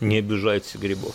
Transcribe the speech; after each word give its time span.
Не 0.00 0.18
обижайте 0.18 0.78
грибов. 0.78 1.14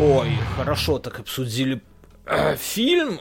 Ой, 0.00 0.32
хорошо 0.56 0.98
так 0.98 1.20
обсудили 1.20 1.80
э, 2.26 2.56
фильм. 2.56 3.20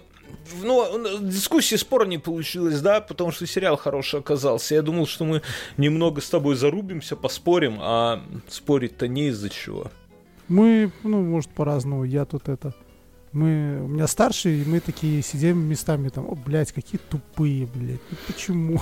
Ну, 0.63 1.19
дискуссии 1.21 1.75
спора 1.75 2.05
не 2.05 2.17
получилось, 2.17 2.81
да, 2.81 3.01
потому 3.01 3.31
что 3.31 3.45
сериал 3.47 3.77
хороший 3.77 4.19
оказался. 4.19 4.75
Я 4.75 4.81
думал, 4.81 5.07
что 5.07 5.25
мы 5.25 5.41
немного 5.77 6.21
с 6.21 6.29
тобой 6.29 6.55
зарубимся, 6.55 7.15
поспорим, 7.15 7.79
а 7.81 8.23
спорить-то 8.47 9.07
не 9.07 9.27
из-за 9.27 9.49
чего. 9.49 9.91
Мы, 10.47 10.91
ну, 11.03 11.21
может, 11.21 11.49
по-разному. 11.51 12.03
Я 12.03 12.25
тут 12.25 12.49
это... 12.49 12.73
Мы, 13.33 13.81
у 13.83 13.87
меня 13.87 14.07
старшие, 14.07 14.61
и 14.63 14.65
мы 14.65 14.79
такие 14.79 15.21
сидим 15.21 15.59
местами 15.59 16.09
там, 16.09 16.25
о, 16.25 16.35
блядь, 16.35 16.71
какие 16.71 16.99
тупые, 17.09 17.67
блядь, 17.67 17.99
ну 18.09 18.17
почему? 18.25 18.81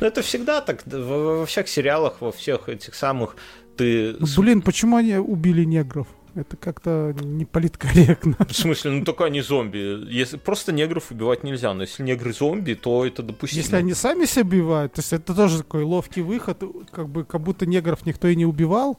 Ну, 0.00 0.06
это 0.06 0.22
всегда 0.22 0.62
так, 0.62 0.82
во 0.86 1.44
всех 1.44 1.68
сериалах, 1.68 2.20
во 2.20 2.32
всех 2.32 2.68
этих 2.70 2.94
самых, 2.94 3.36
ты... 3.76 4.16
Ну, 4.18 4.26
блин, 4.38 4.62
почему 4.62 4.96
они 4.96 5.16
убили 5.16 5.64
негров? 5.64 6.08
Это 6.34 6.56
как-то 6.56 7.14
не 7.20 7.44
политкорректно. 7.44 8.36
В 8.48 8.56
смысле, 8.56 8.92
ну 8.92 9.04
только 9.04 9.24
они 9.24 9.42
зомби. 9.42 10.06
Если 10.08 10.36
просто 10.36 10.72
негров 10.72 11.10
убивать 11.10 11.44
нельзя, 11.44 11.74
но 11.74 11.82
если 11.82 12.02
негры 12.02 12.32
зомби, 12.32 12.74
то 12.74 13.04
это 13.04 13.22
допустимо. 13.22 13.60
Если 13.60 13.76
они 13.76 13.92
сами 13.94 14.24
себя 14.24 14.44
убивают, 14.44 14.94
то 14.94 15.00
есть 15.00 15.12
это 15.12 15.34
тоже 15.34 15.58
такой 15.58 15.82
ловкий 15.82 16.22
выход, 16.22 16.62
как 16.90 17.08
бы 17.08 17.24
как 17.24 17.42
будто 17.42 17.66
негров 17.66 18.06
никто 18.06 18.28
и 18.28 18.36
не 18.36 18.46
убивал, 18.46 18.98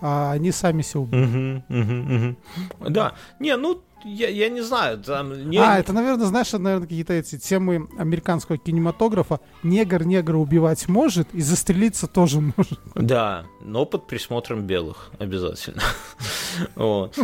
а 0.00 0.32
они 0.32 0.52
сами 0.52 0.82
себя 0.82 1.00
убивают. 1.00 1.64
Угу, 1.68 1.80
угу, 1.80 2.14
угу. 2.14 2.90
Да, 2.90 3.14
не, 3.38 3.56
ну 3.56 3.82
я, 4.04 4.28
я 4.28 4.48
не 4.48 4.60
знаю, 4.60 4.98
там... 4.98 5.50
Не... 5.50 5.58
А, 5.58 5.78
это, 5.78 5.92
наверное, 5.92 6.26
знаешь, 6.26 6.52
наверное, 6.52 6.86
какие-то 6.86 7.14
эти 7.14 7.36
темы 7.36 7.88
американского 7.98 8.56
кинематографа. 8.58 9.40
Негр 9.62 10.04
негра 10.04 10.36
убивать 10.36 10.88
может 10.88 11.34
и 11.34 11.40
застрелиться 11.40 12.06
тоже 12.06 12.40
может. 12.40 12.78
Да, 12.94 13.44
но 13.60 13.84
под 13.84 14.06
присмотром 14.06 14.66
белых 14.66 15.10
обязательно. 15.18 15.82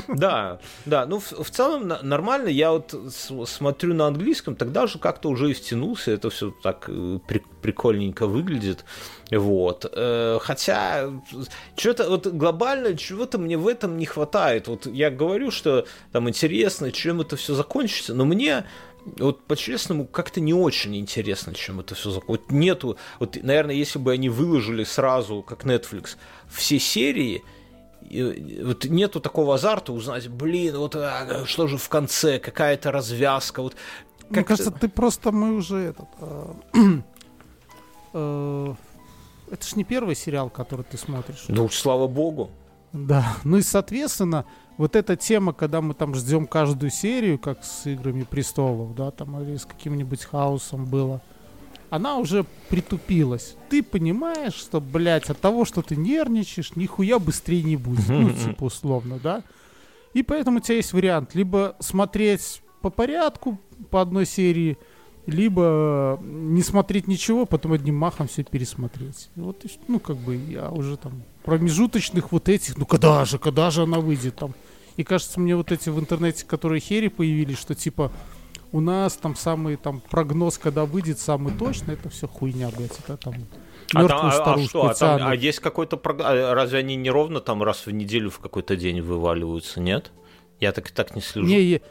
Да, 0.08 0.60
да, 0.84 1.06
ну 1.06 1.18
в 1.18 1.50
целом 1.50 1.88
нормально. 2.02 2.48
Я 2.48 2.70
вот 2.70 2.94
смотрю 3.12 3.94
на 3.94 4.06
английском, 4.06 4.54
тогда 4.54 4.86
же 4.86 4.98
как-то 4.98 5.28
уже 5.28 5.50
и 5.50 5.54
втянулся, 5.54 6.12
это 6.12 6.30
все 6.30 6.52
так 6.62 6.84
э, 6.88 7.18
прикольненько 7.64 8.26
выглядит. 8.26 8.84
Вот. 9.30 9.90
Э, 9.90 10.38
хотя, 10.42 11.10
что-то 11.78 12.10
вот 12.10 12.26
глобально, 12.26 12.94
чего-то 12.94 13.38
мне 13.38 13.56
в 13.56 13.66
этом 13.66 13.96
не 13.96 14.04
хватает. 14.04 14.68
Вот 14.68 14.84
я 14.84 15.10
говорю, 15.10 15.50
что 15.50 15.86
там 16.12 16.28
интересно, 16.28 16.92
чем 16.92 17.22
это 17.22 17.36
все 17.36 17.54
закончится, 17.54 18.12
но 18.12 18.26
мне 18.26 18.66
вот 19.16 19.44
по-честному 19.44 20.06
как-то 20.06 20.42
не 20.42 20.52
очень 20.52 20.94
интересно, 20.96 21.54
чем 21.54 21.80
это 21.80 21.94
все 21.94 22.10
закончится. 22.10 22.42
Вот 22.42 22.52
нету, 22.52 22.98
вот, 23.18 23.38
наверное, 23.42 23.74
если 23.74 23.98
бы 23.98 24.12
они 24.12 24.28
выложили 24.28 24.84
сразу, 24.84 25.42
как 25.42 25.64
Netflix, 25.64 26.16
все 26.50 26.78
серии, 26.78 27.42
вот 28.62 28.84
нету 28.84 29.20
такого 29.20 29.54
азарта 29.54 29.94
узнать, 29.94 30.28
блин, 30.28 30.76
вот 30.76 30.96
а, 30.96 31.44
что 31.46 31.66
же 31.66 31.78
в 31.78 31.88
конце, 31.88 32.38
какая-то 32.38 32.92
развязка, 32.92 33.62
вот. 33.62 33.74
Мне 34.28 34.44
кажется, 34.44 34.70
ты 34.70 34.88
просто 34.88 35.32
мы 35.32 35.54
уже 35.54 35.76
этот. 35.76 36.08
А, 36.20 36.56
э, 38.14 38.74
это 39.50 39.66
ж 39.66 39.76
не 39.76 39.84
первый 39.84 40.16
сериал, 40.16 40.48
который 40.48 40.84
ты 40.84 40.96
смотришь. 40.96 41.44
Ну, 41.48 41.68
слава 41.68 42.06
богу. 42.06 42.50
Да, 42.92 43.36
ну 43.44 43.58
и 43.58 43.62
соответственно, 43.62 44.46
вот 44.76 44.96
эта 44.96 45.16
тема, 45.16 45.52
когда 45.52 45.80
мы 45.80 45.94
там 45.94 46.14
ждем 46.14 46.46
каждую 46.46 46.90
серию, 46.90 47.38
как 47.38 47.64
с 47.64 47.86
играми 47.86 48.22
престолов, 48.22 48.94
да, 48.94 49.10
там 49.10 49.40
или 49.42 49.56
с 49.56 49.66
каким-нибудь 49.66 50.24
хаосом 50.24 50.84
было, 50.86 51.20
она 51.90 52.16
уже 52.18 52.44
притупилась. 52.68 53.56
Ты 53.68 53.82
понимаешь, 53.82 54.54
что, 54.54 54.80
блядь, 54.80 55.30
от 55.30 55.40
того, 55.40 55.64
что 55.64 55.82
ты 55.82 55.96
нервничаешь, 55.96 56.74
нихуя 56.76 57.18
быстрее 57.18 57.62
не 57.62 57.76
будет. 57.76 58.08
Ну, 58.08 58.30
типа, 58.44 58.64
условно, 58.64 59.18
да? 59.22 59.42
И 60.12 60.22
поэтому 60.22 60.58
у 60.58 60.60
тебя 60.60 60.76
есть 60.76 60.92
вариант. 60.92 61.34
Либо 61.34 61.76
смотреть 61.80 62.62
по 62.80 62.90
порядку, 62.90 63.60
по 63.90 64.00
одной 64.00 64.26
серии, 64.26 64.78
либо 65.26 66.18
не 66.22 66.62
смотреть 66.62 67.08
ничего, 67.08 67.46
потом 67.46 67.72
одним 67.72 67.96
махом 67.96 68.28
все 68.28 68.44
пересмотреть. 68.44 69.30
Вот, 69.36 69.64
ну, 69.88 69.98
как 69.98 70.16
бы, 70.16 70.36
я 70.36 70.70
уже 70.70 70.96
там 70.96 71.22
промежуточных 71.44 72.32
вот 72.32 72.48
этих, 72.48 72.76
ну, 72.76 72.86
когда 72.86 73.24
же, 73.24 73.38
когда 73.38 73.70
же 73.70 73.82
она 73.82 74.00
выйдет 74.00 74.36
там. 74.36 74.54
И 74.96 75.04
кажется, 75.04 75.40
мне 75.40 75.56
вот 75.56 75.72
эти 75.72 75.88
в 75.88 75.98
интернете, 75.98 76.44
которые 76.46 76.80
хери 76.80 77.08
появились, 77.08 77.58
что 77.58 77.74
типа 77.74 78.12
у 78.70 78.80
нас 78.80 79.14
там 79.14 79.34
самый 79.34 79.76
там 79.76 80.00
прогноз, 80.00 80.58
когда 80.58 80.84
выйдет 80.84 81.18
самый 81.18 81.52
точный, 81.54 81.94
это 81.94 82.10
все 82.10 82.28
хуйня, 82.28 82.70
блядь, 82.76 82.98
это 83.00 83.16
там 83.16 83.34
а, 83.92 84.08
там, 84.08 84.26
а, 84.26 84.54
а 84.54 84.58
что, 84.60 84.86
а, 84.86 84.94
там, 84.94 85.20
а 85.26 85.34
есть 85.34 85.60
какой-то 85.60 85.96
прогноз, 85.96 86.26
а 86.28 86.54
разве 86.54 86.78
они 86.78 86.96
не 86.96 87.10
ровно 87.10 87.40
там 87.40 87.62
раз 87.62 87.86
в 87.86 87.90
неделю 87.90 88.30
в 88.30 88.38
какой-то 88.38 88.76
день 88.76 89.00
вываливаются, 89.00 89.80
нет? 89.80 90.12
Я 90.60 90.72
так 90.72 90.90
так 90.90 91.14
не 91.14 91.22
слежу. 91.22 91.46
Не, 91.46 91.82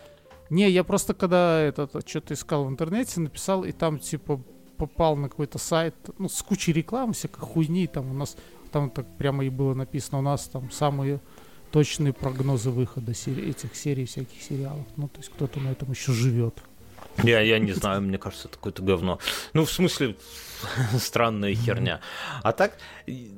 не, 0.53 0.69
я 0.69 0.83
просто 0.83 1.13
когда 1.13 1.59
этот 1.59 2.07
что-то 2.07 2.35
искал 2.35 2.65
в 2.65 2.69
интернете, 2.69 3.19
написал, 3.19 3.63
и 3.63 3.71
там 3.71 3.97
типа 3.99 4.41
попал 4.77 5.15
на 5.15 5.29
какой-то 5.29 5.57
сайт, 5.57 5.95
ну, 6.19 6.29
с 6.29 6.41
кучей 6.41 6.73
рекламы, 6.73 7.13
всякой 7.13 7.39
хуйни, 7.39 7.87
там 7.87 8.11
у 8.11 8.13
нас, 8.13 8.37
там 8.71 8.89
так 8.89 9.05
прямо 9.17 9.43
и 9.43 9.49
было 9.49 9.73
написано, 9.73 10.19
у 10.19 10.21
нас 10.21 10.47
там 10.47 10.69
самые 10.71 11.21
точные 11.71 12.13
прогнозы 12.13 12.69
выхода 12.69 13.15
серии, 13.15 13.49
этих 13.49 13.75
серий, 13.75 14.05
всяких 14.05 14.41
сериалов. 14.41 14.85
Ну, 14.95 15.07
то 15.07 15.19
есть 15.19 15.31
кто-то 15.31 15.59
на 15.59 15.69
этом 15.69 15.89
еще 15.89 16.11
живет. 16.11 16.55
Я, 17.23 17.39
я 17.41 17.57
не 17.57 17.73
знаю, 17.73 18.01
мне 18.01 18.19
кажется, 18.19 18.47
это 18.47 18.57
какое-то 18.57 18.83
говно. 18.83 19.19
Ну, 19.53 19.65
в 19.65 19.71
смысле, 19.71 20.15
странная 20.99 21.55
херня. 21.55 21.99
А 22.43 22.51
так, 22.51 22.77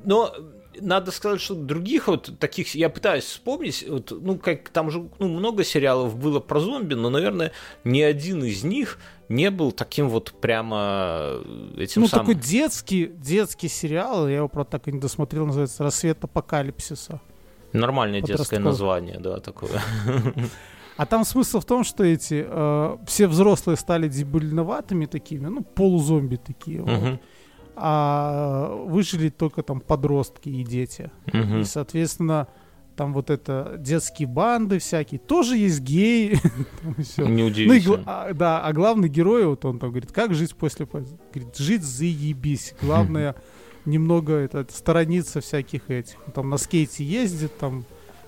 но 0.03 0.35
надо 0.81 1.11
сказать, 1.11 1.41
что 1.41 1.55
других 1.55 2.07
вот 2.07 2.39
таких, 2.39 2.75
я 2.75 2.89
пытаюсь 2.89 3.23
вспомнить, 3.25 3.85
вот, 3.87 4.11
ну, 4.11 4.37
как 4.37 4.69
там 4.69 4.91
же 4.91 5.09
ну, 5.19 5.27
много 5.27 5.63
сериалов 5.63 6.15
было 6.15 6.39
про 6.39 6.59
зомби, 6.59 6.93
но, 6.93 7.09
наверное, 7.09 7.51
ни 7.83 8.01
один 8.01 8.43
из 8.43 8.63
них 8.63 8.99
не 9.29 9.49
был 9.51 9.71
таким 9.71 10.09
вот 10.09 10.33
прямо 10.39 11.41
этим 11.77 12.03
ну, 12.03 12.07
самым... 12.07 12.27
такой 12.27 12.35
детский, 12.35 13.07
детский 13.07 13.67
сериал, 13.67 14.27
я 14.27 14.37
его, 14.37 14.47
правда, 14.47 14.71
так 14.71 14.87
и 14.87 14.91
не 14.91 14.99
досмотрел, 14.99 15.45
называется 15.45 15.83
«Рассвет 15.83 16.23
апокалипсиса». 16.23 17.21
Нормальное 17.73 18.21
детское 18.21 18.59
название, 18.59 19.19
да, 19.19 19.39
такое. 19.39 19.81
А 20.97 21.05
там 21.05 21.25
смысл 21.25 21.59
в 21.59 21.65
том, 21.65 21.83
что 21.83 22.05
эти 22.05 22.45
э, 22.47 22.97
все 23.05 23.27
взрослые 23.27 23.75
стали 23.75 24.07
дебильноватыми 24.07 25.07
такими, 25.07 25.47
ну, 25.47 25.61
полузомби 25.61 26.37
такие. 26.37 26.81
Угу. 26.81 26.91
Вот. 26.91 27.19
А 27.77 28.73
выжили 28.85 29.29
только 29.29 29.61
там 29.61 29.81
подростки 29.81 30.49
и 30.49 30.63
дети. 30.63 31.11
Угу. 31.27 31.57
И, 31.59 31.63
соответственно, 31.65 32.47
там 32.95 33.13
вот 33.13 33.29
это 33.29 33.75
детские 33.77 34.27
банды 34.27 34.79
всякие, 34.79 35.19
тоже 35.19 35.57
есть 35.57 35.81
геи. 35.81 36.39
Неудивительно. 37.17 37.97
Ну, 37.97 38.03
а, 38.05 38.33
да, 38.33 38.61
а 38.61 38.73
главный 38.73 39.09
герой, 39.09 39.45
вот 39.45 39.65
он 39.65 39.79
там 39.79 39.89
говорит, 39.89 40.11
как 40.11 40.33
жить 40.33 40.55
после... 40.55 40.85
Говорит, 40.85 41.57
жить 41.57 41.83
заебись. 41.83 42.73
Главное, 42.81 43.35
немного 43.85 44.33
это, 44.33 44.65
сторониться 44.69 45.41
всяких 45.41 45.89
этих. 45.89 46.15
Он 46.27 46.33
там 46.33 46.49
на 46.49 46.57
скейте 46.57 47.03
ездит, 47.03 47.57
там 47.57 47.85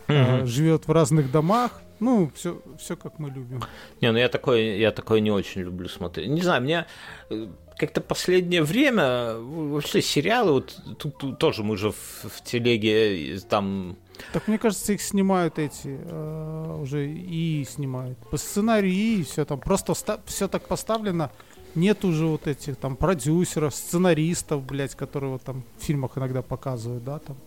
э, 0.08 0.46
живет 0.46 0.88
в 0.88 0.92
разных 0.92 1.32
домах, 1.32 1.82
ну, 2.00 2.32
все, 2.36 2.62
все 2.78 2.96
как 2.96 3.20
мы 3.20 3.30
любим. 3.30 3.64
Не, 4.02 4.12
ну 4.12 4.18
я 4.18 4.30
такое, 4.30 4.78
я 4.78 4.92
такое 4.92 5.20
не 5.20 5.32
очень 5.32 5.62
люблю 5.62 5.88
смотреть. 5.88 6.30
Не 6.30 6.42
знаю, 6.42 6.62
мне 6.62 6.86
э, 7.30 7.48
как-то 7.78 8.02
последнее 8.02 8.64
время 8.64 9.36
вообще 9.36 10.02
сериалы, 10.02 10.54
вот 10.54 10.80
тут, 10.98 11.18
тут 11.18 11.40
тоже 11.40 11.64
мы 11.64 11.78
же 11.78 11.92
в, 11.92 12.24
в 12.24 12.44
телеге 12.44 13.40
там... 13.50 13.98
Так 14.34 14.48
мне 14.48 14.58
кажется, 14.58 14.94
их 14.94 15.02
снимают 15.02 15.60
эти, 15.60 16.00
э, 16.04 16.80
уже 16.82 17.08
и 17.08 17.66
снимают. 17.70 18.18
По 18.30 18.38
сценарию 18.38 18.92
и 18.92 19.24
все 19.24 19.46
там, 19.46 19.60
просто 19.60 19.94
все 20.26 20.48
так 20.48 20.64
поставлено. 20.64 21.32
Нет 21.76 22.04
уже 22.04 22.26
вот 22.26 22.48
этих 22.48 22.78
там 22.78 22.96
продюсеров, 22.96 23.76
сценаристов, 23.76 24.64
блядь, 24.64 24.96
которые 24.96 25.34
вот 25.34 25.44
там 25.44 25.64
в 25.78 25.84
фильмах 25.84 26.18
иногда 26.18 26.42
показывают, 26.42 27.04
да, 27.04 27.20
там. 27.20 27.38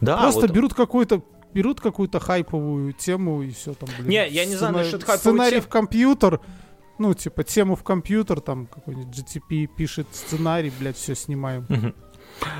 Да, 0.00 0.16
Просто 0.18 0.42
вот... 0.42 0.50
берут 0.50 0.74
какой-то 0.74 1.22
берут 1.52 1.80
какую-то 1.80 2.20
хайповую 2.20 2.92
тему 2.92 3.42
и 3.42 3.50
все 3.50 3.74
там, 3.74 3.88
блин. 3.98 4.08
Не, 4.08 4.28
я 4.28 4.44
не 4.44 4.56
знаю 4.56 4.74
насчет 4.74 5.02
хайповой 5.02 5.18
Сценарий 5.18 5.56
тем... 5.56 5.64
в 5.64 5.68
компьютер, 5.68 6.40
ну, 7.00 7.14
типа, 7.14 7.44
тему 7.44 7.76
в 7.76 7.82
компьютер, 7.82 8.40
там, 8.40 8.66
какой-нибудь 8.66 9.18
GTP 9.18 9.66
пишет 9.66 10.06
сценарий, 10.12 10.70
блядь, 10.78 10.98
все 10.98 11.14
снимаем. 11.14 11.66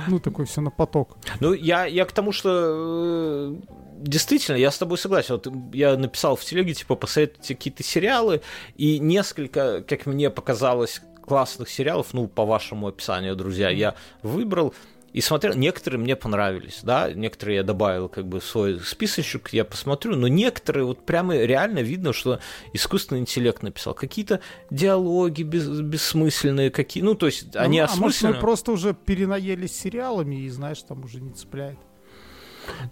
Ну, 0.08 0.18
такой 0.18 0.46
все 0.46 0.62
на 0.62 0.70
поток. 0.70 1.18
Ну, 1.40 1.52
я, 1.52 1.84
я 1.84 2.06
к 2.06 2.12
тому, 2.12 2.32
что 2.32 2.50
э, 2.50 3.54
действительно, 3.98 4.56
я 4.56 4.70
с 4.70 4.78
тобой 4.78 4.96
согласен. 4.96 5.34
Вот 5.34 5.74
я 5.74 5.96
написал 5.96 6.36
в 6.36 6.44
телеге, 6.44 6.72
типа, 6.72 6.96
посоветуйте 6.96 7.54
какие-то 7.54 7.82
сериалы, 7.82 8.40
и 8.76 8.98
несколько, 8.98 9.82
как 9.82 10.06
мне 10.06 10.30
показалось, 10.30 11.02
классных 11.22 11.68
сериалов, 11.68 12.14
ну, 12.14 12.26
по 12.26 12.46
вашему 12.46 12.88
описанию, 12.88 13.36
друзья, 13.36 13.68
я 13.68 13.94
выбрал. 14.22 14.74
И 15.12 15.20
смотрел, 15.20 15.54
некоторые 15.54 16.00
мне 16.00 16.14
понравились, 16.14 16.80
да, 16.82 17.12
некоторые 17.12 17.56
я 17.56 17.62
добавил 17.62 18.08
как 18.08 18.28
бы 18.28 18.38
в 18.40 18.44
свой 18.44 18.78
списочек, 18.80 19.48
я 19.52 19.64
посмотрю, 19.64 20.14
но 20.16 20.28
некоторые 20.28 20.84
вот 20.84 21.04
прямо 21.04 21.36
реально 21.36 21.80
видно, 21.80 22.12
что 22.12 22.38
искусственный 22.72 23.20
интеллект 23.20 23.62
написал. 23.62 23.94
Какие-то 23.94 24.40
диалоги 24.70 25.42
без, 25.42 25.68
бессмысленные, 25.68 26.70
какие, 26.70 27.02
ну, 27.02 27.14
то 27.14 27.26
есть 27.26 27.56
они 27.56 27.80
ну, 27.80 27.84
осмысленные. 27.84 28.30
А 28.30 28.32
может, 28.32 28.36
мы 28.36 28.40
просто 28.40 28.72
уже 28.72 28.94
перенаелись 28.94 29.76
сериалами 29.76 30.36
и, 30.36 30.48
знаешь, 30.48 30.82
там 30.82 31.04
уже 31.04 31.20
не 31.20 31.32
цепляет. 31.32 31.78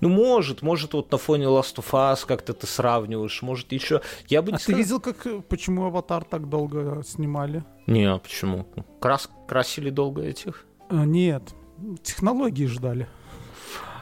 Ну, 0.01 0.09
может, 0.09 0.63
может, 0.63 0.95
вот 0.95 1.13
на 1.13 1.19
фоне 1.19 1.45
Last 1.45 1.77
of 1.77 1.91
Us 1.93 2.27
как-то 2.27 2.53
ты 2.53 2.67
сравниваешь, 2.67 3.43
может, 3.43 3.71
еще. 3.71 4.01
Я 4.27 4.43
бы 4.43 4.51
не 4.51 4.57
а 4.57 4.59
сказал... 4.59 4.77
ты 4.77 4.83
видел, 4.83 5.01
как, 5.01 5.47
почему 5.47 5.85
Аватар 5.85 6.25
так 6.25 6.49
долго 6.49 7.01
снимали? 7.07 7.65
Не, 7.87 8.19
почему? 8.19 8.67
Крас... 9.01 9.31
Красили 9.47 9.91
долго 9.91 10.23
этих? 10.23 10.67
А, 10.89 11.05
нет, 11.05 11.55
технологии 12.03 12.67
ждали. 12.67 13.09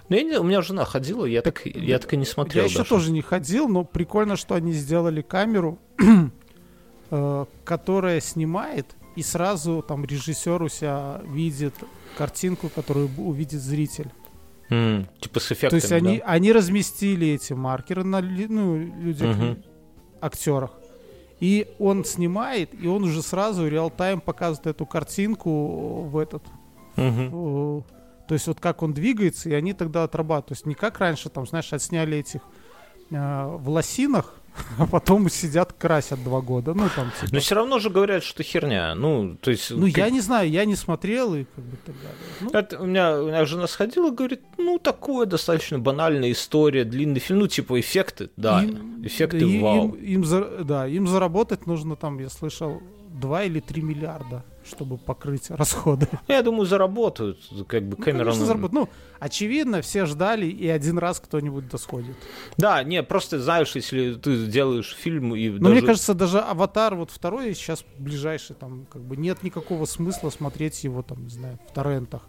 Ну, 0.09 0.17
я 0.17 0.23
не, 0.23 0.39
у 0.39 0.45
меня 0.45 0.63
жена 0.63 0.85
ходила, 0.85 1.25
я 1.25 1.43
так, 1.43 1.63
так 1.63 1.75
я 1.75 1.99
так 1.99 2.13
и 2.13 2.17
не 2.17 2.25
смотрел. 2.25 2.65
Я 2.65 2.71
еще 2.71 2.85
тоже 2.85 3.11
не 3.11 3.23
ходил, 3.23 3.69
но 3.69 3.85
прикольно, 3.85 4.37
что 4.37 4.55
они 4.55 4.73
сделали 4.73 5.21
камеру, 5.21 5.79
э, 7.11 7.45
которая 7.65 8.21
снимает, 8.21 8.87
и 9.17 9.23
сразу 9.23 9.85
там 9.87 10.05
режиссер 10.05 10.63
у 10.63 10.69
себя 10.69 11.21
видит 11.25 11.75
картинку, 12.17 12.69
которую 12.69 13.11
увидит 13.19 13.61
зритель. 13.61 14.11
Mm, 14.71 15.07
типа 15.21 15.41
с 15.41 15.53
эффектами, 15.53 15.71
То 15.71 15.77
есть 15.77 15.93
они, 15.93 16.23
они 16.25 16.53
разместили 16.53 17.29
эти 17.29 17.53
маркеры 17.53 18.05
на 18.05 18.21
ну, 18.21 18.77
людях, 18.77 19.37
uh-huh. 19.37 19.65
актерах. 20.21 20.73
И 21.39 21.69
он 21.79 22.05
снимает, 22.05 22.71
и 22.81 22.87
он 22.89 23.05
уже 23.05 23.23
сразу 23.23 23.69
реал-тайм 23.69 24.21
показывает 24.21 24.67
эту 24.67 24.87
картинку 24.87 26.03
в 26.03 26.19
этот. 26.19 26.43
Uh-huh. 26.97 27.85
То 28.29 28.35
есть 28.35 28.47
вот 28.47 28.61
как 28.61 28.83
он 28.83 28.93
двигается, 28.93 29.49
и 29.49 29.55
они 29.55 29.73
тогда 29.73 30.05
отрабатывают. 30.05 30.47
То 30.47 30.53
есть 30.53 30.67
не 30.67 30.75
как 30.75 30.99
раньше, 30.99 31.29
там, 31.29 31.47
знаешь, 31.47 31.73
отсняли 31.73 32.19
этих 32.19 32.41
э, 33.11 33.47
в 33.47 33.69
лосинах, 33.69 34.35
а 34.79 34.87
потом 34.87 35.29
сидят 35.29 35.73
красят 35.73 36.23
два 36.25 36.41
года. 36.41 36.75
Ну, 36.75 36.89
там, 36.95 37.13
типа. 37.21 37.35
Но 37.35 37.41
все 37.41 37.55
равно 37.55 37.79
же 37.79 37.89
говорят, 37.89 38.25
что 38.25 38.43
херня. 38.43 38.95
Ну, 38.97 39.37
то 39.41 39.53
есть... 39.53 39.71
Ну, 39.71 39.89
ты... 39.89 40.01
я 40.01 40.11
не 40.11 40.21
знаю, 40.21 40.51
я 40.51 40.65
не 40.65 40.75
смотрел 40.75 41.35
и 41.35 41.45
как 41.45 41.65
бы 41.65 41.77
так 41.85 41.95
далее. 41.95 42.19
Ну... 42.41 42.51
Это, 42.51 42.81
у, 42.81 42.87
меня, 42.87 43.21
у 43.21 43.27
меня 43.27 43.45
жена 43.45 43.69
сходила, 43.69 44.11
говорит, 44.11 44.43
ну, 44.59 44.79
такое 44.79 45.27
достаточно 45.27 45.79
банальная 45.79 46.33
история, 46.33 46.85
длинный 46.85 47.21
фильм, 47.21 47.41
ну, 47.41 47.47
типа 47.47 47.79
эффекты, 47.79 48.31
да, 48.37 48.63
им, 48.63 49.07
эффекты 49.07 49.41
да, 49.41 49.63
вау. 49.63 49.95
Им, 49.95 49.95
им, 49.95 50.25
за, 50.25 50.65
да, 50.65 50.89
им 50.89 51.07
заработать 51.07 51.67
нужно 51.67 51.95
там, 51.95 52.19
я 52.19 52.29
слышал, 52.29 52.83
2 53.11 53.45
или 53.45 53.61
3 53.61 53.83
миллиарда 53.83 54.43
чтобы 54.67 54.99
покрыть 54.99 55.51
расходы. 55.51 56.09
Я 56.29 56.43
думаю, 56.43 56.67
заработают, 56.67 57.39
как 57.67 57.85
бы 57.89 57.97
Кэмерон... 57.97 58.39
Ну, 58.39 58.45
заработают. 58.45 58.73
ну, 58.73 58.89
очевидно, 59.19 59.83
все 59.83 60.07
ждали, 60.07 60.47
и 60.47 60.69
один 60.69 60.99
раз 60.99 61.21
кто-нибудь 61.21 61.69
досходит. 61.69 62.17
Да, 62.57 62.83
не, 62.83 63.03
просто 63.03 63.39
знаешь, 63.39 63.75
если 63.75 64.15
ты 64.15 64.47
делаешь 64.47 64.95
фильм 64.99 65.35
и 65.35 65.49
Но 65.49 65.59
даже... 65.59 65.75
мне 65.75 65.83
кажется, 65.83 66.15
даже 66.15 66.41
«Аватар» 66.41 66.95
вот 66.95 67.11
второй 67.11 67.55
сейчас 67.55 67.85
ближайший, 67.99 68.55
там, 68.55 68.87
как 68.91 69.03
бы 69.03 69.17
нет 69.17 69.43
никакого 69.43 69.85
смысла 69.87 70.31
смотреть 70.31 70.85
его, 70.85 71.03
там, 71.03 71.25
не 71.25 71.31
знаю, 71.31 71.59
в 71.69 71.73
торрентах. 71.73 72.23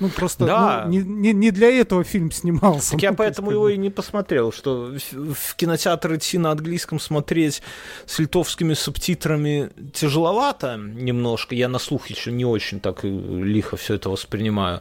Ну, 0.00 0.08
просто 0.08 0.46
да. 0.46 0.84
ну, 0.86 0.92
не, 0.92 0.98
не, 0.98 1.32
не 1.32 1.50
для 1.50 1.70
этого 1.70 2.04
фильм 2.04 2.30
снимался. 2.30 2.92
Так 2.92 3.02
я 3.02 3.12
поэтому 3.12 3.50
его 3.50 3.68
и 3.68 3.76
не 3.76 3.90
посмотрел, 3.90 4.52
что 4.52 4.92
в, 5.12 5.34
в 5.34 5.56
кинотеатр 5.56 6.14
идти 6.14 6.38
на 6.38 6.52
английском 6.52 7.00
смотреть 7.00 7.62
с 8.06 8.18
литовскими 8.18 8.74
субтитрами 8.74 9.70
тяжеловато 9.92 10.76
немножко. 10.76 11.54
Я 11.54 11.68
на 11.68 11.78
слух 11.78 12.08
еще 12.08 12.30
не 12.30 12.44
очень 12.44 12.80
так 12.80 13.04
лихо 13.04 13.76
все 13.76 13.94
это 13.94 14.10
воспринимаю. 14.10 14.80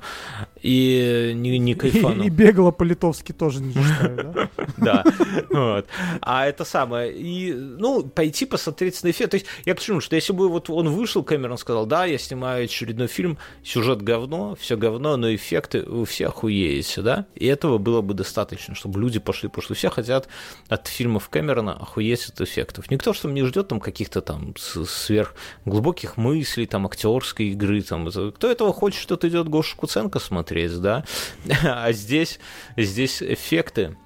И 0.61 1.31
не, 1.35 1.57
не 1.59 1.75
кайфану. 1.75 2.23
И, 2.23 2.27
и 2.27 2.29
бегло 2.29 2.71
по-литовски 2.71 3.31
тоже 3.31 3.61
не 3.61 3.73
читаю, 3.73 4.49
да? 4.77 5.03
Да. 5.51 5.83
А 6.21 6.45
это 6.45 6.65
самое. 6.65 7.13
И, 7.13 7.53
ну, 7.53 8.03
пойти 8.03 8.45
посмотреть 8.45 9.01
на 9.03 9.11
эффект. 9.11 9.31
То 9.31 9.35
есть 9.35 9.47
я 9.65 9.75
почему, 9.75 10.01
что 10.01 10.15
если 10.15 10.33
бы 10.33 10.49
вот 10.49 10.69
он 10.69 10.89
вышел, 10.89 11.23
Кэмерон 11.23 11.57
сказал, 11.57 11.85
да, 11.85 12.05
я 12.05 12.17
снимаю 12.17 12.65
очередной 12.65 13.07
фильм, 13.07 13.37
сюжет 13.63 14.01
говно, 14.01 14.55
все 14.59 14.77
говно, 14.77 15.06
равно, 15.09 15.27
но 15.27 15.35
эффекты 15.35 15.83
вы 15.83 16.05
все 16.05 16.27
охуеете, 16.27 17.01
да? 17.01 17.25
И 17.35 17.45
этого 17.45 17.77
было 17.77 18.01
бы 18.01 18.13
достаточно, 18.13 18.75
чтобы 18.75 18.99
люди 18.99 19.19
пошли, 19.19 19.49
потому 19.49 19.63
что 19.63 19.73
все 19.73 19.89
хотят 19.89 20.27
от 20.69 20.87
фильмов 20.87 21.29
Кэмерона 21.29 21.73
охуеть 21.73 22.29
от 22.29 22.41
эффектов. 22.41 22.89
Никто 22.91 23.13
что 23.13 23.29
не 23.29 23.43
ждет 23.43 23.67
там 23.67 23.79
каких-то 23.79 24.21
там 24.21 24.53
сверхглубоких 24.57 26.17
мыслей, 26.17 26.65
там 26.65 26.85
актерской 26.85 27.47
игры, 27.47 27.81
там. 27.81 28.09
Кто 28.09 28.49
этого 28.49 28.73
хочет, 28.73 29.01
что-то 29.01 29.27
идет 29.27 29.49
Гошу 29.49 29.75
Куценко 29.77 30.19
смотреть, 30.19 30.79
да? 30.81 31.03
А 31.63 31.91
здесь, 31.91 32.39
здесь 32.75 33.21
эффекты 33.21 33.97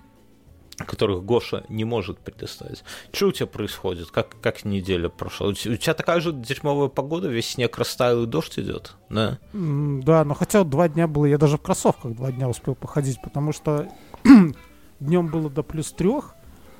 которых 0.85 1.23
Гоша 1.23 1.63
не 1.69 1.85
может 1.85 2.19
предоставить. 2.19 2.83
Что 3.11 3.27
у 3.27 3.31
тебя 3.31 3.47
происходит? 3.47 4.11
Как, 4.11 4.39
как 4.41 4.65
неделя 4.65 5.09
прошла? 5.09 5.47
У 5.47 5.53
тебя 5.53 5.93
такая 5.93 6.19
же 6.19 6.31
дерьмовая 6.31 6.89
погода, 6.89 7.27
весь 7.27 7.51
снег 7.51 7.77
растаял 7.77 8.23
и 8.23 8.27
дождь 8.27 8.57
идет, 8.59 8.95
да? 9.09 9.39
Да, 9.53 10.23
но 10.25 10.33
хотя 10.33 10.63
два 10.63 10.89
дня 10.89 11.07
было, 11.07 11.25
я 11.25 11.37
даже 11.37 11.57
в 11.57 11.61
кроссовках 11.61 12.15
два 12.15 12.31
дня 12.31 12.49
успел 12.49 12.75
походить, 12.75 13.21
потому 13.21 13.51
что 13.53 13.87
днем 14.99 15.27
было 15.27 15.49
до 15.49 15.63
плюс 15.63 15.91
трех, 15.91 16.35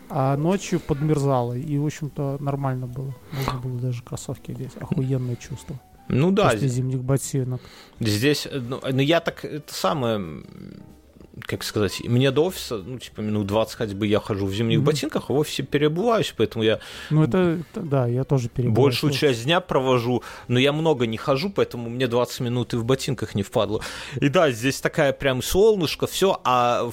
а 0.10 0.36
ночью 0.36 0.80
подмерзало, 0.80 1.54
и, 1.54 1.78
в 1.78 1.86
общем-то, 1.86 2.38
нормально 2.40 2.88
было. 2.88 3.16
Можно 3.32 3.60
было 3.60 3.80
даже 3.80 4.04
кроссовки 4.04 4.52
одеть. 4.52 4.76
Охуенное 4.80 5.38
чувство. 5.38 5.80
Ну 6.10 6.32
да. 6.32 6.50
После 6.50 6.68
зимних 6.68 7.04
ботинок. 7.04 7.62
Здесь, 8.00 8.48
ну, 8.52 8.82
ну 8.84 9.00
я 9.00 9.22
так, 9.22 9.46
это 9.46 9.74
самое, 9.74 10.44
как 11.46 11.64
сказать, 11.64 12.02
мне 12.02 12.32
до 12.32 12.46
офиса, 12.46 12.78
ну, 12.78 13.00
типа, 13.00 13.22
минут 13.22 13.48
20 13.48 13.76
хотя 13.76 13.96
бы 13.96 14.08
я 14.08 14.20
хожу 14.20 14.46
в 14.46 14.54
зимних 14.54 14.80
mm-hmm. 14.80 14.84
ботинках, 14.84 15.30
а 15.30 15.34
в 15.34 15.38
офисе 15.38 15.64
переобуваюсь, 15.64 16.34
поэтому 16.36 16.64
я... 16.64 16.80
Ну, 17.10 17.24
это, 17.24 17.60
да, 17.76 18.08
я 18.08 18.24
тоже 18.24 18.50
переобуваюсь. 18.50 18.96
Большую 18.96 19.14
часть 19.14 19.44
дня 19.44 19.60
провожу, 19.62 20.24
но 20.48 20.60
я 20.60 20.74
много 20.74 21.06
не 21.06 21.18
хожу, 21.18 21.50
поэтому 21.50 21.90
мне 21.90 22.08
20 22.08 22.40
минут 22.42 22.74
и 22.74 22.78
в 22.78 22.86
ботинках 22.86 23.36
не 23.36 23.44
впадло. 23.44 23.82
И 24.20 24.30
да, 24.30 24.52
здесь 24.52 24.82
такая 24.82 25.14
прям 25.14 25.42
солнышко, 25.42 26.08
все, 26.08 26.40
а... 26.44 26.90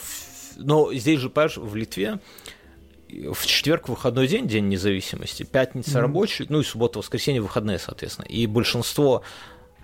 Но 0.56 0.92
здесь 0.92 1.20
же, 1.20 1.30
понимаешь, 1.30 1.56
в 1.56 1.76
Литве 1.76 2.18
в 3.08 3.46
четверг 3.46 3.88
выходной 3.88 4.26
день, 4.28 4.46
день 4.46 4.68
независимости, 4.68 5.42
пятница 5.42 5.98
mm-hmm. 5.98 6.00
рабочий, 6.00 6.46
ну 6.48 6.60
и 6.60 6.64
суббота, 6.64 6.98
воскресенье 6.98 7.40
выходные, 7.40 7.78
соответственно. 7.78 8.26
И 8.26 8.46
большинство 8.46 9.22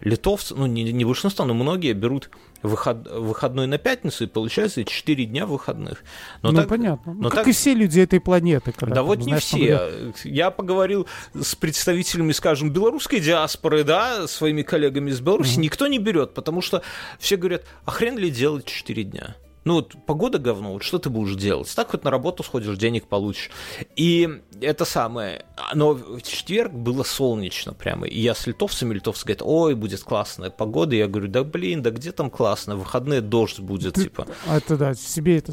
литовцев, 0.05 0.57
ну 0.57 0.67
не, 0.67 0.93
не 0.93 1.05
большинство, 1.05 1.45
но 1.45 1.55
многие 1.55 1.93
берут 1.93 2.31
выход, 2.63 3.09
выходной 3.11 3.67
на 3.67 3.79
пятницу, 3.79 4.25
и 4.25 4.27
получается 4.27 4.85
4 4.85 5.25
дня 5.25 5.47
выходных. 5.47 6.05
Но 6.43 6.53
ну, 6.53 6.59
так, 6.59 6.69
понятно. 6.69 7.15
Ну, 7.15 7.23
но 7.23 7.29
как 7.31 7.41
так... 7.41 7.49
и 7.49 7.53
все 7.53 7.75
люди 7.75 8.01
этой 8.01 8.21
планеты. 8.21 8.73
Когда, 8.73 8.97
да 8.97 9.03
вот 9.03 9.19
не 9.19 9.25
знаешь, 9.25 9.43
все. 9.43 10.13
Я 10.25 10.51
поговорил 10.51 11.07
с 11.35 11.55
представителями, 11.55 12.33
скажем, 12.33 12.71
белорусской 12.71 13.21
диаспоры, 13.21 13.85
да, 13.85 14.27
своими 14.29 14.63
коллегами 14.63 15.11
из 15.11 15.21
Беларуси, 15.21 15.55
угу. 15.55 15.63
никто 15.63 15.87
не 15.87 15.99
берет, 15.99 16.35
потому 16.35 16.61
что 16.61 16.83
все 17.19 17.37
говорят, 17.37 17.65
а 17.85 17.91
хрен 17.91 18.19
ли 18.19 18.31
делать 18.31 18.67
4 18.67 19.05
дня? 19.05 19.37
Ну 19.65 19.75
вот 19.75 19.95
погода 20.07 20.39
говно, 20.39 20.75
вот 20.75 20.83
что 20.83 20.99
ты 20.99 21.09
будешь 21.11 21.37
делать? 21.37 21.73
Так 21.75 21.93
вот 21.93 22.05
на 22.05 22.11
работу 22.11 22.43
сходишь, 22.43 22.77
денег 22.77 23.07
получишь. 23.07 23.51
И 23.97 24.29
это 24.61 24.85
самое. 24.85 25.47
Но 25.75 25.95
в 25.95 26.21
четверг 26.23 26.73
было 26.73 27.03
солнечно 27.03 27.73
прямо. 27.73 28.07
И 28.07 28.21
я 28.21 28.35
с 28.35 28.47
литовцами, 28.47 28.95
литовцы 28.95 29.25
говорят, 29.25 29.43
ой, 29.43 29.75
будет 29.75 30.03
классная 30.03 30.51
погода. 30.51 30.95
Я 30.95 31.09
говорю, 31.09 31.29
да 31.29 31.45
блин, 31.45 31.83
да 31.83 31.91
где 31.91 32.13
там 32.13 32.31
классно? 32.31 32.77
В 32.77 32.81
выходные 32.81 33.21
дождь 33.21 33.61
будет, 33.61 33.95
ты, 33.95 34.05
типа. 34.05 34.27
А 34.47 34.59
это 34.59 34.77
да, 34.77 34.95
себе 34.95 35.39
это 35.39 35.53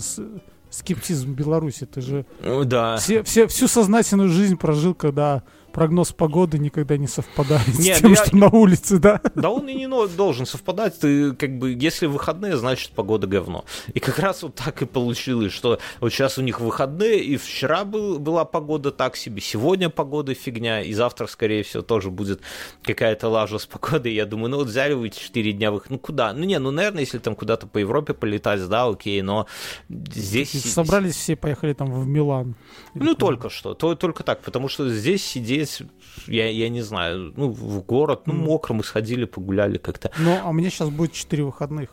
скептизм 0.69 1.33
Беларуси. 1.33 1.85
Ты 1.85 2.01
же 2.01 2.25
ну 2.41 2.63
да. 2.65 2.97
все, 2.97 3.23
все, 3.23 3.47
всю 3.47 3.67
сознательную 3.67 4.29
жизнь 4.29 4.57
прожил, 4.57 4.93
когда 4.93 5.43
прогноз 5.71 6.11
погоды 6.11 6.59
никогда 6.59 6.97
не 6.97 7.07
совпадает 7.07 7.67
Нет, 7.79 7.97
с 7.97 8.01
тем, 8.01 8.11
я... 8.11 8.25
что 8.25 8.35
на 8.35 8.49
улице, 8.49 8.99
да? 8.99 9.21
Да 9.35 9.49
он 9.49 9.67
и 9.67 9.73
не 9.73 9.87
должен 10.15 10.45
совпадать. 10.45 10.99
Ты 10.99 11.33
как 11.33 11.57
бы, 11.57 11.71
если 11.71 12.05
выходные, 12.05 12.57
значит 12.57 12.91
погода 12.91 13.27
говно. 13.27 13.65
И 13.93 13.99
как 13.99 14.19
раз 14.19 14.43
вот 14.43 14.55
так 14.55 14.81
и 14.81 14.85
получилось, 14.85 15.51
что 15.51 15.79
вот 15.99 16.11
сейчас 16.11 16.37
у 16.37 16.41
них 16.41 16.59
выходные, 16.59 17.19
и 17.19 17.37
вчера 17.37 17.83
был, 17.85 18.19
была 18.19 18.45
погода 18.45 18.91
так 18.91 19.15
себе, 19.15 19.41
сегодня 19.41 19.89
погода 19.89 20.33
фигня, 20.33 20.81
и 20.81 20.93
завтра, 20.93 21.27
скорее 21.27 21.63
всего, 21.63 21.83
тоже 21.83 22.09
будет 22.09 22.41
какая-то 22.83 23.29
лажа 23.29 23.59
с 23.59 23.65
погодой. 23.65 24.13
Я 24.13 24.25
думаю, 24.25 24.49
ну 24.49 24.57
вот 24.57 24.67
взяли 24.67 24.93
вы 24.93 25.09
4 25.09 25.53
дня, 25.53 25.71
вы... 25.71 25.81
ну 25.89 25.99
куда? 25.99 26.33
Ну 26.33 26.43
не, 26.43 26.59
ну, 26.59 26.71
наверное, 26.71 27.01
если 27.01 27.19
там 27.19 27.35
куда-то 27.35 27.67
по 27.67 27.77
Европе 27.77 28.13
полетать, 28.13 28.67
да, 28.67 28.87
окей, 28.87 29.21
но 29.21 29.47
здесь... 29.89 30.51
Собрались 30.51 31.15
все, 31.15 31.35
поехали 31.35 31.73
там 31.73 31.91
в 31.91 32.07
Милан. 32.07 32.55
Ну, 32.93 33.15
только 33.15 33.49
что, 33.49 33.73
то, 33.73 33.95
только 33.95 34.23
так, 34.23 34.41
потому 34.41 34.67
что 34.67 34.89
здесь 34.89 35.23
сидеть 35.23 35.60
здесь, 35.63 35.81
я, 36.27 36.49
я 36.49 36.69
не 36.69 36.81
знаю, 36.81 37.33
ну, 37.35 37.51
в 37.51 37.83
город, 37.85 38.23
ну, 38.25 38.33
мокро 38.33 38.73
мы 38.73 38.83
сходили, 38.83 39.25
погуляли 39.25 39.77
как-то. 39.77 40.11
Ну, 40.19 40.37
а 40.43 40.49
у 40.49 40.53
меня 40.53 40.69
сейчас 40.69 40.89
будет 40.89 41.13
4 41.13 41.43
выходных. 41.43 41.89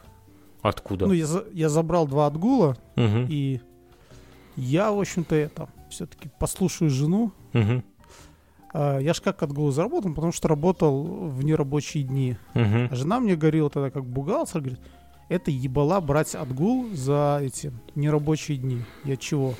Откуда? 0.62 1.06
Ну, 1.06 1.12
я, 1.12 1.26
я 1.52 1.68
забрал 1.68 2.06
два 2.06 2.26
отгула, 2.26 2.76
угу. 2.96 3.26
и 3.28 3.60
я, 4.56 4.90
в 4.90 5.00
общем-то, 5.00 5.34
это, 5.34 5.68
все-таки 5.88 6.30
послушаю 6.38 6.90
жену. 6.90 7.32
Угу. 7.54 7.82
А, 8.74 8.98
я 8.98 9.14
ж 9.14 9.20
как 9.20 9.42
отгул 9.42 9.70
заработал, 9.70 10.12
потому 10.12 10.32
что 10.32 10.48
работал 10.48 11.04
в 11.04 11.44
нерабочие 11.44 12.04
дни. 12.04 12.36
Угу. 12.54 12.88
А 12.90 12.94
жена 12.94 13.20
мне 13.20 13.36
говорила 13.36 13.70
тогда, 13.70 13.90
как 13.90 14.04
бухгалтер, 14.04 14.60
говорит, 14.60 14.80
это 15.28 15.50
ебала 15.50 16.00
брать 16.00 16.34
отгул 16.34 16.88
за 16.92 17.40
эти 17.42 17.72
нерабочие 17.94 18.58
дни. 18.58 18.82
Я 19.04 19.16
чего? 19.16 19.54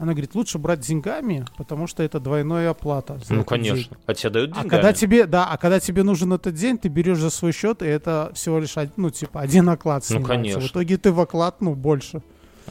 Она 0.00 0.12
говорит, 0.12 0.34
лучше 0.34 0.56
брать 0.56 0.80
деньгами, 0.80 1.44
потому 1.58 1.86
что 1.86 2.02
это 2.02 2.20
двойная 2.20 2.70
оплата. 2.70 3.20
Ну, 3.28 3.44
конечно. 3.44 3.76
День. 3.76 3.98
А 4.06 4.14
тебе 4.14 4.30
дают 4.30 4.50
деньгами. 4.52 4.66
А 4.66 4.70
когда 4.70 4.92
тебе, 4.94 5.26
да, 5.26 5.46
а 5.46 5.58
когда 5.58 5.78
тебе 5.78 6.02
нужен 6.04 6.32
этот 6.32 6.54
день, 6.54 6.78
ты 6.78 6.88
берешь 6.88 7.18
за 7.18 7.28
свой 7.28 7.52
счет, 7.52 7.82
и 7.82 7.84
это 7.84 8.32
всего 8.34 8.60
лишь, 8.60 8.74
ну, 8.96 9.10
типа, 9.10 9.42
один 9.42 9.68
оклад 9.68 10.02
Ну, 10.08 10.22
конечно. 10.22 10.62
В 10.62 10.68
итоге 10.68 10.96
ты 10.96 11.12
в 11.12 11.20
оклад, 11.20 11.60
ну, 11.60 11.74
больше. 11.74 12.22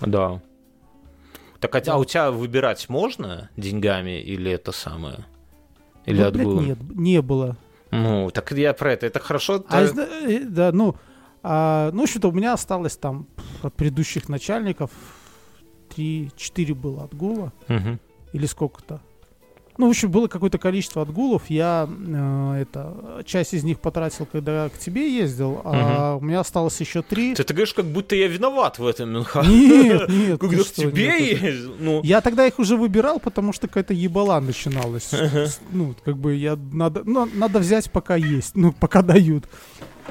Да. 0.02 0.42
Так, 1.60 1.76
а, 1.76 1.82
да. 1.82 1.94
а 1.94 1.98
у 1.98 2.06
тебя 2.06 2.32
выбирать 2.32 2.90
можно 2.90 3.52
деньгами 3.56 4.20
или 4.20 4.52
это 4.52 4.72
самое? 4.72 5.28
Или 6.08 6.22
ну, 6.22 6.28
отгулом? 6.30 6.66
Нет, 6.66 6.80
не 6.96 7.22
было. 7.22 7.58
Ну, 7.92 8.32
так 8.32 8.52
я 8.54 8.74
про 8.74 8.94
это. 8.94 9.06
Это 9.06 9.20
хорошо. 9.20 9.64
А, 9.70 9.88
ты... 9.88 10.46
Да, 10.46 10.72
ну, 10.72 10.96
а, 11.44 11.92
ну, 11.94 12.08
что-то 12.08 12.30
у 12.30 12.32
меня 12.32 12.54
осталось 12.54 12.98
там 12.98 13.28
от 13.62 13.76
предыдущих 13.76 14.30
начальников 14.30 14.90
3-4 16.00 16.74
было 16.74 17.04
отгула. 17.04 17.52
Угу. 17.68 18.00
Или 18.34 18.46
сколько-то. 18.46 19.02
Ну, 19.80 19.88
в 19.88 19.92
общем, 19.92 20.12
было 20.12 20.28
какое-то 20.28 20.58
количество 20.58 21.04
отгулов. 21.04 21.44
Я 21.50 21.88
э, 21.90 22.62
это 22.64 23.24
часть 23.26 23.54
из 23.54 23.64
них 23.64 23.80
потратил, 23.80 24.28
когда 24.30 24.68
к 24.68 24.78
тебе 24.78 25.10
ездил, 25.10 25.52
угу. 25.52 25.62
а 25.64 26.18
у 26.18 26.20
меня 26.20 26.42
осталось 26.42 26.78
еще 26.82 27.02
три. 27.02 27.34
Ты, 27.34 27.46
ты 27.46 27.54
говоришь, 27.54 27.74
как 27.74 27.86
будто 27.86 28.14
я 28.14 28.28
виноват 28.28 28.78
в 28.78 28.86
этом, 28.86 29.14
Мюнхгаузен. 29.14 29.54
Нет, 29.54 30.10
нет. 30.10 30.40
Когда 30.42 30.64
к 30.64 30.68
тебе 30.68 31.32
ездил. 31.32 31.76
Ну. 31.80 32.02
Я 32.04 32.20
тогда 32.20 32.46
их 32.46 32.60
уже 32.60 32.76
выбирал, 32.76 33.22
потому 33.22 33.54
что 33.54 33.68
какая-то 33.70 33.94
ебала 33.94 34.42
начиналась. 34.42 35.12
Ну, 35.72 35.96
как 36.04 36.18
бы 36.18 36.36
я 36.36 36.58
надо, 36.74 37.04
ну, 37.06 37.30
надо 37.34 37.60
взять, 37.60 37.90
пока 37.90 38.18
есть, 38.18 38.58
ну, 38.58 38.74
пока 38.74 39.02
дают 39.02 39.46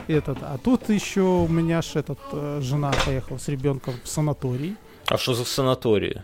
этот. 0.07 0.39
А 0.41 0.57
тут 0.57 0.89
еще 0.89 1.21
у 1.21 1.49
меня 1.49 1.83
ж 1.83 1.97
этот 1.97 2.19
э, 2.33 2.61
жена 2.63 2.95
поехала 3.05 3.37
с 3.37 3.49
ребенком 3.49 3.95
в 4.03 4.09
санаторий. 4.09 4.77
А 5.11 5.17
что 5.17 5.35
за 5.35 5.45
санатории? 5.45 6.23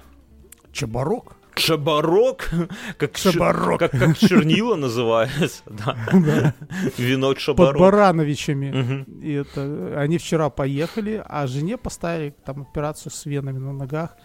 Чебарок. 0.72 1.36
Чебарок? 1.54 2.50
Как, 2.98 3.16
Чебарок. 3.16 3.78
Как, 3.78 3.92
как 3.92 4.18
чернила 4.18 4.74
называется, 4.74 5.62
да. 5.66 6.54
Вино 6.98 7.32
Чебарок. 7.34 7.74
Под 7.74 7.80
Барановичами. 7.80 9.06
И 9.22 9.32
это, 9.32 9.94
они 9.96 10.18
вчера 10.18 10.50
поехали, 10.50 11.22
а 11.24 11.46
жене 11.46 11.76
поставили 11.76 12.34
там 12.44 12.62
операцию 12.62 13.12
с 13.12 13.24
венами 13.24 13.58
на 13.58 13.72
ногах, 13.72 14.16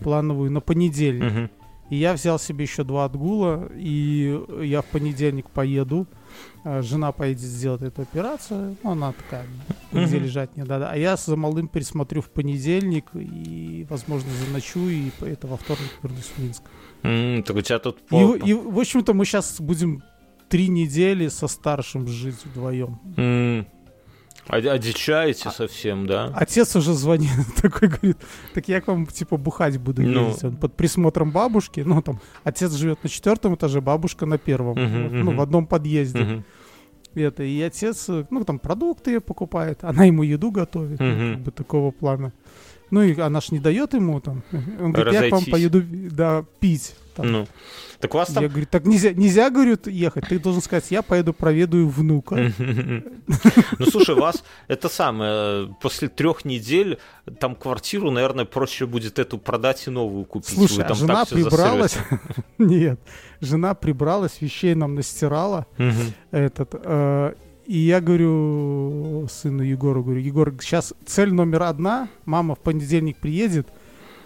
плановую, 0.00 0.52
на 0.52 0.60
понедельник. 0.60 1.50
И 1.90 1.96
я 1.96 2.12
взял 2.14 2.38
себе 2.38 2.64
еще 2.64 2.84
два 2.84 3.06
отгула, 3.06 3.68
и 3.74 4.40
я 4.62 4.80
в 4.82 4.86
понедельник 4.86 5.50
поеду. 5.50 6.06
А 6.64 6.82
жена 6.82 7.12
поедет 7.12 7.42
сделать 7.42 7.82
эту 7.82 8.02
операцию, 8.02 8.76
ну, 8.82 8.90
она 8.90 9.12
такая, 9.12 9.46
где 9.92 10.18
лежать 10.18 10.56
не 10.56 10.64
надо. 10.64 10.88
А 10.90 10.96
я 10.96 11.16
за 11.16 11.36
малым 11.36 11.68
пересмотрю 11.68 12.22
в 12.22 12.30
понедельник 12.30 13.10
и, 13.14 13.86
возможно, 13.90 14.30
заночую, 14.46 14.90
и 14.92 15.10
это 15.20 15.46
во 15.46 15.56
вторник 15.56 15.90
вернусь 16.02 16.30
в 16.36 16.42
Минск. 16.42 16.62
Mm, 17.02 17.42
так 17.42 17.56
у 17.56 17.60
тебя 17.60 17.78
тут... 17.78 17.98
И, 18.10 18.50
и, 18.50 18.54
в 18.54 18.78
общем-то, 18.78 19.12
мы 19.12 19.24
сейчас 19.26 19.60
будем 19.60 20.02
три 20.48 20.68
недели 20.68 21.28
со 21.28 21.48
старшим 21.48 22.06
жить 22.06 22.44
вдвоем. 22.44 22.98
Mm. 23.16 23.66
Одичаете 24.48 25.50
совсем, 25.50 26.06
да? 26.06 26.32
Отец 26.34 26.76
уже 26.76 26.92
звонит, 26.92 27.30
такой 27.62 27.88
говорит, 27.88 28.18
так 28.52 28.68
я 28.68 28.80
к 28.80 28.88
вам, 28.88 29.06
типа, 29.06 29.36
бухать 29.36 29.78
буду 29.78 30.02
ну. 30.02 30.28
ездить. 30.28 30.44
Он 30.44 30.56
под 30.56 30.74
присмотром 30.74 31.30
бабушки, 31.30 31.80
ну, 31.80 32.02
там, 32.02 32.20
отец 32.44 32.72
живет 32.72 33.02
на 33.02 33.08
четвертом 33.08 33.54
этаже, 33.54 33.80
бабушка 33.80 34.26
на 34.26 34.38
первом, 34.38 34.76
uh-huh, 34.76 35.02
вот, 35.02 35.12
uh-huh. 35.12 35.22
ну, 35.22 35.36
в 35.36 35.40
одном 35.40 35.66
подъезде. 35.66 36.18
Uh-huh. 36.18 36.42
Это, 37.14 37.42
и 37.42 37.60
отец, 37.62 38.08
ну, 38.08 38.44
там, 38.44 38.58
продукты 38.58 39.20
покупает, 39.20 39.82
она 39.82 40.04
ему 40.04 40.22
еду 40.22 40.50
готовит, 40.50 41.00
uh-huh. 41.00 41.34
как 41.34 41.42
бы 41.42 41.50
такого 41.50 41.90
плана. 41.90 42.32
Ну, 42.90 43.02
и 43.02 43.18
она 43.18 43.40
ж 43.40 43.50
не 43.50 43.60
дает 43.60 43.94
ему 43.94 44.20
там. 44.20 44.42
Он 44.52 44.92
говорит, 44.92 45.14
Разойтись. 45.14 45.22
я 45.22 45.28
к 45.30 45.32
вам 45.32 45.44
поеду, 45.50 45.82
да, 46.10 46.44
пить. 46.60 46.94
Там. 47.14 47.32
Ну. 47.32 47.46
Так 48.00 48.14
у 48.14 48.18
вас 48.18 48.32
там... 48.32 48.42
Я 48.42 48.50
говорю, 48.50 48.66
так 48.70 48.84
нельзя, 48.84 49.12
нельзя, 49.12 49.48
говорю, 49.48 49.78
ехать. 49.86 50.28
Ты 50.28 50.38
должен 50.38 50.60
сказать, 50.60 50.90
я 50.90 51.02
поеду 51.02 51.32
проведаю 51.32 51.88
внука. 51.88 52.52
Ну, 53.78 53.86
слушай, 53.86 54.14
вас 54.14 54.44
это 54.68 54.88
самое, 54.88 55.74
после 55.80 56.08
трех 56.08 56.44
недель 56.44 56.98
там 57.40 57.54
квартиру, 57.54 58.10
наверное, 58.10 58.44
проще 58.44 58.86
будет 58.86 59.18
эту 59.18 59.38
продать 59.38 59.86
и 59.86 59.90
новую 59.90 60.24
купить. 60.24 60.54
Слушай, 60.54 60.84
а 60.84 60.94
жена 60.94 61.24
прибралась. 61.24 61.96
Нет, 62.58 63.00
жена 63.40 63.74
прибралась, 63.74 64.40
вещей 64.40 64.74
нам 64.74 64.94
настирала. 64.94 65.66
Этот, 66.30 66.70
э, 66.74 67.34
и 67.66 67.78
я 67.78 68.00
говорю 68.00 69.26
сыну 69.30 69.62
Егору, 69.62 70.04
говорю, 70.04 70.20
Егор, 70.20 70.52
сейчас 70.60 70.92
цель 71.06 71.32
номер 71.32 71.62
одна, 71.64 72.08
мама 72.26 72.54
в 72.54 72.58
понедельник 72.58 73.16
приедет, 73.16 73.68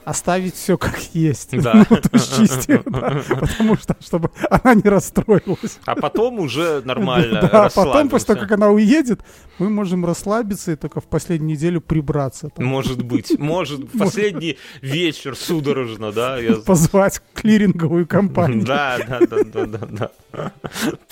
оставить 0.09 0.55
все 0.55 0.79
как 0.79 0.99
есть. 1.13 1.61
Да. 1.61 1.87
Ну, 1.89 1.97
то 1.97 2.11
есть 2.13 2.37
чистить, 2.37 2.83
да, 2.87 3.23
потому 3.29 3.77
что, 3.77 3.97
чтобы 4.01 4.31
она 4.49 4.75
не 4.75 4.89
расстроилась. 4.89 5.79
А 5.85 5.95
потом 5.95 6.39
уже 6.41 6.81
нормально 6.85 7.43
Да, 7.43 7.67
а 7.67 7.71
потом, 7.71 8.09
после 8.09 8.35
того, 8.35 8.41
как 8.41 8.53
она 8.53 8.71
уедет, 8.71 9.21
мы 9.59 9.69
можем 9.69 10.07
расслабиться 10.07 10.73
и 10.73 10.77
только 10.77 11.01
в 11.01 11.05
последнюю 11.05 11.51
неделю 11.51 11.81
прибраться. 11.81 12.49
Там. 12.49 12.65
Может 12.65 13.03
быть. 13.03 13.39
Может, 13.39 13.91
последний 13.99 14.57
вечер 14.81 15.37
судорожно, 15.37 16.13
да? 16.13 16.39
Я... 16.39 16.55
Позвать 16.55 17.21
клиринговую 17.35 18.07
компанию. 18.07 18.65
Да, 18.65 18.99
да, 19.07 19.21
да, 19.21 19.45
да, 19.45 19.67
да, 19.67 20.11
да. 20.33 20.53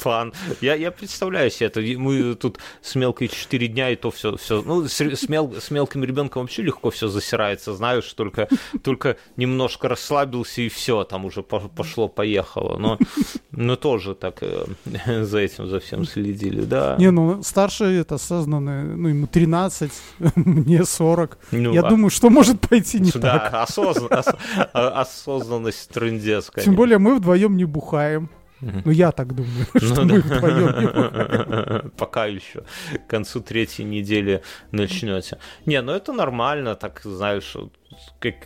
План. 0.03 0.33
Я, 0.61 0.75
я 0.75 0.91
представляю 0.91 1.51
себе 1.51 1.67
это. 1.67 1.81
Мы 1.81 2.35
тут 2.35 2.59
с 2.81 2.95
мелкой 2.95 3.29
4 3.29 3.69
дня, 3.69 3.91
и 3.91 3.97
то 3.97 4.11
все, 4.11 4.37
все 4.37 4.63
ну, 4.63 4.87
с, 4.89 5.01
с, 5.01 5.29
мел, 5.29 5.55
с 5.59 5.71
мелким 5.71 6.05
ребенком 6.05 6.43
вообще 6.43 6.63
легко 6.63 6.91
все 6.91 7.09
засирается, 7.09 7.75
знаешь, 7.75 8.11
только 8.15 8.49
только 8.87 9.17
немножко 9.37 9.89
расслабился 9.89 10.63
и 10.63 10.69
все, 10.69 11.03
там 11.03 11.25
уже 11.25 11.43
пошло-поехало. 11.43 12.79
Но, 12.79 12.99
но 13.51 13.75
тоже 13.75 14.15
так 14.15 14.39
э, 14.43 14.65
за 15.25 15.39
этим, 15.39 15.69
за 15.69 15.81
всем 15.81 16.05
следили, 16.05 16.63
да. 16.63 16.95
Не, 16.99 17.11
ну 17.11 17.43
старший 17.43 17.99
это 17.99 18.15
осознанный, 18.15 18.85
ну 18.97 19.09
ему 19.09 19.27
13, 19.27 19.91
мне 20.37 20.85
40. 20.85 21.39
Ну, 21.51 21.73
Я 21.73 21.81
а... 21.81 21.91
думаю, 21.91 22.11
что 22.11 22.31
может 22.31 22.61
пойти 22.61 23.01
не 23.01 23.11
да, 23.11 23.39
так. 23.39 23.55
Осознан, 23.55 24.21
ос, 24.21 24.27
а, 24.73 25.01
осознанность 25.01 25.91
трындец, 25.91 26.53
Тем 26.65 26.77
более 26.77 26.99
мы 26.99 27.17
вдвоем 27.17 27.57
не 27.57 27.65
бухаем. 27.65 28.31
Ну, 28.61 28.91
я 28.91 29.13
так 29.13 29.35
думаю, 29.35 29.67
ну 29.75 29.81
что 29.81 30.05
мы 30.05 30.21
вдвоем 30.21 31.91
Пока 31.99 32.27
еще 32.27 32.63
к 33.07 33.11
концу 33.11 33.41
третьей 33.41 33.85
недели 33.85 34.43
начнете. 34.71 35.39
Не, 35.67 35.83
ну 35.83 35.93
это 35.93 36.13
нормально, 36.13 36.75
так, 36.75 37.01
знаешь, 37.05 37.57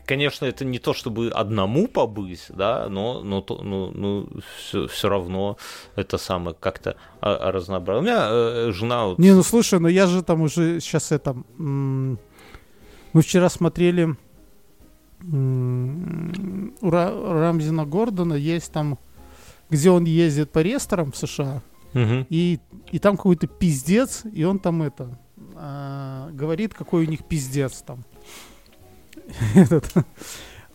конечно, 0.07 0.47
это 0.47 0.65
не 0.65 0.79
то, 0.79 0.93
чтобы 0.93 1.29
одному 1.29 1.89
побыть, 1.89 2.47
да, 2.49 2.89
но, 2.89 3.23
но, 3.23 3.45
ну, 3.49 3.91
ну, 3.93 4.29
все, 4.57 4.87
все 4.87 5.09
равно 5.09 5.57
это 5.97 6.19
самое 6.19 6.57
как-то 6.59 6.97
разнообразие. 7.21 8.01
У 8.01 8.05
меня 8.05 8.29
э, 8.31 8.73
жена... 8.73 9.07
Вот... 9.07 9.19
Не, 9.19 9.33
ну 9.33 9.43
слушай, 9.43 9.79
ну 9.81 9.89
я 9.89 10.07
же 10.07 10.23
там 10.23 10.43
уже 10.43 10.81
сейчас 10.81 11.13
это... 11.13 11.37
мы 11.59 12.17
вчера 13.23 13.49
смотрели 13.49 14.17
у 15.23 16.91
Рамзина 16.91 17.85
Гордона 17.85 18.33
есть 18.35 18.73
там 18.73 18.99
где 19.71 19.91
он 19.91 20.05
ездит 20.05 20.51
по 20.51 20.59
ресторам 20.59 21.13
в 21.13 21.17
США, 21.17 21.63
угу. 21.95 22.27
и, 22.29 22.59
и 22.91 22.99
там 22.99 23.17
какой-то 23.17 23.47
пиздец, 23.47 24.23
и 24.31 24.45
он 24.45 24.59
там 24.59 24.83
это 24.83 25.19
а, 25.55 26.29
говорит, 26.33 26.75
какой 26.75 27.07
у 27.07 27.09
них 27.09 27.25
пиздец 27.25 27.83
там. 27.83 28.05
Этот, 29.55 29.93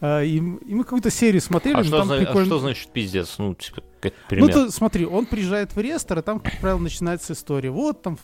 а, 0.02 0.22
и, 0.22 0.38
и 0.38 0.40
мы 0.76 0.84
какую-то 0.84 1.10
серию 1.10 1.42
смотрели. 1.42 1.78
А, 1.78 1.84
что, 1.84 2.00
там 2.00 2.08
за, 2.08 2.18
прикольно... 2.18 2.42
а 2.42 2.46
что 2.46 2.60
значит 2.60 2.90
пиздец? 2.90 3.36
Ну, 3.38 3.56
типа, 3.56 3.82
как 4.02 4.14
пример. 4.30 4.48
Ну, 4.48 4.54
ты 4.54 4.72
смотри, 4.72 5.06
он 5.06 5.26
приезжает 5.26 5.76
в 5.76 5.80
ресторан, 5.80 6.22
и 6.22 6.26
там, 6.26 6.40
как 6.40 6.60
правило, 6.60 6.80
начинается 6.80 7.34
история. 7.34 7.72
Вот 7.72 8.02
там, 8.02 8.18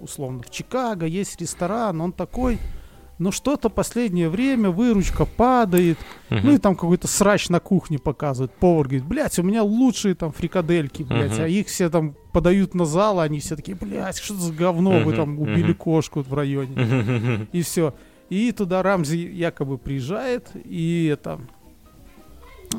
условно, 0.00 0.42
в 0.42 0.50
Чикаго 0.50 1.06
есть 1.06 1.40
ресторан, 1.40 2.00
он 2.00 2.12
такой 2.12 2.58
но 3.18 3.30
что-то 3.30 3.70
последнее 3.70 4.28
время 4.28 4.70
выручка 4.70 5.24
падает, 5.24 5.98
uh-huh. 6.28 6.40
ну 6.42 6.52
и 6.52 6.58
там 6.58 6.74
какой-то 6.74 7.08
срач 7.08 7.48
на 7.48 7.60
кухне 7.60 7.98
показывает. 7.98 8.52
Повар 8.52 8.86
говорит, 8.86 9.04
блядь, 9.04 9.38
у 9.38 9.42
меня 9.42 9.62
лучшие 9.62 10.14
там 10.14 10.32
фрикадельки, 10.32 11.02
блядь, 11.02 11.32
uh-huh. 11.32 11.44
а 11.44 11.48
их 11.48 11.68
все 11.68 11.88
там 11.88 12.14
подают 12.32 12.74
на 12.74 12.84
зал, 12.84 13.20
а 13.20 13.24
они 13.24 13.40
все 13.40 13.56
такие, 13.56 13.76
блядь, 13.76 14.18
что 14.18 14.34
за 14.34 14.52
говно, 14.52 14.98
uh-huh. 14.98 15.04
вы 15.04 15.12
там 15.14 15.40
убили 15.40 15.70
uh-huh. 15.70 15.74
кошку 15.74 16.20
в 16.20 16.34
районе. 16.34 16.74
Uh-huh. 16.74 17.48
И 17.52 17.62
все. 17.62 17.94
И 18.28 18.52
туда 18.52 18.82
Рамзи 18.82 19.16
якобы 19.16 19.78
приезжает, 19.78 20.50
и 20.54 21.10
это 21.12 21.40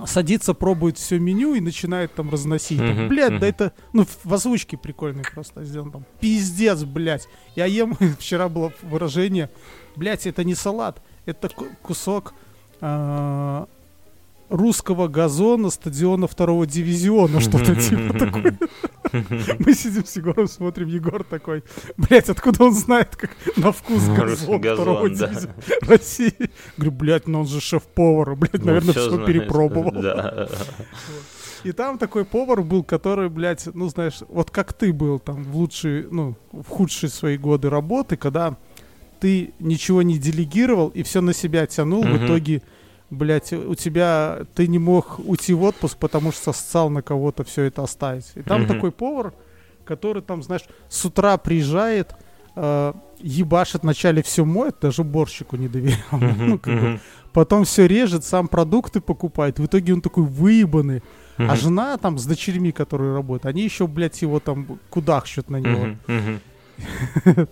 садится, 0.06 0.54
пробует 0.54 0.98
все 0.98 1.20
меню 1.20 1.56
и 1.56 1.62
начинает 1.62 2.14
там 2.14 2.30
разносить. 2.30 2.80
Uh-huh, 2.80 2.96
там, 2.96 3.08
блядь, 3.08 3.32
uh-huh. 3.34 3.40
да 3.40 3.48
это, 3.48 3.74
ну, 3.94 4.06
в 4.24 4.34
озвучке 4.34 4.78
прикольно 4.78 5.24
просто 5.34 5.64
сделан 5.64 5.92
там. 5.92 6.06
Пиздец, 6.20 6.84
блядь. 6.84 7.28
Я 7.56 7.66
ем, 7.66 7.96
вчера 8.20 8.50
было 8.50 8.72
выражение, 8.84 9.50
блядь, 9.96 10.28
это 10.28 10.44
не 10.44 10.56
салат, 10.56 11.02
это 11.26 11.50
кусок 11.82 12.34
э, 12.82 13.66
русского 14.50 15.08
газона 15.08 15.70
стадиона 15.70 16.28
второго 16.28 16.66
дивизиона, 16.66 17.42
что-то 17.42 17.76
типа 17.76 18.18
такое. 18.18 18.58
Мы 19.60 19.74
сидим 19.74 20.06
с 20.06 20.16
Егором, 20.16 20.48
смотрим, 20.48 20.88
Егор 20.88 21.24
такой, 21.24 21.64
блядь, 21.98 22.30
откуда 22.30 22.66
он 22.66 22.74
знает, 22.74 23.16
как 23.16 23.32
на 23.56 23.72
вкус 23.72 24.08
газон, 24.08 24.60
второго 24.60 25.10
дизеля 25.10 25.56
России? 25.82 26.50
Говорю, 26.78 26.92
блядь, 26.92 27.28
ну 27.28 27.42
он 27.42 27.48
же 27.48 27.62
шеф-повар, 27.62 28.36
блядь, 28.36 28.64
наверное, 28.64 28.94
все 28.94 29.26
перепробовал. 29.26 29.94
И 31.64 31.72
там 31.72 31.98
такой 31.98 32.24
повар 32.24 32.62
был, 32.62 32.84
который, 32.84 33.30
блядь, 33.30 33.68
ну, 33.74 33.90
знаешь, 33.90 34.20
вот 34.30 34.52
как 34.52 34.74
ты 34.74 34.94
был 34.94 35.20
там 35.20 35.44
в 35.44 35.58
лучшие, 35.58 36.08
ну, 36.10 36.36
в 36.52 36.68
худшие 36.68 37.10
свои 37.10 37.38
годы 37.38 37.70
работы, 37.70 38.16
когда 38.16 38.58
ты 39.20 39.54
ничего 39.60 40.02
не 40.02 40.18
делегировал 40.18 40.90
и 40.90 41.04
все 41.04 41.22
на 41.22 41.34
себя 41.34 41.66
тянул, 41.66 42.04
в 42.04 42.26
итоге, 42.26 42.62
блядь, 43.10 43.54
у 43.54 43.76
тебя 43.76 44.40
ты 44.56 44.68
не 44.68 44.80
мог 44.80 45.20
уйти 45.20 45.54
в 45.54 45.64
отпуск, 45.64 45.98
потому 45.98 46.32
что 46.32 46.54
ссал 46.54 46.90
на 46.90 47.02
кого-то 47.02 47.44
все 47.44 47.64
это 47.64 47.84
оставить. 47.84 48.32
И 48.36 48.42
там 48.42 48.64
mm-hmm. 48.64 48.68
такой 48.68 48.92
повар, 48.92 49.34
который 49.86 50.22
там, 50.22 50.44
знаешь, 50.44 50.64
с 50.90 51.06
утра 51.06 51.38
приезжает, 51.38 52.16
э, 52.56 52.94
ебашит 53.20 53.84
вначале 53.84 54.22
все 54.24 54.46
моет, 54.46 54.78
даже 54.82 55.04
борщику 55.04 55.56
не 55.56 55.68
доверял. 55.68 55.98
Mm-hmm. 56.12 56.36
ну, 56.38 56.60
как 56.60 56.82
бы. 56.82 57.00
Потом 57.34 57.66
все 57.66 57.88
режет, 57.88 58.24
сам 58.24 58.48
продукты 58.48 59.00
покупает. 59.00 59.60
В 59.60 59.66
итоге 59.66 59.94
он 59.94 60.02
такой 60.02 60.24
выебанный. 60.24 61.04
Mm-hmm. 61.38 61.48
А 61.52 61.56
жена 61.56 61.98
там 61.98 62.18
с 62.18 62.26
дочерьми, 62.26 62.72
которые 62.72 63.14
работают, 63.14 63.46
они 63.46 63.64
еще, 63.64 63.86
блядь, 63.86 64.22
его 64.24 64.40
там 64.40 64.80
кудахчут 64.90 65.50
на 65.50 65.58
него. 65.58 65.98
Mm-hmm. 66.08 66.40
Mm-hmm. 67.28 67.48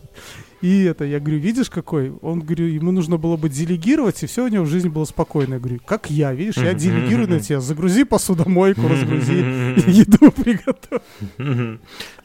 И 0.65 0.83
это, 0.85 1.05
я 1.05 1.19
говорю, 1.19 1.37
видишь 1.37 1.69
какой? 1.69 2.11
Он, 2.23 2.39
говорю, 2.39 2.65
ему 2.65 2.91
нужно 2.91 3.17
было 3.17 3.37
бы 3.37 3.49
делегировать, 3.49 4.23
и 4.23 4.25
все 4.25 4.45
у 4.45 4.47
него 4.47 4.63
в 4.63 4.67
жизни 4.67 4.89
было 4.89 5.05
спокойно. 5.05 5.53
Я 5.53 5.59
говорю, 5.59 5.79
как 5.85 6.09
я, 6.09 6.33
видишь, 6.33 6.57
я 6.57 6.73
делегирую 6.73 7.29
на 7.29 7.39
тебя. 7.39 7.59
Загрузи 7.59 8.03
посудомойку, 8.03 8.81
разгрузи, 8.87 9.43
еду 9.87 10.31
приготовь. 10.31 11.03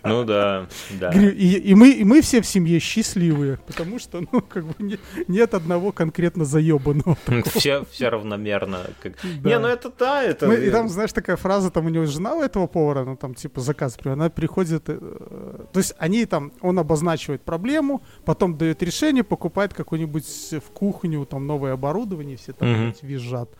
Ну 0.02 0.24
да, 0.24 0.66
да. 0.98 1.10
Говорю, 1.10 1.30
и, 1.32 1.48
и, 1.58 1.74
мы, 1.74 1.90
и 1.90 2.04
мы 2.04 2.22
все 2.22 2.40
в 2.40 2.46
семье 2.46 2.80
счастливые, 2.80 3.58
потому 3.66 3.98
что, 3.98 4.22
ну, 4.32 4.40
как 4.40 4.64
бы 4.64 4.74
не, 4.78 4.98
нет 5.28 5.52
одного 5.52 5.92
конкретно 5.92 6.46
заебанного. 6.46 7.18
Все, 7.54 7.84
все 7.90 8.08
равномерно. 8.08 8.78
Как... 9.02 9.14
Да. 9.42 9.50
Не, 9.50 9.58
ну 9.58 9.68
это 9.68 9.92
да, 9.98 10.22
это... 10.22 10.46
Мы, 10.46 10.54
и 10.54 10.70
там, 10.70 10.88
знаешь, 10.88 11.12
такая 11.12 11.36
фраза, 11.36 11.70
там 11.70 11.86
у 11.86 11.88
него 11.90 12.06
жена 12.06 12.34
у 12.34 12.42
этого 12.42 12.66
повара, 12.66 13.04
ну 13.04 13.16
там 13.16 13.34
типа 13.34 13.60
заказ, 13.60 13.98
она 14.04 14.30
приходит, 14.30 14.84
э, 14.86 14.98
то 14.98 15.78
есть 15.78 15.94
они 15.98 16.24
там, 16.24 16.52
он 16.62 16.78
обозначивает 16.78 17.42
проблему, 17.42 18.02
потом 18.30 18.56
дает 18.56 18.80
решение, 18.84 19.24
покупает 19.24 19.74
какую-нибудь 19.74 20.24
в 20.52 20.70
кухню, 20.72 21.26
там 21.26 21.48
новое 21.48 21.72
оборудование, 21.72 22.36
все 22.36 22.52
там 22.52 22.68
mm-hmm. 22.68 22.96
визжат. 23.02 23.50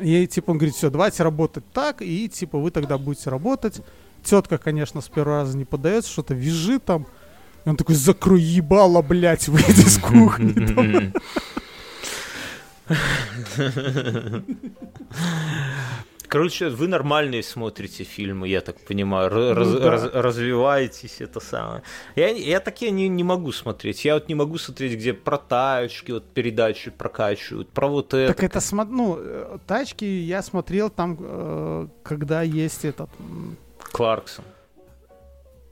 И 0.00 0.26
типа 0.26 0.52
он 0.52 0.56
говорит, 0.56 0.74
все, 0.74 0.88
давайте 0.88 1.22
работать 1.22 1.62
так, 1.74 2.00
и 2.00 2.26
типа 2.26 2.58
вы 2.58 2.70
тогда 2.70 2.96
будете 2.96 3.28
работать. 3.28 3.82
Тетка, 4.22 4.56
конечно, 4.56 5.02
с 5.02 5.10
первого 5.10 5.40
раза 5.40 5.58
не 5.58 5.66
подается, 5.66 6.10
что-то 6.10 6.32
визжит 6.32 6.86
там. 6.86 7.06
И 7.66 7.68
он 7.68 7.76
такой, 7.76 7.96
закрой 7.96 8.40
ебало, 8.40 9.02
блядь, 9.02 9.46
выйди 9.46 9.82
из 9.82 9.98
кухни. 9.98 11.12
Короче, 16.32 16.70
вы 16.70 16.88
нормальные 16.88 17.42
смотрите 17.42 18.04
фильмы, 18.04 18.48
я 18.48 18.62
так 18.62 18.80
понимаю, 18.80 19.28
раз, 19.28 19.68
ну, 19.68 19.78
да. 19.78 19.90
раз, 19.90 20.10
развиваетесь, 20.14 21.20
это 21.20 21.40
самое. 21.40 21.82
Я, 22.16 22.28
я 22.28 22.60
такие 22.60 22.90
не, 22.90 23.06
не 23.08 23.22
могу 23.22 23.52
смотреть. 23.52 24.06
Я 24.06 24.14
вот 24.14 24.28
не 24.28 24.34
могу 24.34 24.56
смотреть, 24.56 24.94
где 24.94 25.12
про 25.12 25.36
тачки, 25.36 26.10
вот 26.10 26.24
передачи 26.24 26.90
прокачивают, 26.90 27.68
про 27.68 27.86
вот 27.86 28.14
это. 28.14 28.32
Так 28.32 28.44
это, 28.44 28.60
ну, 28.86 29.18
э, 29.20 29.58
тачки 29.66 30.06
я 30.06 30.40
смотрел 30.40 30.88
там, 30.88 31.18
э, 31.20 31.88
когда 32.02 32.40
есть 32.40 32.86
этот... 32.86 33.10
Кларксон. 33.92 34.46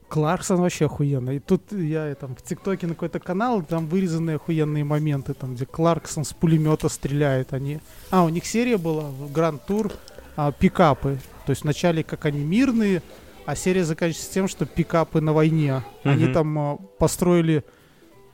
Кларксон 0.09 0.57
вообще 0.57 0.85
охуенно. 0.85 1.31
И 1.31 1.39
тут 1.39 1.71
я 1.71 2.13
там 2.13 2.35
в 2.35 2.43
ТикТоке 2.43 2.85
на 2.85 2.93
какой-то 2.93 3.19
канал, 3.19 3.63
там 3.63 3.87
вырезанные 3.87 4.35
охуенные 4.35 4.83
моменты, 4.83 5.33
там, 5.33 5.55
где 5.55 5.65
Кларксон 5.65 6.23
с 6.23 6.33
пулемета 6.33 6.87
стреляет. 6.87 7.51
Они... 7.51 7.79
А, 8.11 8.23
у 8.23 8.29
них 8.29 8.45
серия 8.45 8.77
была 8.77 9.05
в 9.05 9.31
Гранд 9.31 9.65
Тур 9.65 9.91
а, 10.35 10.51
пикапы. 10.51 11.17
То 11.45 11.51
есть 11.51 11.63
вначале 11.63 12.03
как 12.03 12.25
они 12.25 12.43
мирные, 12.43 13.01
а 13.45 13.55
серия 13.55 13.83
заканчивается 13.83 14.33
тем, 14.33 14.47
что 14.47 14.65
пикапы 14.65 15.21
на 15.21 15.33
войне. 15.33 15.83
Mm-hmm. 16.03 16.11
Они 16.11 16.27
там 16.27 16.59
а, 16.59 16.77
построили 16.99 17.63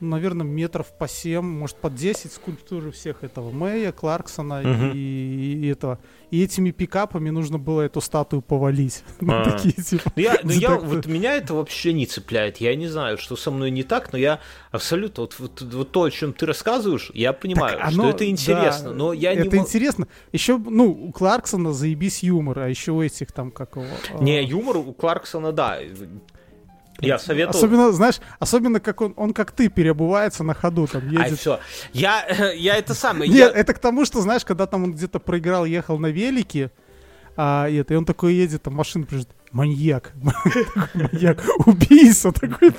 наверное, 0.00 0.46
метров 0.46 0.86
по 0.98 1.08
7, 1.08 1.40
может, 1.42 1.76
по 1.76 1.90
10 1.90 2.32
скульптуры 2.32 2.90
всех 2.90 3.24
этого 3.24 3.50
Мэя, 3.50 3.92
Кларксона 3.92 4.62
uh-huh. 4.62 4.92
и, 4.94 5.60
и 5.62 5.66
этого. 5.68 5.98
И 6.30 6.42
этими 6.42 6.70
пикапами 6.72 7.30
нужно 7.30 7.58
было 7.58 7.82
эту 7.82 8.00
статую 8.00 8.42
повалить. 8.42 9.02
А. 9.30 9.50
Такие, 9.50 9.74
типа, 9.74 10.10
ну, 10.16 10.22
я, 10.22 10.38
ну, 10.42 10.50
я, 10.52 10.76
вот 10.76 11.06
меня 11.06 11.34
это 11.34 11.52
вообще 11.52 11.92
не 11.92 12.06
цепляет. 12.06 12.58
Я 12.58 12.74
не 12.76 12.86
знаю, 12.86 13.18
что 13.18 13.36
со 13.36 13.50
мной 13.50 13.70
не 13.70 13.82
так, 13.82 14.12
но 14.12 14.18
я 14.18 14.40
абсолютно... 14.70 15.24
Вот, 15.24 15.38
вот, 15.38 15.60
вот 15.60 15.90
то, 15.90 16.04
о 16.04 16.10
чем 16.10 16.32
ты 16.32 16.46
рассказываешь, 16.46 17.10
я 17.12 17.34
понимаю, 17.34 17.78
оно, 17.80 17.90
что 17.90 18.08
это 18.08 18.28
интересно, 18.28 18.90
да, 18.90 18.94
но 18.94 19.12
я 19.12 19.34
не... 19.34 19.46
Это 19.46 19.58
интересно. 19.58 20.08
Еще, 20.32 20.56
ну, 20.56 20.90
у 20.90 21.12
Кларксона 21.12 21.74
заебись 21.74 22.22
юмор, 22.22 22.60
а 22.60 22.68
еще 22.68 22.92
у 22.92 23.02
этих 23.02 23.32
там, 23.32 23.50
как 23.50 23.76
его... 23.76 23.86
Не, 24.20 24.42
юмор 24.42 24.78
у 24.78 24.92
Кларксона, 24.94 25.52
да, 25.52 25.78
я 27.00 27.18
советую. 27.18 27.56
Особенно, 27.56 27.92
знаешь, 27.92 28.20
особенно 28.38 28.80
как 28.80 29.00
он, 29.00 29.14
он 29.16 29.32
как 29.32 29.52
ты 29.52 29.68
переобувается 29.68 30.44
на 30.44 30.54
ходу, 30.54 30.86
там 30.86 31.06
едет. 31.08 31.20
Ай, 31.20 31.34
все. 31.34 31.60
Я, 31.92 32.52
я 32.56 32.76
это 32.76 32.94
самое. 32.94 33.30
Нет, 33.30 33.54
я... 33.54 33.60
это 33.60 33.74
к 33.74 33.78
тому, 33.78 34.04
что, 34.04 34.20
знаешь, 34.20 34.44
когда 34.44 34.66
там 34.66 34.84
он 34.84 34.94
где-то 34.94 35.18
проиграл, 35.18 35.64
ехал 35.64 35.98
на 35.98 36.08
велике, 36.08 36.70
а, 37.36 37.68
и, 37.68 37.76
это, 37.76 37.94
и 37.94 37.96
он 37.96 38.04
такой 38.04 38.34
едет, 38.34 38.62
там 38.62 38.74
машина 38.74 39.06
приезжает, 39.06 39.30
маньяк, 39.52 40.12
маньяк, 40.94 41.42
убийца 41.66 42.32
такой, 42.32 42.72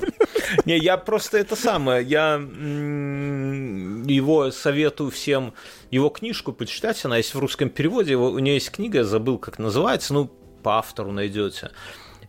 Не, 0.66 0.78
я 0.78 0.98
просто 0.98 1.38
это 1.38 1.56
самое, 1.56 2.04
я 2.04 2.34
его 2.34 4.50
советую 4.50 5.10
всем, 5.10 5.54
его 5.90 6.10
книжку 6.10 6.52
почитать, 6.52 7.02
она 7.06 7.16
есть 7.16 7.34
в 7.34 7.38
русском 7.38 7.70
переводе, 7.70 8.16
у 8.16 8.38
нее 8.38 8.54
есть 8.54 8.70
книга, 8.70 8.98
я 8.98 9.04
забыл, 9.04 9.38
как 9.38 9.58
называется, 9.58 10.12
ну, 10.12 10.30
по 10.62 10.78
автору 10.78 11.10
найдете. 11.10 11.70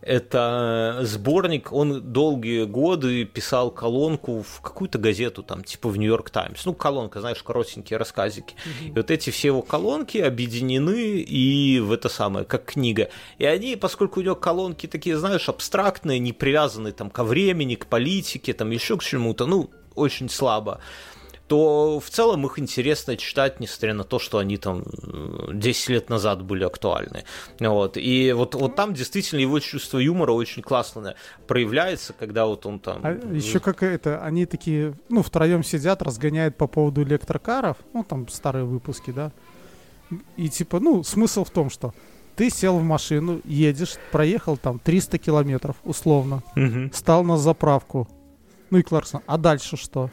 Это 0.02 0.98
сборник, 1.02 1.72
он 1.72 2.12
долгие 2.12 2.64
годы 2.64 3.24
писал 3.24 3.70
колонку 3.70 4.42
в 4.42 4.60
какую-то 4.60 4.98
газету, 4.98 5.44
там, 5.44 5.62
типа 5.62 5.88
в 5.88 5.96
Нью-Йорк 5.96 6.30
Таймс. 6.30 6.64
Ну, 6.64 6.74
колонка, 6.74 7.20
знаешь, 7.20 7.40
коротенькие 7.42 7.98
рассказики. 7.98 8.54
Mm-hmm. 8.54 8.88
И 8.88 8.92
вот 8.96 9.10
эти 9.12 9.30
все 9.30 9.48
его 9.48 9.62
колонки 9.62 10.18
объединены 10.18 11.20
и 11.20 11.78
в 11.78 11.92
это 11.92 12.08
самое, 12.08 12.44
как 12.44 12.64
книга. 12.64 13.10
И 13.38 13.44
они, 13.44 13.76
поскольку 13.76 14.18
у 14.18 14.22
него 14.24 14.34
колонки 14.34 14.88
такие, 14.88 15.16
знаешь, 15.16 15.48
абстрактные, 15.48 16.18
не 16.18 16.32
привязанные 16.32 16.92
там 16.92 17.08
ко 17.08 17.22
времени, 17.22 17.76
к 17.76 17.86
политике, 17.86 18.54
там 18.54 18.70
еще 18.70 18.98
к 18.98 19.04
чему-то, 19.04 19.46
ну, 19.46 19.70
очень 19.94 20.28
слабо 20.28 20.80
то 21.52 22.00
в 22.00 22.08
целом 22.08 22.46
их 22.46 22.58
интересно 22.58 23.14
читать, 23.18 23.60
несмотря 23.60 23.92
на 23.92 24.04
то, 24.04 24.18
что 24.18 24.38
они 24.38 24.56
там 24.56 24.84
10 25.52 25.88
лет 25.90 26.08
назад 26.08 26.42
были 26.42 26.64
актуальны. 26.64 27.24
Вот. 27.60 27.98
И 27.98 28.32
вот, 28.32 28.54
вот 28.54 28.74
там 28.74 28.94
действительно 28.94 29.40
его 29.40 29.60
чувство 29.60 29.98
юмора 29.98 30.32
очень 30.32 30.62
классно 30.62 31.14
проявляется, 31.46 32.14
когда 32.14 32.46
вот 32.46 32.64
он 32.64 32.78
там... 32.78 33.00
А 33.02 33.10
еще 33.34 33.60
как 33.60 33.82
это, 33.82 34.24
они 34.24 34.46
такие, 34.46 34.94
ну, 35.10 35.22
втроем 35.22 35.62
сидят, 35.62 36.00
разгоняют 36.00 36.56
по 36.56 36.66
поводу 36.66 37.02
электрокаров, 37.02 37.76
ну, 37.92 38.02
там 38.02 38.28
старые 38.28 38.64
выпуски, 38.64 39.10
да, 39.10 39.30
и 40.38 40.48
типа, 40.48 40.80
ну, 40.80 41.04
смысл 41.04 41.44
в 41.44 41.50
том, 41.50 41.68
что 41.68 41.92
ты 42.34 42.48
сел 42.48 42.78
в 42.78 42.82
машину, 42.82 43.42
едешь, 43.44 43.96
проехал 44.10 44.56
там 44.56 44.78
300 44.78 45.18
километров, 45.18 45.76
условно, 45.84 46.42
угу. 46.56 46.90
стал 46.94 47.24
на 47.24 47.36
заправку, 47.36 48.08
ну 48.70 48.78
и 48.78 48.82
Кларксон, 48.82 49.20
а 49.26 49.36
дальше 49.36 49.76
что? 49.76 50.10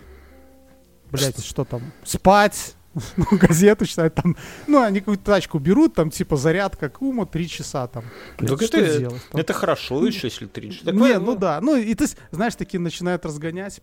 Блядь, 1.11 1.43
что 1.43 1.65
там, 1.65 1.81
спать, 2.03 2.75
ну, 3.17 3.25
газету 3.31 3.85
читать, 3.85 4.15
там, 4.15 4.35
ну, 4.67 4.81
они 4.81 4.99
какую-то 4.99 5.23
тачку 5.23 5.59
берут, 5.59 5.95
там, 5.95 6.09
типа, 6.09 6.35
зарядка 6.37 6.89
Кума, 6.89 7.25
три 7.25 7.47
часа, 7.47 7.87
там. 7.87 8.05
Ну, 8.39 8.57
что 8.57 8.77
это, 8.77 8.99
делать? 8.99 9.21
Там? 9.31 9.41
Это 9.41 9.53
хорошо 9.53 10.05
еще, 10.05 10.27
если 10.27 10.45
три 10.45 10.71
часа. 10.71 10.91
Не, 10.91 11.19
ну 11.19 11.35
да, 11.35 11.59
ну, 11.61 11.75
и 11.75 11.93
ты, 11.93 12.05
знаешь, 12.31 12.55
такие 12.55 12.79
начинают 12.79 13.25
разгонять, 13.25 13.81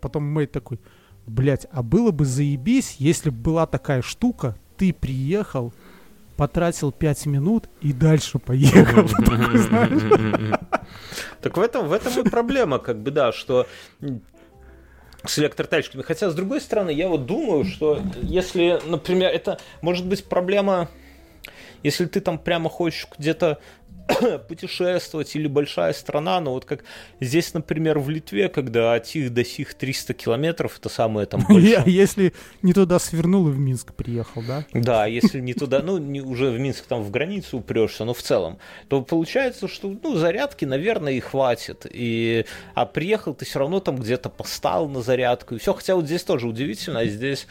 потом 0.00 0.24
Мэйд 0.24 0.52
такой, 0.52 0.80
блядь, 1.26 1.66
а 1.70 1.82
было 1.82 2.10
бы 2.10 2.24
заебись, 2.24 2.96
если 2.98 3.30
бы 3.30 3.36
была 3.36 3.66
такая 3.66 4.02
штука, 4.02 4.56
ты 4.76 4.92
приехал, 4.92 5.74
потратил 6.36 6.92
пять 6.92 7.26
минут 7.26 7.68
и 7.80 7.92
дальше 7.92 8.38
поехал. 8.38 9.08
Так 11.42 11.56
в 11.56 11.60
этом, 11.60 11.86
в 11.86 11.92
этом 11.92 12.18
и 12.18 12.28
проблема, 12.28 12.78
как 12.78 13.00
бы, 13.00 13.12
да, 13.12 13.32
что 13.32 13.68
с 15.30 15.38
электротачками. 15.38 16.02
Хотя, 16.02 16.30
с 16.30 16.34
другой 16.34 16.60
стороны, 16.60 16.90
я 16.90 17.08
вот 17.08 17.26
думаю, 17.26 17.64
что 17.64 18.00
если, 18.22 18.80
например, 18.86 19.30
это 19.30 19.58
может 19.80 20.06
быть 20.06 20.24
проблема, 20.24 20.88
если 21.82 22.06
ты 22.06 22.20
там 22.20 22.38
прямо 22.38 22.68
хочешь 22.68 23.06
где-то 23.18 23.58
путешествовать 24.48 25.34
или 25.36 25.46
большая 25.46 25.92
страна, 25.92 26.40
но 26.40 26.52
вот 26.52 26.64
как 26.64 26.84
здесь, 27.20 27.54
например, 27.54 27.98
в 27.98 28.08
Литве, 28.08 28.48
когда 28.48 28.94
от 28.94 29.08
их 29.14 29.32
до 29.32 29.44
сих 29.44 29.74
300 29.74 30.14
километров, 30.14 30.78
это 30.78 30.88
самое 30.88 31.26
там 31.26 31.44
большое. 31.48 31.82
Если 31.86 32.32
не 32.62 32.72
туда 32.72 32.98
свернул 32.98 33.48
и 33.48 33.52
в 33.52 33.58
Минск 33.58 33.94
приехал, 33.94 34.42
да? 34.46 34.64
Да, 34.72 35.06
если 35.06 35.40
не 35.40 35.54
туда, 35.54 35.80
ну, 35.82 35.98
не, 35.98 36.20
уже 36.20 36.50
в 36.50 36.58
Минск 36.58 36.86
там 36.86 37.02
в 37.02 37.10
границу 37.10 37.58
упрешься, 37.58 38.04
но 38.04 38.14
в 38.14 38.22
целом, 38.22 38.58
то 38.88 39.02
получается, 39.02 39.68
что, 39.68 39.94
ну, 40.02 40.16
зарядки, 40.16 40.64
наверное, 40.64 41.12
и 41.12 41.20
хватит. 41.20 41.86
И, 41.90 42.44
а 42.74 42.86
приехал 42.86 43.34
ты 43.34 43.44
все 43.44 43.58
равно 43.58 43.80
там 43.80 43.96
где-то 43.96 44.28
постал 44.28 44.88
на 44.88 45.02
зарядку, 45.02 45.54
и 45.54 45.58
все, 45.58 45.74
хотя 45.74 45.94
вот 45.94 46.06
здесь 46.06 46.22
тоже 46.22 46.46
удивительно, 46.46 47.00
а 47.00 47.06
здесь 47.06 47.46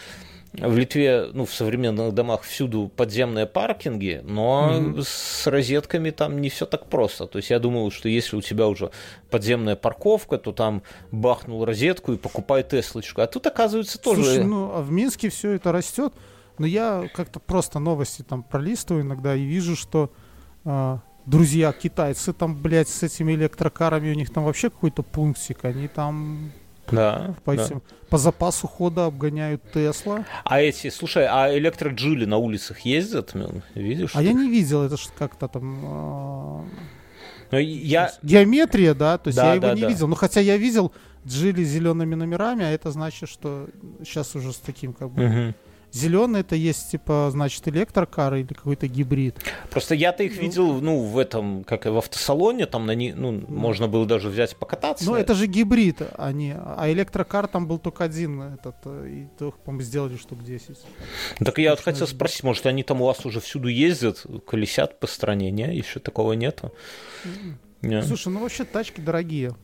в 0.60 0.76
Литве, 0.76 1.30
ну, 1.34 1.46
в 1.46 1.54
современных 1.54 2.14
домах 2.14 2.42
всюду 2.42 2.92
подземные 2.96 3.46
паркинги, 3.46 4.22
но 4.24 4.72
mm-hmm. 4.72 5.04
с 5.06 5.48
розетками 5.48 6.10
там 6.10 6.42
не 6.42 6.50
все 6.50 6.66
так 6.66 6.88
просто. 6.90 7.28
То 7.28 7.38
есть 7.38 7.50
я 7.52 7.60
думал, 7.60 7.92
что 7.92 8.10
если 8.10 8.36
у 8.36 8.42
тебя 8.42 8.68
уже 8.68 8.92
подземная 9.30 9.76
парковка, 9.76 10.38
то 10.38 10.52
там 10.52 10.82
бахнул 11.12 11.64
розетку 11.64 12.14
и 12.14 12.18
покупай 12.18 12.64
Теслочку. 12.64 13.22
А 13.22 13.28
тут, 13.28 13.46
оказывается, 13.46 14.00
тоже... 14.00 14.24
Слушай, 14.24 14.44
ну, 14.44 14.72
а 14.74 14.82
в 14.82 14.92
Минске 14.92 15.30
все 15.30 15.52
это 15.52 15.72
растет. 15.72 16.14
Но 16.58 16.66
я 16.66 17.08
как-то 17.14 17.40
просто 17.40 17.78
новости 17.78 18.24
там 18.24 18.42
пролистываю 18.42 19.04
иногда 19.04 19.36
и 19.36 19.44
вижу, 19.44 19.76
что 19.76 20.12
э, 20.66 20.98
друзья 21.28 21.72
китайцы 21.72 22.34
там, 22.34 22.60
блядь, 22.60 22.90
с 22.90 23.04
этими 23.04 23.34
электрокарами, 23.34 24.10
у 24.10 24.16
них 24.16 24.34
там 24.34 24.44
вообще 24.44 24.72
какой-то 24.72 25.04
пунктик, 25.04 25.66
они 25.66 25.88
там 25.88 26.52
да, 26.92 27.36
по, 27.44 27.56
да. 27.56 27.68
по 28.10 28.18
запасу 28.18 28.68
хода 28.68 29.06
обгоняют 29.06 29.62
Тесла. 29.72 30.26
А 30.44 30.62
эти, 30.62 30.90
слушай, 30.90 31.26
а 31.30 31.56
электроджили 31.58 32.26
на 32.26 32.38
улицах 32.38 32.80
ездят? 32.82 33.32
Ну, 33.34 33.62
видишь? 33.76 34.12
А 34.14 34.22
я 34.22 34.34
не 34.34 34.50
видел, 34.50 34.84
это 34.84 34.98
же 34.98 35.10
как-то 35.18 35.48
там... 35.48 35.80
Э, 35.84 36.64
ну, 37.52 37.58
я... 37.58 38.12
Геометрия, 38.24 38.94
да, 38.94 39.18
то 39.18 39.30
есть 39.30 39.38
да, 39.38 39.48
я 39.48 39.54
его 39.54 39.68
да, 39.68 39.74
не 39.74 39.82
да. 39.82 39.88
видел. 39.88 40.08
Но 40.08 40.16
хотя 40.16 40.40
я 40.42 40.58
видел 40.58 40.92
джили 41.26 41.64
зелеными 41.64 42.16
номерами, 42.16 42.64
а 42.64 42.70
это 42.70 42.92
значит, 42.92 43.30
что 43.30 43.68
сейчас 44.04 44.36
уже 44.36 44.54
с 44.54 44.58
таким 44.58 44.94
как 44.94 45.12
бы... 45.12 45.26
Угу. 45.26 45.54
Зеленый 45.92 46.42
это 46.42 46.56
есть, 46.56 46.92
типа, 46.92 47.30
значит, 47.32 47.68
электрокар 47.68 48.36
или 48.36 48.54
какой-то 48.54 48.88
гибрид. 48.88 49.36
Просто 49.70 49.96
я-то 49.96 50.24
их 50.24 50.38
видел, 50.38 50.82
ну, 50.82 51.00
в 51.00 51.18
этом, 51.18 51.64
как 51.64 51.86
и 51.86 51.90
в 51.90 51.98
автосалоне, 51.98 52.66
там 52.66 52.86
на 52.86 52.94
них, 52.94 53.16
ну, 53.16 53.32
можно 53.48 53.88
было 53.88 54.06
даже 54.06 54.30
взять 54.30 54.56
покататься. 54.58 55.06
Ну, 55.06 55.16
это 55.16 55.34
же 55.34 55.48
гибрид, 55.48 56.02
а 56.18 56.32
не... 56.32 56.54
А 56.56 56.92
электрокар 56.92 57.48
там 57.48 57.68
был 57.68 57.80
только 57.80 58.04
один 58.04 58.42
этот, 58.42 58.76
и 58.86 59.28
то, 59.40 59.52
по-моему, 59.52 59.84
сделали 59.84 60.18
штук 60.18 60.44
10. 60.44 60.78
Так 61.40 61.58
я 61.58 61.72
вот 61.72 61.80
хотел 61.80 62.08
спросить, 62.08 62.44
может, 62.44 62.66
они 62.66 62.84
там 62.84 63.02
у 63.02 63.06
вас 63.06 63.26
уже 63.26 63.40
всюду 63.40 63.68
ездят, 63.68 64.26
колесят 64.46 65.00
по 65.00 65.08
стране, 65.08 65.52
не? 65.52 65.76
Еще 65.76 66.00
такого 66.00 66.34
нету? 66.34 66.74
Не. 67.82 68.04
Слушай, 68.04 68.30
ну 68.30 68.40
вообще 68.40 68.66
тачки 68.66 69.02
дорогие. 69.02 69.56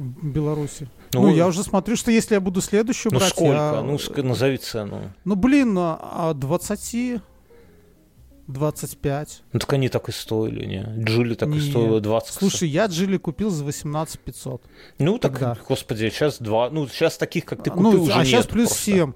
Беларуси. 0.00 0.88
Ну, 1.12 1.22
ну, 1.22 1.34
я 1.34 1.46
уже 1.46 1.62
смотрю, 1.62 1.96
что 1.96 2.10
если 2.10 2.34
я 2.34 2.40
буду 2.40 2.60
следующую 2.60 3.12
ну, 3.12 3.18
брать... 3.18 3.30
сколько? 3.30 3.52
Я... 3.52 3.82
Ну, 3.82 4.22
назови 4.22 4.56
цену. 4.56 5.12
Ну, 5.24 5.36
блин, 5.36 5.76
а 5.78 6.32
20... 6.34 7.20
25. 8.46 9.42
Ну, 9.52 9.60
так 9.60 9.72
они 9.72 9.88
так 9.88 10.08
и 10.08 10.12
стоили, 10.12 10.64
не? 10.66 11.04
Джили 11.04 11.34
так 11.34 11.48
не. 11.50 11.58
и 11.58 11.60
стоила 11.60 12.00
20. 12.00 12.32
Слушай, 12.32 12.68
я 12.68 12.86
Джили 12.86 13.16
купил 13.16 13.50
за 13.50 13.64
18 13.64 14.18
500. 14.20 14.62
Ну, 14.98 15.18
так, 15.18 15.32
Тогда. 15.32 15.56
господи, 15.68 16.10
сейчас 16.10 16.38
два... 16.40 16.68
Ну, 16.70 16.88
сейчас 16.88 17.16
таких, 17.16 17.44
как 17.44 17.62
ты 17.62 17.70
купил, 17.70 17.92
ну, 17.92 18.02
уже 18.02 18.12
А 18.12 18.24
сейчас 18.24 18.44
нет 18.44 18.52
плюс 18.52 18.68
просто. 18.68 18.84
7. 18.84 19.12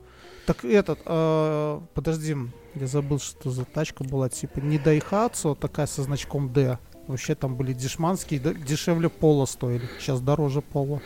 Так 0.47 0.65
этот, 0.65 1.01
э, 1.07 1.81
подожди, 1.95 2.37
я 2.75 2.87
забыл, 2.87 3.19
что 3.19 3.51
за 3.51 3.65
тачка 3.65 4.05
была, 4.05 4.29
типа 4.29 4.61
не 4.61 4.79
Daihatsu, 4.79 5.57
такая 5.57 5.87
со 5.87 6.03
значком 6.03 6.53
D. 6.53 6.79
Вообще 7.07 7.35
там 7.35 7.55
были 7.55 7.73
дешманские, 7.73 8.41
дешевле 8.41 9.09
пола 9.09 9.45
стоили. 9.45 9.83
Сейчас 9.99 10.21
дороже 10.21 10.63
пола. 10.63 11.03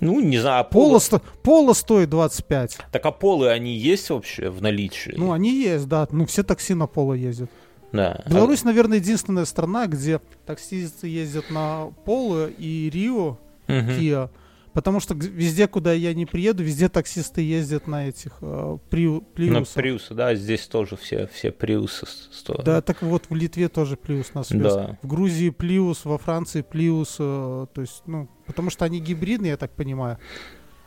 Ну, 0.00 0.20
не 0.20 0.38
знаю, 0.38 0.60
а 0.60 0.64
пола... 0.64 0.88
Пола, 0.88 0.98
сто... 0.98 1.22
пола 1.42 1.72
стоит 1.72 2.10
25. 2.10 2.78
Так 2.92 3.06
а 3.06 3.12
полы, 3.12 3.48
они 3.48 3.74
есть 3.76 4.10
вообще 4.10 4.50
в 4.50 4.60
наличии? 4.60 5.14
Ну, 5.16 5.32
они 5.32 5.50
есть, 5.50 5.88
да. 5.88 6.06
Ну, 6.10 6.26
все 6.26 6.42
такси 6.42 6.74
на 6.74 6.86
поло 6.86 7.14
ездят. 7.14 7.50
Да. 7.92 8.22
Беларусь, 8.28 8.62
а... 8.62 8.66
наверное, 8.66 8.98
единственная 8.98 9.46
страна, 9.46 9.86
где 9.86 10.20
таксисты 10.44 11.08
ездят 11.08 11.50
на 11.50 11.86
поло 12.04 12.48
и 12.48 12.90
Рио, 12.90 13.28
угу. 13.28 13.38
Kia. 13.68 14.30
Потому 14.72 15.00
что 15.00 15.14
везде, 15.14 15.66
куда 15.66 15.92
я 15.92 16.14
не 16.14 16.26
приеду, 16.26 16.62
везде 16.62 16.88
таксисты 16.88 17.40
ездят 17.40 17.86
на 17.86 18.08
этих 18.08 18.32
э, 18.40 18.78
приу, 18.90 19.22
приусах. 19.22 19.76
На 19.76 19.82
приусы, 19.82 20.14
да, 20.14 20.34
здесь 20.34 20.66
тоже 20.66 20.96
все, 20.96 21.28
все 21.32 21.50
приусы 21.50 22.06
стоят. 22.06 22.64
Да, 22.64 22.82
так 22.82 23.02
вот 23.02 23.24
в 23.28 23.34
Литве 23.34 23.68
тоже 23.68 23.96
плюс 23.96 24.34
нас 24.34 24.48
да. 24.50 24.98
В 25.02 25.06
Грузии 25.06 25.50
плюс, 25.50 26.04
во 26.04 26.18
Франции 26.18 26.62
плюс, 26.62 27.16
э, 27.18 27.66
то 27.72 27.80
есть, 27.80 28.02
ну, 28.06 28.28
потому 28.46 28.70
что 28.70 28.84
они 28.84 29.00
гибридные, 29.00 29.50
я 29.50 29.56
так 29.56 29.72
понимаю. 29.72 30.18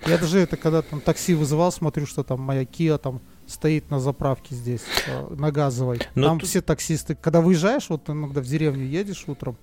Я 0.06 0.17
даже 0.17 0.39
это, 0.39 0.58
когда 0.58 0.82
там 0.82 1.00
такси 1.00 1.36
вызывал, 1.36 1.72
смотрю, 1.72 2.06
что 2.06 2.24
там 2.24 2.41
моя 2.41 2.63
Kia 2.63 2.98
там 2.98 3.22
стоит 3.46 3.91
на 3.91 4.00
заправке 4.00 4.56
здесь, 4.56 4.82
э, 5.08 5.36
на 5.36 5.52
газовой. 5.52 6.00
Но 6.15 6.28
там 6.28 6.39
тут... 6.39 6.50
все 6.50 6.62
таксисты, 6.62 7.15
когда 7.15 7.41
выезжаешь, 7.41 7.89
вот 7.89 8.10
иногда 8.10 8.41
в 8.41 8.46
деревню 8.46 8.86
едешь 8.86 9.26
утром, 9.28 9.58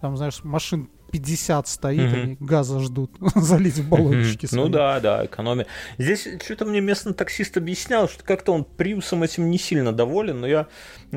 там, 0.00 0.16
знаешь, 0.16 0.42
машин 0.42 0.88
50 1.14 1.68
стоит, 1.68 2.00
mm-hmm. 2.00 2.22
они 2.22 2.36
газа 2.40 2.80
ждут 2.80 3.12
залить 3.36 3.76
в 3.76 3.88
баллончики. 3.88 4.48
Ну 4.50 4.68
да, 4.68 4.98
да, 4.98 5.24
экономия. 5.24 5.66
Здесь 5.96 6.26
что-то 6.44 6.64
мне 6.64 6.80
местный 6.80 7.14
таксист 7.14 7.56
объяснял, 7.56 8.08
что 8.08 8.24
как-то 8.24 8.50
он 8.50 8.64
приусом 8.64 9.22
этим 9.22 9.48
не 9.48 9.58
сильно 9.58 9.92
доволен, 9.92 10.40
но 10.40 10.48
я 10.48 10.66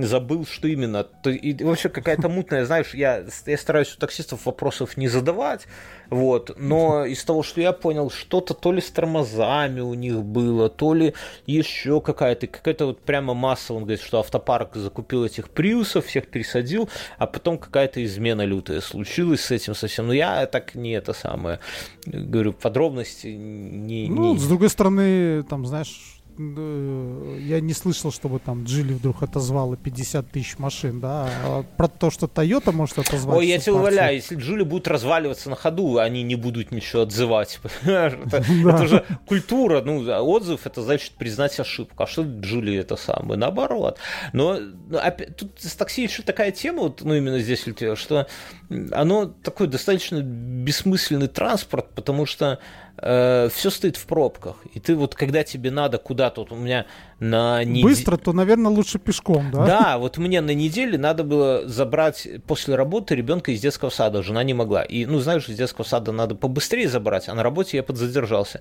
забыл, 0.05 0.45
что 0.45 0.67
именно. 0.67 1.07
И 1.25 1.63
вообще 1.63 1.89
какая-то 1.89 2.29
мутная, 2.29 2.65
знаешь, 2.65 2.93
я, 2.93 3.25
я 3.45 3.57
стараюсь 3.57 3.95
у 3.95 3.99
таксистов 3.99 4.45
вопросов 4.45 4.97
не 4.97 5.07
задавать, 5.07 5.67
вот, 6.09 6.55
но 6.57 7.05
из 7.05 7.23
того, 7.23 7.43
что 7.43 7.59
я 7.59 7.73
понял, 7.73 8.09
что-то 8.09 8.53
то 8.53 8.71
ли 8.71 8.81
с 8.81 8.89
тормозами 8.91 9.81
у 9.81 9.93
них 9.93 10.23
было, 10.23 10.69
то 10.69 10.93
ли 10.93 11.13
еще 11.45 12.01
какая-то, 12.01 12.47
какая-то 12.47 12.85
вот 12.85 13.01
прямо 13.01 13.33
масса, 13.33 13.73
он 13.73 13.83
говорит, 13.83 14.01
что 14.01 14.19
автопарк 14.19 14.75
закупил 14.75 15.25
этих 15.25 15.49
приусов, 15.49 16.05
всех 16.05 16.27
пересадил, 16.27 16.89
а 17.17 17.27
потом 17.27 17.57
какая-то 17.57 18.03
измена 18.05 18.45
лютая 18.45 18.81
случилась 18.81 19.41
с 19.41 19.51
этим, 19.51 19.73
со 19.73 19.87
совсем. 19.87 20.07
Но 20.07 20.13
я 20.13 20.45
так 20.45 20.75
не 20.75 20.91
это 20.91 21.13
самое. 21.13 21.59
Говорю, 22.05 22.53
подробности 22.53 23.27
не... 23.27 24.07
Ну, 24.07 24.35
с 24.37 24.47
другой 24.47 24.69
стороны, 24.69 25.43
там, 25.43 25.65
знаешь, 25.65 26.16
я 26.37 27.59
не 27.61 27.73
слышал, 27.73 28.11
чтобы 28.11 28.39
там 28.39 28.63
Джили 28.65 28.93
вдруг 28.93 29.23
отозвала 29.23 29.75
50 29.75 30.29
тысяч 30.29 30.59
машин, 30.59 30.99
да, 30.99 31.29
а 31.43 31.63
про 31.63 31.87
то, 31.87 32.11
что 32.11 32.27
Toyota 32.27 32.71
может 32.71 32.99
отозвать. 32.99 33.37
Ой, 33.37 33.47
я 33.47 33.57
тебя 33.57 33.73
умоляю, 33.73 34.15
если 34.15 34.35
Джили 34.35 34.63
будут 34.63 34.87
разваливаться 34.87 35.49
на 35.49 35.55
ходу, 35.55 35.97
они 35.97 36.21
не 36.21 36.35
будут 36.35 36.71
ничего 36.71 37.03
отзывать. 37.03 37.59
это, 37.83 38.43
же 38.87 39.05
культура, 39.25 39.81
ну, 39.81 40.01
отзыв, 40.23 40.65
это 40.65 40.81
значит 40.83 41.13
признать 41.13 41.59
ошибку. 41.59 42.03
А 42.03 42.07
что 42.07 42.23
Джили 42.23 42.75
это 42.75 42.97
самое? 42.97 43.39
Наоборот. 43.39 43.97
Но 44.33 44.59
опять, 44.93 45.35
тут 45.37 45.53
с 45.57 45.75
такси 45.75 46.03
еще 46.03 46.21
такая 46.21 46.51
тема, 46.51 46.83
вот, 46.83 47.01
ну, 47.01 47.15
именно 47.15 47.39
здесь, 47.39 47.65
что 47.95 48.27
оно 48.69 49.25
такой 49.25 49.67
достаточно 49.67 50.21
бессмысленный 50.21 51.27
транспорт, 51.27 51.89
потому 51.95 52.25
что 52.25 52.59
э, 52.97 53.49
все 53.53 53.69
стоит 53.69 53.95
в 53.95 54.05
пробках. 54.05 54.57
И 54.73 54.81
ты 54.81 54.95
вот, 54.95 55.15
когда 55.15 55.43
тебе 55.43 55.71
надо 55.71 55.97
куда-то, 55.97 56.41
вот 56.41 56.51
у 56.51 56.55
меня 56.55 56.85
на 57.19 57.63
неделе... 57.63 57.83
Быстро, 57.83 58.17
то, 58.17 58.33
наверное, 58.33 58.71
лучше 58.71 58.99
пешком, 58.99 59.51
да? 59.51 59.65
Да, 59.65 59.97
вот 59.97 60.17
мне 60.17 60.41
на 60.41 60.53
неделе 60.53 60.97
надо 60.97 61.23
было 61.23 61.65
забрать 61.65 62.27
после 62.45 62.75
работы 62.75 63.15
ребенка 63.15 63.51
из 63.51 63.61
детского 63.61 63.89
сада, 63.89 64.21
жена 64.21 64.43
не 64.43 64.53
могла. 64.53 64.83
И, 64.83 65.05
ну, 65.05 65.19
знаешь, 65.19 65.47
из 65.47 65.55
детского 65.55 65.85
сада 65.85 66.11
надо 66.11 66.35
побыстрее 66.35 66.89
забрать, 66.89 67.29
а 67.29 67.35
на 67.35 67.43
работе 67.43 67.77
я 67.77 67.83
подзадержался. 67.83 68.59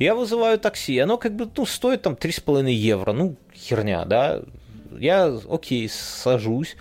Я 0.00 0.16
вызываю 0.16 0.58
такси, 0.58 0.98
оно 0.98 1.16
как 1.16 1.36
бы, 1.36 1.48
ну, 1.56 1.64
стоит 1.64 2.02
там 2.02 2.14
3,5 2.14 2.70
евро, 2.72 3.12
ну, 3.12 3.36
херня, 3.54 4.04
да. 4.04 4.40
Я, 4.98 5.38
окей, 5.48 5.88
сажусь, 5.88 6.76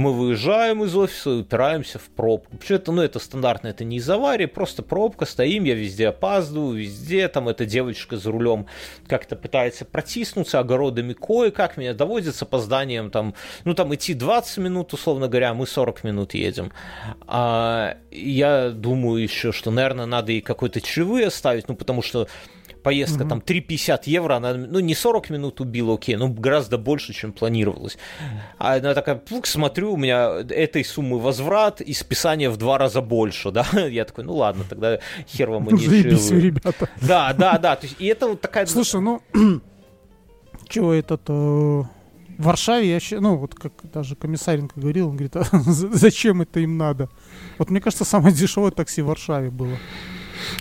мы 0.00 0.14
выезжаем 0.14 0.82
из 0.82 0.96
офиса, 0.96 1.30
упираемся 1.30 1.98
в 1.98 2.08
пробку. 2.08 2.56
Почему 2.56 2.76
это, 2.78 2.92
ну, 2.92 3.02
это 3.02 3.18
стандартно, 3.18 3.68
это 3.68 3.84
не 3.84 3.98
из 3.98 4.08
аварии, 4.08 4.46
просто 4.46 4.82
пробка, 4.82 5.26
стоим, 5.26 5.64
я 5.64 5.74
везде 5.74 6.08
опаздываю, 6.08 6.78
везде, 6.78 7.28
там, 7.28 7.48
эта 7.48 7.66
девочка 7.66 8.16
за 8.16 8.32
рулем 8.32 8.66
как-то 9.06 9.36
пытается 9.36 9.84
протиснуться 9.84 10.58
огородами 10.58 11.12
кое-как, 11.12 11.76
меня 11.76 11.92
доводит 11.92 12.34
с 12.34 12.42
опозданием, 12.42 13.10
там, 13.10 13.34
ну, 13.64 13.74
там, 13.74 13.94
идти 13.94 14.14
20 14.14 14.58
минут, 14.58 14.92
условно 14.94 15.28
говоря, 15.28 15.52
мы 15.52 15.66
40 15.66 16.02
минут 16.04 16.32
едем. 16.32 16.72
А, 17.26 17.98
я 18.10 18.70
думаю 18.70 19.22
еще, 19.22 19.52
что, 19.52 19.70
наверное, 19.70 20.06
надо 20.06 20.32
и 20.32 20.40
какой-то 20.40 20.80
чаевые 20.80 21.26
оставить, 21.26 21.68
ну, 21.68 21.74
потому 21.74 22.00
что 22.00 22.26
поездка, 22.82 23.24
mm-hmm. 23.24 23.28
там 23.28 23.38
3,50 23.38 24.00
евро, 24.06 24.34
она, 24.34 24.54
ну, 24.54 24.80
не 24.80 24.94
40 24.94 25.30
минут 25.30 25.60
убила, 25.60 25.94
окей, 25.94 26.16
но 26.16 26.28
гораздо 26.28 26.78
больше, 26.78 27.12
чем 27.12 27.32
планировалось. 27.32 27.98
А 28.58 28.76
она 28.76 28.94
такая, 28.94 29.16
пук, 29.16 29.46
смотрю, 29.46 29.92
у 29.92 29.96
меня 29.96 30.40
этой 30.48 30.84
суммы 30.84 31.18
возврат 31.18 31.80
и 31.80 31.92
списание 31.92 32.50
в 32.50 32.56
два 32.56 32.78
раза 32.78 33.00
больше, 33.00 33.50
да, 33.52 33.66
я 33.88 34.04
такой, 34.04 34.24
ну 34.24 34.34
ладно, 34.34 34.64
тогда 34.68 34.98
хер 35.28 35.50
вам 35.50 35.68
и 35.74 35.76
Заебись 35.76 36.30
вы, 36.30 36.40
ребята. 36.40 36.88
Да, 37.00 37.32
да, 37.32 37.58
да, 37.58 37.76
то 37.76 37.86
есть, 37.86 37.96
и 38.00 38.06
это 38.06 38.28
вот 38.28 38.40
такая... 38.40 38.66
Слушай, 38.66 39.00
ну, 39.00 39.22
чего 40.68 40.92
этот... 40.92 41.22
Э, 41.28 41.32
В 41.32 41.86
Варшаве 42.38 42.88
я 42.88 42.94
вообще, 42.94 43.20
ну 43.20 43.36
вот 43.36 43.54
как 43.54 43.72
даже 43.92 44.16
Комиссаренко 44.16 44.80
говорил, 44.80 45.08
он 45.08 45.16
говорит, 45.16 45.36
а 45.36 45.44
зачем 45.52 46.42
это 46.42 46.60
им 46.60 46.78
надо? 46.78 47.08
Вот 47.58 47.70
мне 47.70 47.80
кажется, 47.80 48.04
самое 48.04 48.34
дешевое 48.34 48.70
такси 48.70 49.02
в 49.02 49.06
Варшаве 49.06 49.50
было. 49.50 49.76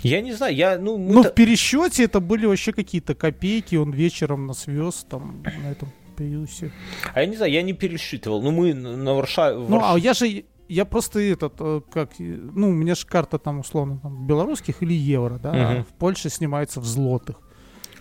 Я 0.03 0.21
не 0.21 0.33
знаю, 0.33 0.55
я, 0.55 0.77
ну... 0.77 0.97
Ну, 0.97 1.23
в 1.23 1.33
пересчете 1.33 2.05
это 2.05 2.19
были 2.19 2.45
вообще 2.45 2.71
какие-то 2.73 3.15
копейки, 3.15 3.75
он 3.75 3.91
вечером 3.91 4.47
нас 4.47 4.67
вез 4.67 5.05
там 5.09 5.43
на 5.43 5.71
этом 5.71 5.89
приусе. 6.15 6.71
А 7.13 7.21
я 7.21 7.27
не 7.27 7.35
знаю, 7.35 7.51
я 7.51 7.61
не 7.61 7.73
пересчитывал. 7.73 8.41
Ну, 8.41 8.51
мы 8.51 8.73
на 8.73 9.13
Варшаве... 9.13 9.57
Ну, 9.57 9.81
а 9.83 9.97
я 9.97 10.13
же, 10.13 10.43
я 10.67 10.85
просто 10.85 11.19
этот, 11.19 11.53
э, 11.59 11.81
как, 11.91 12.11
ну, 12.19 12.69
у 12.69 12.73
меня 12.73 12.95
же 12.95 13.05
карта 13.05 13.39
там 13.39 13.59
условно 13.59 13.99
там 14.01 14.27
белорусских 14.27 14.83
или 14.83 14.93
евро, 14.93 15.39
да, 15.39 15.53
uh-huh. 15.53 15.79
а 15.79 15.83
в 15.83 15.97
Польше 15.97 16.29
снимается 16.29 16.79
в 16.79 16.85
злотых. 16.85 17.37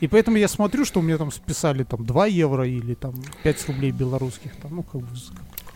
И 0.01 0.07
поэтому 0.07 0.37
я 0.37 0.49
смотрю, 0.49 0.85
что 0.85 1.01
у 1.01 1.03
меня 1.03 1.19
там 1.19 1.33
списали 1.33 1.85
там 1.85 2.05
2 2.05 2.27
евро 2.27 2.67
или 2.67 2.95
там 2.95 3.15
5 3.43 3.69
рублей 3.69 3.91
белорусских, 3.91 4.55
там, 4.57 4.77
ну, 4.77 4.83
как 4.83 5.01
бы 5.01 5.09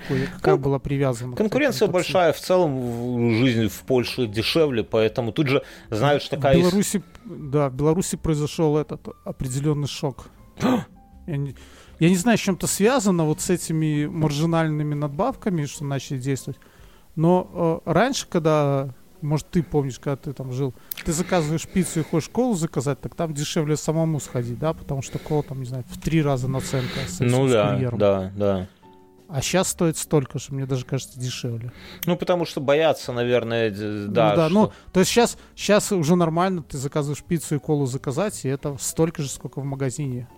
какой, 0.02 0.26
какая 0.26 0.56
была 0.56 0.78
привязана. 0.78 1.36
Конкуренция 1.36 1.88
большая, 1.88 2.32
в 2.32 2.40
целом 2.40 3.34
в 3.34 3.34
жизни 3.38 3.68
в 3.68 3.82
Польше 3.82 4.26
дешевле, 4.26 4.84
поэтому 4.84 5.32
тут 5.32 5.48
же 5.48 5.62
знают, 5.90 6.22
что 6.22 6.36
такая... 6.36 6.56
В 6.56 6.60
Беларуси, 6.60 6.96
есть... 6.96 7.50
да, 7.50 7.68
в 7.68 7.74
Беларуси 7.74 8.16
произошел 8.16 8.76
этот 8.76 9.08
определенный 9.24 9.88
шок. 9.88 10.26
я, 11.26 11.36
не, 11.36 11.54
я 11.98 12.08
не 12.08 12.16
знаю, 12.16 12.38
с 12.38 12.40
чем-то 12.40 12.66
связано 12.66 13.24
вот 13.24 13.40
с 13.40 13.50
этими 13.50 14.06
маржинальными 14.06 14.94
надбавками, 14.94 15.66
что 15.66 15.84
начали 15.84 16.18
действовать. 16.18 16.58
Но 17.14 17.82
э, 17.84 17.90
раньше, 17.90 18.26
когда 18.28 18.94
может, 19.22 19.48
ты 19.48 19.62
помнишь, 19.62 19.98
когда 19.98 20.16
ты 20.16 20.32
там 20.32 20.52
жил, 20.52 20.74
ты 21.04 21.12
заказываешь 21.12 21.66
пиццу 21.66 22.00
и 22.00 22.02
хочешь 22.02 22.28
колу 22.28 22.54
заказать, 22.54 23.00
так 23.00 23.14
там 23.14 23.32
дешевле 23.32 23.76
самому 23.76 24.20
сходить, 24.20 24.58
да, 24.58 24.72
потому 24.72 25.02
что 25.02 25.18
кола 25.18 25.42
там, 25.42 25.60
не 25.60 25.66
знаю, 25.66 25.84
в 25.88 26.00
три 26.00 26.22
раза 26.22 26.48
наценка 26.48 27.00
с, 27.06 27.20
ну, 27.20 27.48
с 27.48 27.52
да, 27.52 27.74
курьером. 27.74 27.98
да, 27.98 28.32
да. 28.36 28.68
А 29.32 29.40
сейчас 29.40 29.68
стоит 29.68 29.96
столько 29.96 30.38
же, 30.38 30.48
мне 30.50 30.66
даже 30.66 30.84
кажется, 30.84 31.18
дешевле. 31.18 31.72
Ну, 32.04 32.18
потому 32.18 32.44
что 32.44 32.60
боятся, 32.60 33.12
наверное, 33.12 33.70
да. 33.70 33.76
Ну, 34.06 34.12
да, 34.12 34.34
что... 34.34 34.48
ну, 34.50 34.72
то 34.92 35.00
есть 35.00 35.10
сейчас, 35.10 35.38
сейчас 35.56 35.90
уже 35.90 36.16
нормально, 36.16 36.62
ты 36.62 36.76
заказываешь 36.76 37.22
пиццу 37.22 37.54
и 37.54 37.58
колу 37.58 37.86
заказать, 37.86 38.44
и 38.44 38.48
это 38.50 38.76
столько 38.78 39.22
же, 39.22 39.30
сколько 39.30 39.62
в 39.62 39.64
магазине. 39.64 40.28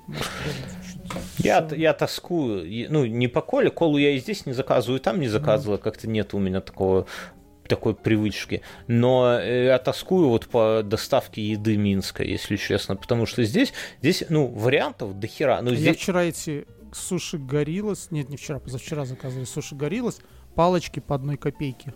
Я, 1.39 1.69
я 1.73 1.93
тоскую, 1.93 2.65
ну, 2.89 3.05
не 3.05 3.27
по 3.27 3.41
коле, 3.41 3.69
колу 3.71 3.99
я 3.99 4.11
и 4.13 4.21
здесь 4.21 4.47
не 4.47 4.53
заказываю, 4.53 5.01
и 5.01 5.03
там 5.03 5.19
не 5.19 5.27
заказывала, 5.27 5.77
как-то 5.77 6.09
нет 6.09 6.33
у 6.33 6.39
меня 6.39 6.61
такого 6.61 7.09
такой 7.69 7.95
привычки. 7.95 8.63
Но 8.87 9.39
э, 9.39 9.67
я 9.67 9.79
тоскую 9.79 10.29
вот 10.29 10.47
по 10.47 10.83
доставке 10.85 11.43
еды 11.43 11.77
Минска, 11.77 12.23
если 12.23 12.57
честно, 12.57 12.97
потому 12.97 13.27
что 13.27 13.43
здесь, 13.45 13.73
здесь 14.01 14.25
ну, 14.29 14.47
вариантов 14.47 15.19
до 15.19 15.27
хера. 15.27 15.61
Но 15.63 15.75
здесь... 15.75 15.87
Я 15.87 15.95
вчера 15.95 16.25
эти 16.25 16.67
суши 16.93 17.39
горилос, 17.39 18.09
нет, 18.11 18.29
не 18.29 18.37
вчера, 18.37 18.59
позавчера 18.59 19.05
заказывали 19.05 19.45
суши 19.45 19.75
горилос, 19.75 20.21
палочки 20.55 21.01
по 21.01 21.15
одной 21.15 21.37
копейке. 21.37 21.95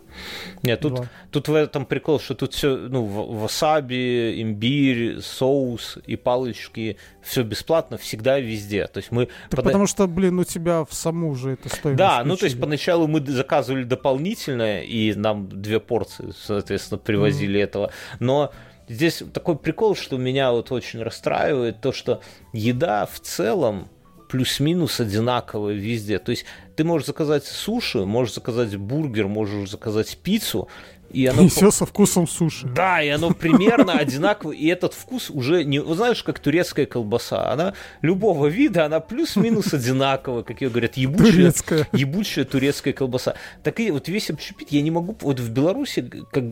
Нет, 0.63 0.81
тут, 0.81 1.01
тут 1.31 1.47
в 1.47 1.53
этом 1.53 1.85
прикол, 1.85 2.19
что 2.19 2.35
тут 2.35 2.53
все, 2.53 2.75
ну, 2.75 3.03
васаби, 3.05 4.41
имбирь, 4.41 5.21
соус 5.21 5.97
и 6.05 6.15
палочки, 6.15 6.97
все 7.21 7.43
бесплатно, 7.43 7.97
всегда 7.97 8.39
везде. 8.39 8.87
То 8.87 8.97
есть 8.99 9.11
мы... 9.11 9.27
Так 9.49 9.57
под... 9.57 9.65
Потому 9.65 9.87
что, 9.87 10.07
блин, 10.07 10.39
у 10.39 10.43
тебя 10.43 10.83
в 10.83 10.93
саму 10.93 11.35
же 11.35 11.51
это 11.51 11.69
стоит. 11.69 11.95
Да, 11.95 12.15
включили. 12.17 12.29
ну 12.29 12.37
то 12.37 12.45
есть 12.45 12.59
поначалу 12.59 13.07
мы 13.07 13.25
заказывали 13.25 13.83
дополнительное, 13.83 14.81
и 14.81 15.13
нам 15.13 15.49
две 15.49 15.79
порции, 15.79 16.33
соответственно, 16.37 16.99
привозили 16.99 17.59
mm. 17.59 17.63
этого. 17.63 17.91
Но 18.19 18.51
здесь 18.87 19.23
такой 19.33 19.57
прикол, 19.57 19.95
что 19.95 20.17
меня 20.17 20.51
вот 20.51 20.71
очень 20.71 21.01
расстраивает, 21.01 21.81
то, 21.81 21.91
что 21.91 22.21
еда 22.53 23.05
в 23.05 23.19
целом 23.19 23.89
плюс-минус 24.29 24.99
одинаковая 24.99 25.73
везде. 25.73 26.19
То 26.19 26.31
есть 26.31 26.45
ты 26.79 26.85
можешь 26.85 27.07
заказать 27.07 27.43
суши, 27.43 28.05
можешь 28.05 28.35
заказать 28.35 28.77
бургер, 28.77 29.27
можешь 29.27 29.69
заказать 29.69 30.17
пиццу, 30.23 30.69
и 31.11 31.25
оно... 31.25 31.43
И 31.43 31.49
все 31.49 31.71
со 31.71 31.85
вкусом 31.85 32.27
суши. 32.27 32.67
Да, 32.67 33.01
и 33.01 33.09
оно 33.09 33.31
примерно 33.31 33.93
одинаково. 33.93 34.51
И 34.51 34.67
этот 34.67 34.93
вкус 34.93 35.29
уже 35.29 35.63
не... 35.63 35.79
Вы 35.79 35.95
знаешь, 35.95 36.23
как 36.23 36.39
турецкая 36.39 36.85
колбаса. 36.85 37.51
Она 37.51 37.73
любого 38.01 38.47
вида, 38.47 38.85
она 38.85 38.99
плюс-минус 38.99 39.73
одинаковая, 39.73 40.43
как 40.43 40.61
ее 40.61 40.69
говорят, 40.69 40.97
ебучая 40.97 41.31
турецкая. 41.31 41.87
ебучая 41.93 42.45
турецкая 42.45 42.93
колбаса. 42.93 43.35
Так 43.63 43.79
и 43.79 43.91
вот 43.91 44.07
весь 44.07 44.29
общепит, 44.29 44.71
я 44.71 44.81
не 44.81 44.91
могу... 44.91 45.15
Вот 45.21 45.39
в 45.39 45.51
Беларуси, 45.51 46.09
как... 46.31 46.43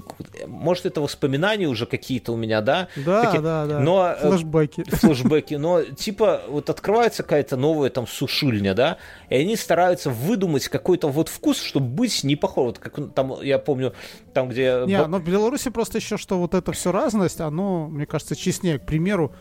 может, 0.47 0.85
это 0.85 1.01
воспоминания 1.01 1.67
уже 1.67 1.85
какие-то 1.85 2.33
у 2.33 2.37
меня, 2.37 2.61
да? 2.61 2.87
Да, 2.95 3.25
Такие... 3.25 3.41
да, 3.41 3.65
да. 3.65 3.79
Но... 3.79 4.07
Э, 4.07 4.21
флэшбэки. 4.21 4.83
Флэшбэки. 4.87 5.55
Но, 5.55 5.83
типа, 5.83 6.41
вот 6.47 6.69
открывается 6.69 7.23
какая-то 7.23 7.57
новая 7.57 7.89
там 7.89 8.07
сушильня, 8.07 8.73
да? 8.73 8.97
И 9.29 9.35
они 9.35 9.55
стараются 9.55 10.09
выдумать 10.17 10.67
какой-то 10.67 11.07
вот 11.07 11.29
вкус, 11.29 11.61
чтобы 11.61 11.87
быть 11.87 12.23
не 12.23 12.35
похож. 12.35 12.65
Вот 12.65 12.79
как 12.79 13.13
там, 13.13 13.41
я 13.41 13.59
помню, 13.59 13.93
там 14.33 14.49
где... 14.49 14.83
Не, 14.85 15.05
но 15.05 15.19
в 15.19 15.23
Беларуси 15.23 15.69
просто 15.69 15.97
еще, 15.99 16.17
что 16.17 16.37
вот 16.37 16.53
это 16.53 16.71
все 16.71 16.91
разность, 16.91 17.41
оно, 17.41 17.87
мне 17.87 18.05
кажется, 18.05 18.35
честнее. 18.35 18.79
К 18.79 18.85
примеру, 18.85 19.31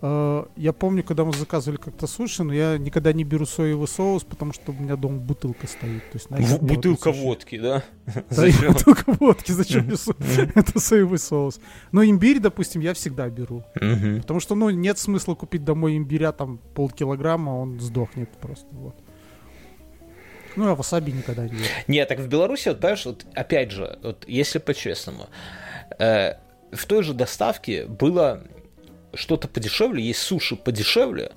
э, 0.00 0.44
я 0.56 0.72
помню, 0.72 1.04
когда 1.04 1.24
мы 1.24 1.32
заказывали 1.32 1.78
как-то 1.78 2.06
суши, 2.06 2.44
но 2.44 2.52
я 2.52 2.78
никогда 2.78 3.12
не 3.12 3.24
беру 3.24 3.46
соевый 3.46 3.88
соус, 3.88 4.24
потому 4.24 4.52
что 4.52 4.72
у 4.72 4.74
меня 4.74 4.96
дома 4.96 5.18
бутылка 5.18 5.66
стоит. 5.66 6.10
То 6.10 6.16
есть, 6.18 6.26
знаешь, 6.28 6.60
бутылка 6.60 7.12
водки, 7.12 7.58
да? 7.58 7.82
Да, 8.30 8.46
бутылка 8.68 9.04
водки, 9.18 9.52
зачем 9.52 9.86
мне 9.86 9.96
это 10.54 10.78
соевый 10.78 11.18
соус? 11.18 11.60
Но 11.92 12.04
имбирь, 12.04 12.40
допустим, 12.40 12.80
я 12.80 12.94
всегда 12.94 13.28
беру. 13.28 13.64
Потому 13.74 14.40
что, 14.40 14.54
ну, 14.54 14.70
нет 14.70 14.98
смысла 14.98 15.34
купить 15.34 15.64
домой 15.64 15.96
имбиря 15.96 16.32
там 16.32 16.58
полкилограмма, 16.74 17.50
он 17.50 17.80
сдохнет 17.80 18.30
просто, 18.40 18.66
вот. 18.72 18.96
Ну, 20.56 20.68
а 20.68 20.74
васаби 20.74 21.10
никогда 21.10 21.46
не 21.48 21.60
Нет, 21.88 22.08
так 22.08 22.18
в 22.18 22.28
Беларуси, 22.28 22.68
вот, 22.68 22.80
понимаешь, 22.80 23.04
вот, 23.04 23.24
опять 23.34 23.70
же, 23.70 23.98
вот, 24.02 24.24
если 24.26 24.58
по-честному, 24.58 25.28
э, 25.98 26.34
в 26.72 26.86
той 26.86 27.02
же 27.02 27.14
доставке 27.14 27.86
было 27.86 28.42
что-то 29.14 29.48
подешевле, 29.48 30.02
есть 30.02 30.20
суши 30.20 30.56
подешевле, 30.56 31.32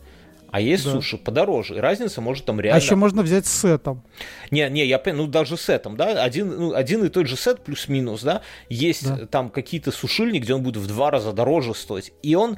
а 0.51 0.61
есть 0.61 0.85
да. 0.85 0.91
суши 0.91 1.17
подороже. 1.17 1.75
И 1.75 1.79
разница 1.79 2.21
может 2.21 2.45
там 2.45 2.61
реально... 2.61 2.79
А 2.79 2.81
еще 2.81 2.95
можно 2.95 3.23
взять 3.23 3.45
с 3.45 3.61
сетом. 3.61 4.03
Не, 4.51 4.69
не, 4.69 4.85
я 4.85 5.01
ну 5.05 5.27
даже 5.27 5.57
сетом, 5.57 5.97
да, 5.97 6.23
один, 6.23 6.49
ну, 6.49 6.73
один 6.73 7.03
и 7.03 7.09
тот 7.09 7.27
же 7.27 7.35
сет 7.35 7.61
плюс-минус, 7.61 8.23
да, 8.23 8.41
есть 8.69 9.05
да. 9.05 9.25
там 9.25 9.49
какие-то 9.49 9.91
сушильни, 9.91 10.39
где 10.39 10.53
он 10.53 10.63
будет 10.63 10.77
в 10.77 10.87
два 10.87 11.11
раза 11.11 11.33
дороже 11.33 11.73
стоить. 11.73 12.13
И 12.23 12.35
он 12.35 12.57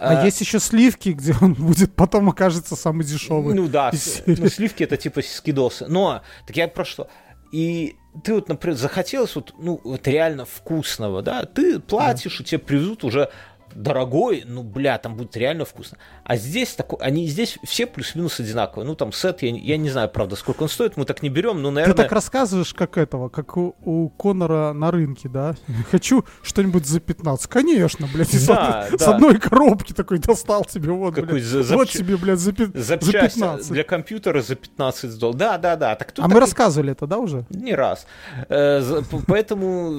а, 0.00 0.20
а 0.20 0.24
есть 0.24 0.40
еще 0.40 0.58
сливки, 0.58 1.10
где 1.10 1.34
он 1.40 1.54
будет 1.54 1.94
потом 1.94 2.30
окажется 2.30 2.74
самый 2.74 3.04
дешевый. 3.04 3.54
Ну 3.54 3.68
да, 3.68 3.92
ну, 4.26 4.48
сливки 4.48 4.82
это 4.82 4.96
типа 4.96 5.22
скидосы. 5.22 5.86
Но, 5.88 6.22
так 6.46 6.56
я 6.56 6.68
про 6.68 6.84
что? 6.84 7.08
И 7.52 7.96
ты 8.24 8.34
вот, 8.34 8.48
например, 8.48 8.76
захотелось 8.76 9.34
вот, 9.34 9.54
ну, 9.58 9.80
вот 9.84 10.06
реально 10.08 10.44
вкусного, 10.46 11.22
да, 11.22 11.44
ты 11.44 11.78
платишь, 11.80 12.38
да. 12.38 12.44
и 12.44 12.46
тебе 12.46 12.58
привезут 12.58 13.04
уже 13.04 13.30
дорогой, 13.74 14.44
ну, 14.46 14.62
бля, 14.62 14.98
там 14.98 15.16
будет 15.16 15.36
реально 15.36 15.64
вкусно. 15.64 15.98
А 16.24 16.36
здесь 16.36 16.74
такой, 16.74 16.98
они 17.00 17.26
здесь 17.26 17.58
все 17.64 17.86
плюс-минус 17.86 18.40
одинаковые. 18.40 18.86
Ну, 18.86 18.94
там 18.94 19.12
сет, 19.12 19.42
я, 19.42 19.50
я 19.50 19.76
не 19.76 19.90
знаю, 19.90 20.08
правда, 20.08 20.36
сколько 20.36 20.62
он 20.62 20.68
стоит, 20.68 20.96
мы 20.96 21.04
так 21.04 21.22
не 21.22 21.28
берем, 21.28 21.62
но, 21.62 21.70
наверное... 21.70 21.94
Ты 21.94 22.02
так 22.02 22.12
рассказываешь, 22.12 22.74
как 22.74 22.98
этого, 22.98 23.28
как 23.28 23.56
у, 23.56 23.74
у 23.82 24.08
Конора 24.10 24.72
на 24.72 24.90
рынке, 24.90 25.28
да? 25.28 25.54
Хочу 25.90 26.24
что-нибудь 26.42 26.86
за 26.86 27.00
15. 27.00 27.46
Конечно, 27.48 28.08
блядь, 28.12 28.34
из 28.34 28.46
да, 28.46 28.88
да. 28.90 28.98
с 28.98 29.08
одной 29.08 29.38
коробки 29.38 29.92
такой 29.92 30.18
достал 30.18 30.64
тебе, 30.64 30.90
вот, 30.90 31.14
Какой 31.14 31.34
блядь, 31.34 31.44
за, 31.44 31.76
вот 31.76 31.90
тебе, 31.90 32.16
блядь, 32.16 32.38
за, 32.38 32.52
пи... 32.52 32.66
за 32.74 32.96
15. 32.96 33.70
для 33.70 33.84
компьютера 33.84 34.42
за 34.42 34.54
15 34.54 35.18
долларов. 35.18 35.38
Да, 35.38 35.58
да, 35.58 35.76
да. 35.76 35.94
Так, 35.94 36.12
а 36.16 36.22
так... 36.22 36.28
мы 36.28 36.40
рассказывали 36.40 36.92
это, 36.92 37.06
да, 37.06 37.18
уже? 37.18 37.46
Не 37.50 37.74
раз. 37.74 38.06
Э, 38.48 39.02
поэтому 39.26 39.92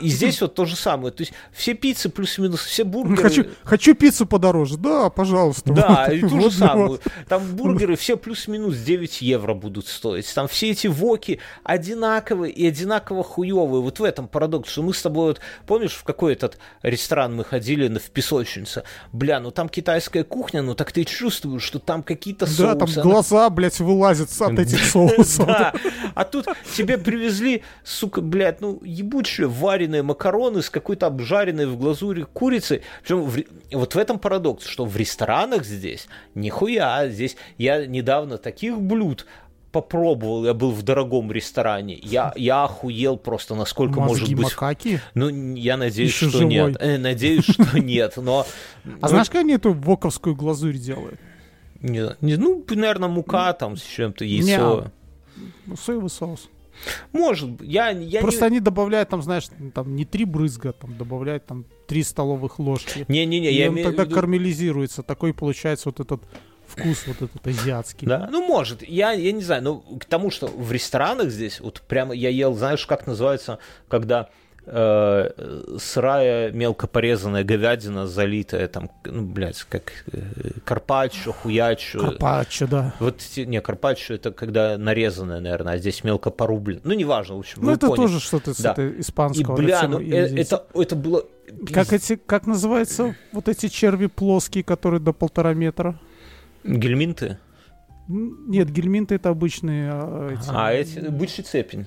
и 0.00 0.08
здесь 0.08 0.40
вот 0.40 0.54
то 0.54 0.64
же 0.64 0.76
самое. 0.76 1.12
То 1.12 1.22
есть 1.22 1.32
все 1.52 1.74
пиццы 1.74 2.08
плюс-минус, 2.08 2.60
все 2.60 2.84
бургеры... 2.84 3.05
Хочу, 3.14 3.44
хочу 3.64 3.94
пиццу 3.94 4.26
подороже. 4.26 4.76
Да, 4.76 5.10
пожалуйста. 5.10 5.72
Да, 5.72 6.06
и 6.12 6.20
ту 6.20 6.40
же 6.40 6.50
самую. 6.50 7.00
Там 7.28 7.42
бургеры 7.54 7.96
все 7.96 8.16
плюс-минус 8.16 8.76
9 8.76 9.22
евро 9.22 9.54
будут 9.54 9.86
стоить. 9.86 10.32
Там 10.34 10.48
все 10.48 10.70
эти 10.70 10.86
воки 10.86 11.40
одинаковые 11.62 12.52
и 12.52 12.66
одинаково 12.66 13.22
хуевые. 13.22 13.82
Вот 13.82 14.00
в 14.00 14.04
этом 14.04 14.28
парадокс, 14.28 14.70
что 14.70 14.82
мы 14.82 14.94
с 14.94 15.02
тобой 15.02 15.28
вот, 15.28 15.40
помнишь, 15.66 15.92
в 15.92 16.04
какой 16.04 16.32
этот 16.32 16.58
ресторан 16.82 17.34
мы 17.36 17.44
ходили 17.44 17.86
в 17.98 18.10
песочнице? 18.10 18.84
Бля, 19.12 19.40
ну 19.40 19.50
там 19.50 19.68
китайская 19.68 20.24
кухня, 20.24 20.62
ну 20.62 20.74
так 20.74 20.92
ты 20.92 21.04
чувствуешь, 21.04 21.62
что 21.62 21.78
там 21.78 22.02
какие-то 22.02 22.46
соусы. 22.46 22.62
Да, 22.62 22.74
там 22.74 22.88
глаза, 23.02 23.50
блядь, 23.50 23.78
вылазят 23.80 24.30
от 24.40 24.58
этих 24.58 24.84
соусов. 24.84 25.46
Да, 25.56 25.72
а 26.14 26.24
тут 26.24 26.46
тебе 26.76 26.98
привезли, 26.98 27.62
сука, 27.84 28.20
блядь, 28.20 28.60
ну 28.60 28.80
ебучие 28.82 29.46
вареные 29.46 30.02
макароны 30.02 30.60
с 30.60 30.70
какой-то 30.70 31.06
обжаренной 31.06 31.66
в 31.66 31.76
глазури 31.76 32.26
курицей. 32.32 32.82
Причем 33.02 33.30
вот 33.72 33.94
в 33.94 33.98
этом 33.98 34.18
парадокс, 34.18 34.66
что 34.66 34.84
в 34.84 34.96
ресторанах 34.96 35.64
здесь 35.64 36.08
нихуя. 36.34 37.08
Здесь 37.08 37.36
я 37.58 37.86
недавно 37.86 38.38
таких 38.38 38.80
блюд 38.80 39.26
попробовал, 39.76 40.46
я 40.46 40.54
был 40.54 40.70
в 40.70 40.82
дорогом 40.82 41.30
ресторане, 41.30 41.98
я, 42.02 42.32
я 42.34 42.64
охуел 42.64 43.18
просто, 43.18 43.54
насколько 43.54 44.00
Мозги 44.00 44.34
может 44.34 44.34
быть... 44.34 44.44
макаки? 44.44 45.00
Ну, 45.12 45.54
я 45.54 45.76
надеюсь, 45.76 46.12
Еще 46.12 46.30
что 46.30 46.38
живой. 46.38 46.54
нет. 46.54 46.76
Э, 46.80 46.96
надеюсь, 46.96 47.44
что 47.44 47.78
нет, 47.78 48.14
но... 48.16 48.46
А 49.02 49.08
знаешь, 49.08 49.28
как 49.28 49.42
они 49.42 49.52
эту 49.52 49.74
воковскую 49.74 50.34
глазурь 50.34 50.78
делают? 50.78 51.20
Не, 51.82 52.16
не, 52.22 52.36
ну, 52.36 52.64
наверное, 52.70 53.10
мука 53.10 53.52
там 53.52 53.76
с 53.76 53.82
чем-то, 53.82 54.24
яйцо. 54.24 54.86
Не, 55.66 55.76
соевый 55.76 56.08
соус. 56.08 56.48
Может 57.12 57.50
быть. 57.50 57.68
Я, 57.68 57.90
я 57.90 58.20
Просто 58.20 58.42
не... 58.42 58.46
они 58.46 58.60
добавляют 58.60 59.08
там, 59.08 59.22
знаешь, 59.22 59.44
там 59.74 59.94
не 59.96 60.04
три 60.04 60.24
брызга, 60.24 60.72
там 60.72 60.96
добавляют 60.96 61.46
там 61.46 61.64
три 61.86 62.02
столовых 62.02 62.58
ложки. 62.58 63.04
Не-не-не, 63.08 63.50
И 63.50 63.54
я 63.54 63.68
он 63.68 63.74
имею 63.74 63.88
тогда 63.88 64.04
виду- 64.04 64.14
кармелизируется. 64.14 65.02
Такой 65.02 65.32
получается 65.34 65.88
вот 65.88 66.00
этот 66.00 66.22
вкус 66.66 67.06
вот 67.06 67.22
этот 67.22 67.46
азиатский. 67.46 68.06
Да, 68.08 68.28
ну 68.30 68.44
может, 68.46 68.82
я, 68.82 69.12
я 69.12 69.32
не 69.32 69.42
знаю, 69.42 69.62
но 69.62 69.76
к 69.78 70.04
тому, 70.04 70.30
что 70.30 70.48
в 70.48 70.72
ресторанах 70.72 71.30
здесь, 71.30 71.60
вот 71.60 71.80
прямо 71.86 72.14
я 72.14 72.28
ел, 72.28 72.54
знаешь, 72.54 72.84
как 72.86 73.06
называется, 73.06 73.58
когда 73.88 74.28
э, 74.66 75.76
сырая 75.78 76.50
мелко 76.52 76.86
порезанная 76.86 77.44
говядина, 77.44 78.06
залитая 78.06 78.68
там, 78.68 78.90
ну, 79.04 79.22
блядь, 79.22 79.62
как 79.68 79.92
э, 80.12 80.20
карпаччо, 80.64 81.32
хуячо. 81.32 82.00
Карпаччо, 82.00 82.66
да. 82.66 82.94
Вот, 83.00 83.20
не, 83.36 83.60
карпаччо 83.60 84.14
это 84.14 84.32
когда 84.32 84.76
нарезанная, 84.76 85.40
наверное, 85.40 85.74
а 85.74 85.78
здесь 85.78 86.02
мелко 86.04 86.30
порублен. 86.30 86.80
Ну, 86.84 86.94
неважно, 86.94 87.36
в 87.36 87.38
общем, 87.38 87.62
Ну 87.62 87.72
это 87.72 87.86
поняли. 87.86 88.02
тоже 88.06 88.20
что-то 88.20 88.54
с 88.54 88.58
Да. 88.58 88.72
этой 88.72 88.90
И, 88.90 89.00
испанского. 89.00 89.56
бля, 89.56 89.80
тема 89.80 89.94
ну, 89.94 90.00
и 90.00 90.10
э, 90.12 90.40
это, 90.40 90.64
это 90.74 90.96
было... 90.96 91.24
Как 91.72 91.92
эти, 91.92 92.16
как 92.16 92.46
называются 92.46 93.14
вот 93.32 93.48
эти 93.48 93.68
черви 93.68 94.06
плоские, 94.06 94.64
которые 94.64 95.00
до 95.00 95.12
полтора 95.12 95.54
метра? 95.54 95.98
Гельминты? 96.64 97.38
Нет, 98.08 98.70
гельминты 98.70 99.14
это 99.16 99.30
обычные. 99.30 99.90
а, 99.92 100.30
эти- 100.32 100.48
А, 100.48 100.72
эти, 100.72 100.98
бычий 101.08 101.42
цепень. 101.44 101.86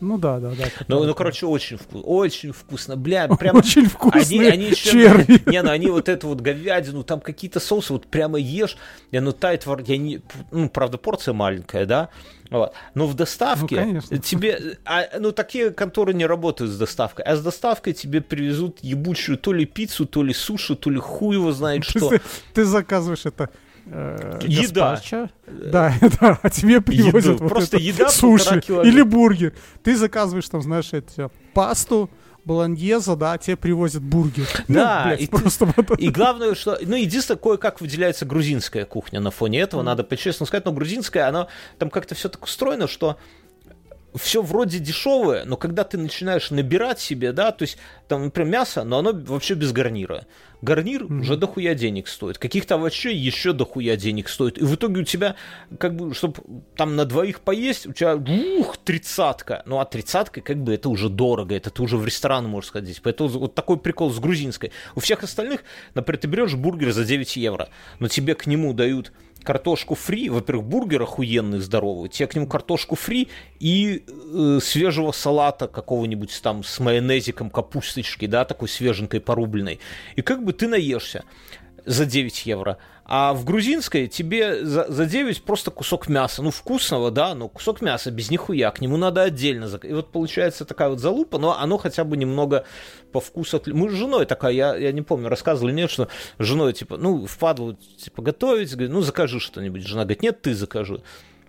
Ну 0.00 0.18
да, 0.18 0.38
да, 0.38 0.50
да. 0.50 0.64
Ну, 0.86 1.04
ну, 1.04 1.14
короче, 1.14 1.46
очень 1.46 1.76
вкусно, 1.76 2.00
очень 2.02 2.52
вкусно, 2.52 2.96
бля, 2.96 3.28
прям 3.38 3.56
Очень 3.56 3.82
Они, 3.82 3.88
вкусные 3.88 4.50
они 4.52 4.64
еще, 4.66 4.90
черви. 4.92 5.42
не, 5.46 5.62
ну 5.62 5.70
они 5.70 5.88
вот 5.88 6.08
эту 6.08 6.28
вот 6.28 6.40
говядину, 6.40 7.02
там 7.04 7.20
какие-то 7.20 7.60
соусы, 7.60 7.92
вот 7.92 8.06
прямо 8.06 8.38
ешь, 8.38 8.76
и 9.10 9.16
оно 9.16 9.32
тает 9.32 9.66
рту. 9.66 9.84
Я 9.86 9.96
не, 9.98 10.20
ну, 10.50 10.68
правда, 10.68 10.98
порция 10.98 11.34
маленькая, 11.34 11.86
да, 11.86 12.08
вот. 12.50 12.72
Но 12.94 13.06
в 13.06 13.14
доставке 13.14 13.76
Ну, 13.76 13.82
конечно. 13.82 14.18
тебе, 14.18 14.78
а, 14.84 15.04
ну, 15.18 15.32
такие 15.32 15.70
конторы 15.70 16.14
не 16.14 16.26
работают 16.26 16.70
с 16.72 16.78
доставкой, 16.78 17.24
а 17.24 17.36
с 17.36 17.42
доставкой 17.42 17.92
тебе 17.92 18.20
привезут 18.20 18.78
ебучую 18.82 19.36
то 19.38 19.52
ли 19.52 19.66
пиццу, 19.66 20.06
то 20.06 20.22
ли 20.22 20.32
суши, 20.32 20.74
то 20.76 20.90
ли 20.90 20.98
хуй 20.98 21.36
его 21.36 21.52
знает 21.52 21.84
То 21.92 21.98
что. 21.98 22.08
Ты, 22.10 22.20
ты 22.54 22.64
заказываешь 22.64 23.26
это 23.26 23.50
э, 23.90 24.38
Еда. 24.44 24.90
гаспачо. 24.92 25.30
Да, 25.46 25.94
да, 26.20 26.38
а 26.42 26.50
тебе 26.50 26.80
привозят 26.80 27.34
Еду. 27.34 27.36
вот 27.44 27.48
Просто 27.48 27.76
это 27.76 27.84
еда 27.86 28.08
суши 28.08 28.62
или 28.84 29.02
бургер. 29.02 29.54
Ты 29.82 29.96
заказываешь 29.96 30.48
там, 30.48 30.62
знаешь, 30.62 30.92
эти, 30.92 31.28
пасту, 31.54 32.10
болоньеза, 32.44 33.14
да, 33.16 33.32
а 33.32 33.38
тебе 33.38 33.56
привозят 33.56 34.02
бургер. 34.02 34.46
Ну, 34.68 34.74
Да, 34.74 35.04
блядь, 35.06 35.20
и 35.22 35.26
ты- 35.26 35.36
просто 35.36 35.66
вот 35.66 35.98
И 35.98 36.08
главное, 36.08 36.54
что... 36.54 36.78
Ну, 36.80 36.96
единственное, 36.96 37.38
кое-как 37.38 37.80
выделяется 37.80 38.24
грузинская 38.24 38.84
кухня 38.86 39.20
на 39.20 39.30
фоне 39.30 39.60
этого, 39.60 39.82
надо 39.82 40.02
по-честному 40.04 40.46
сказать, 40.46 40.64
но 40.64 40.72
грузинская, 40.72 41.28
она 41.28 41.48
там 41.78 41.90
как-то 41.90 42.14
все 42.14 42.28
так 42.28 42.42
устроено, 42.44 42.88
что 42.88 43.18
все 44.18 44.42
вроде 44.42 44.78
дешевое, 44.78 45.44
но 45.44 45.56
когда 45.56 45.84
ты 45.84 45.96
начинаешь 45.98 46.50
набирать 46.50 47.00
себе, 47.00 47.32
да, 47.32 47.52
то 47.52 47.62
есть 47.62 47.78
там, 48.08 48.24
например, 48.24 48.50
мясо, 48.50 48.84
но 48.84 48.98
оно 48.98 49.12
вообще 49.12 49.54
без 49.54 49.72
гарнира. 49.72 50.26
Гарнир 50.60 51.04
уже 51.04 51.36
дохуя 51.36 51.74
денег 51.74 52.08
стоит. 52.08 52.38
Каких-то 52.38 52.74
овощей 52.74 53.16
еще 53.16 53.52
дохуя 53.52 53.96
денег 53.96 54.28
стоит. 54.28 54.58
И 54.58 54.64
в 54.64 54.74
итоге 54.74 55.02
у 55.02 55.04
тебя, 55.04 55.36
как 55.78 55.94
бы, 55.94 56.12
чтобы 56.14 56.42
там 56.76 56.96
на 56.96 57.04
двоих 57.04 57.40
поесть, 57.40 57.86
у 57.86 57.92
тебя, 57.92 58.16
ух, 58.16 58.76
тридцатка. 58.78 59.62
Ну, 59.66 59.78
а 59.78 59.84
тридцатка, 59.84 60.40
как 60.40 60.56
бы, 60.56 60.74
это 60.74 60.88
уже 60.88 61.08
дорого, 61.08 61.54
это 61.54 61.70
ты 61.70 61.80
уже 61.82 61.96
в 61.96 62.04
ресторан 62.04 62.46
можешь 62.46 62.68
сходить. 62.68 63.00
Поэтому 63.02 63.28
вот 63.28 63.54
такой 63.54 63.78
прикол 63.78 64.10
с 64.10 64.18
грузинской. 64.18 64.72
У 64.96 65.00
всех 65.00 65.22
остальных, 65.22 65.62
например, 65.94 66.20
ты 66.20 66.26
берешь 66.26 66.54
бургер 66.54 66.90
за 66.90 67.04
9 67.04 67.36
евро, 67.36 67.68
но 68.00 68.08
тебе 68.08 68.34
к 68.34 68.46
нему 68.46 68.72
дают 68.72 69.12
картошку 69.42 69.94
фри, 69.94 70.28
во-первых, 70.28 70.66
бургер 70.66 71.02
охуенный, 71.02 71.60
здоровый, 71.60 72.08
тебе 72.08 72.26
к 72.26 72.34
нему 72.34 72.46
картошку 72.46 72.94
фри 72.96 73.28
и 73.60 74.04
э, 74.06 74.58
свежего 74.62 75.12
салата 75.12 75.68
какого-нибудь 75.68 76.38
там 76.42 76.64
с 76.64 76.78
майонезиком, 76.80 77.50
капусточки, 77.50 78.26
да, 78.26 78.44
такой 78.44 78.68
свеженькой, 78.68 79.20
порубленной. 79.20 79.80
И 80.16 80.22
как 80.22 80.44
бы 80.44 80.52
ты 80.52 80.68
наешься 80.68 81.24
за 81.88 82.04
9 82.06 82.46
евро. 82.46 82.78
А 83.10 83.32
в 83.32 83.44
грузинской 83.44 84.06
тебе 84.06 84.64
за, 84.64 84.84
за 84.92 85.06
9 85.06 85.42
просто 85.42 85.70
кусок 85.70 86.08
мяса. 86.08 86.42
Ну, 86.42 86.50
вкусного, 86.50 87.10
да, 87.10 87.34
но 87.34 87.48
кусок 87.48 87.80
мяса 87.80 88.10
без 88.10 88.30
нихуя. 88.30 88.70
К 88.70 88.80
нему 88.82 88.98
надо 88.98 89.22
отдельно. 89.22 89.64
зак- 89.64 89.86
И 89.88 89.92
вот 89.94 90.12
получается 90.12 90.66
такая 90.66 90.90
вот 90.90 91.00
залупа, 91.00 91.38
но 91.38 91.58
оно 91.58 91.78
хотя 91.78 92.04
бы 92.04 92.16
немного 92.18 92.64
по 93.12 93.20
вкусу... 93.20 93.62
Мы 93.66 93.88
с 93.88 93.94
женой 93.94 94.26
такая, 94.26 94.52
я, 94.52 94.76
я 94.76 94.92
не 94.92 95.00
помню, 95.00 95.28
рассказывали, 95.30 95.72
нет, 95.72 95.90
что 95.90 96.08
женой, 96.38 96.74
типа, 96.74 96.98
ну, 96.98 97.24
впадло, 97.26 97.76
типа, 97.96 98.20
готовить, 98.20 98.72
говорит, 98.72 98.90
ну, 98.92 99.00
закажи 99.00 99.40
что-нибудь. 99.40 99.86
Жена 99.86 100.02
говорит, 100.02 100.22
нет, 100.22 100.42
ты 100.42 100.54
закажи. 100.54 101.00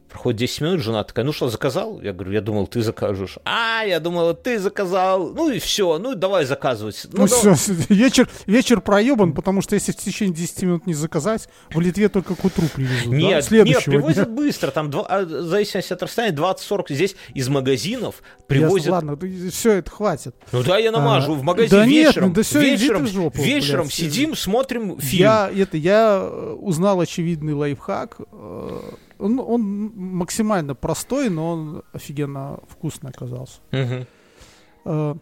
Проходит 0.09 0.39
10 0.39 0.61
минут, 0.61 0.81
жена 0.81 1.03
такая, 1.03 1.23
ну 1.23 1.31
что, 1.31 1.49
заказал? 1.49 2.01
Я 2.01 2.13
говорю, 2.13 2.31
я 2.31 2.41
думал, 2.41 2.65
ты 2.65 2.81
закажешь. 2.81 3.37
А, 3.45 3.83
я 3.83 3.99
думала, 3.99 4.33
ты 4.33 4.57
заказал. 4.57 5.29
Ну 5.33 5.51
и 5.51 5.59
все, 5.59 5.99
ну 5.99 6.15
давай 6.15 6.45
заказывать. 6.45 7.05
Ну, 7.11 7.27
давай. 7.27 7.55
всё, 7.55 7.73
вечер, 7.89 8.27
вечер 8.47 8.81
проебан, 8.81 9.33
потому 9.33 9.61
что 9.61 9.75
если 9.75 9.91
в 9.91 9.97
течение 9.97 10.33
10 10.33 10.63
минут 10.63 10.87
не 10.87 10.95
заказать, 10.95 11.47
в 11.71 11.79
Литве 11.79 12.09
только 12.09 12.33
к 12.35 12.43
утру 12.43 12.63
привезут. 12.73 13.11
да? 13.11 13.15
Нет, 13.15 13.29
нет, 13.31 13.45
Следующего 13.45 13.91
привозят 13.91 14.25
дня. 14.27 14.35
быстро, 14.35 14.71
там, 14.71 14.89
два, 14.89 15.05
а, 15.07 15.23
в 15.23 15.29
зависимости 15.29 15.93
от 15.93 16.01
расстояния, 16.01 16.35
20-40. 16.35 16.85
Здесь 16.89 17.15
из 17.35 17.47
магазинов 17.47 18.15
Ясно, 18.23 18.45
привозят... 18.47 18.89
ладно, 18.89 19.19
все, 19.51 19.73
это 19.73 19.91
хватит. 19.91 20.35
Ну 20.51 20.63
да, 20.63 20.77
я 20.79 20.91
намажу 20.91 21.33
А, 21.33 21.35
в 21.35 21.43
магазине 21.43 21.69
да 21.81 21.85
нет, 21.85 22.07
вечером. 22.07 22.29
ну 22.29 22.33
да 22.33 22.41
ты 22.43 22.59
вечером, 22.59 23.07
жопу, 23.07 23.41
вечером 23.41 23.83
блядь. 23.83 23.93
сидим, 23.93 24.35
смотрим 24.35 24.99
фильм. 24.99 25.21
Я, 25.21 25.51
это, 25.55 25.77
я 25.77 26.19
э, 26.23 26.55
узнал 26.59 26.99
очевидный 26.99 27.53
лайфхак. 27.53 28.17
Он, 29.19 29.39
он 29.39 29.61
максимально 29.95 30.75
простой, 30.75 31.29
но 31.29 31.51
он 31.51 31.83
офигенно 31.93 32.59
вкусный 32.67 33.09
оказался. 33.09 33.59
Э, 34.85 35.15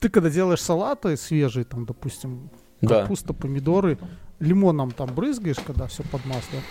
Ты 0.00 0.08
когда 0.08 0.30
делаешь 0.30 0.60
салаты 0.62 1.16
свежие, 1.16 1.64
там, 1.64 1.86
допустим, 1.86 2.50
Да. 2.80 3.02
капуста, 3.02 3.32
помидоры, 3.32 3.98
лимоном 4.40 4.90
там 4.90 5.14
брызгаешь, 5.14 5.58
когда 5.64 5.86
все 5.86 6.02
под 6.02 6.24
маслом. 6.26 6.62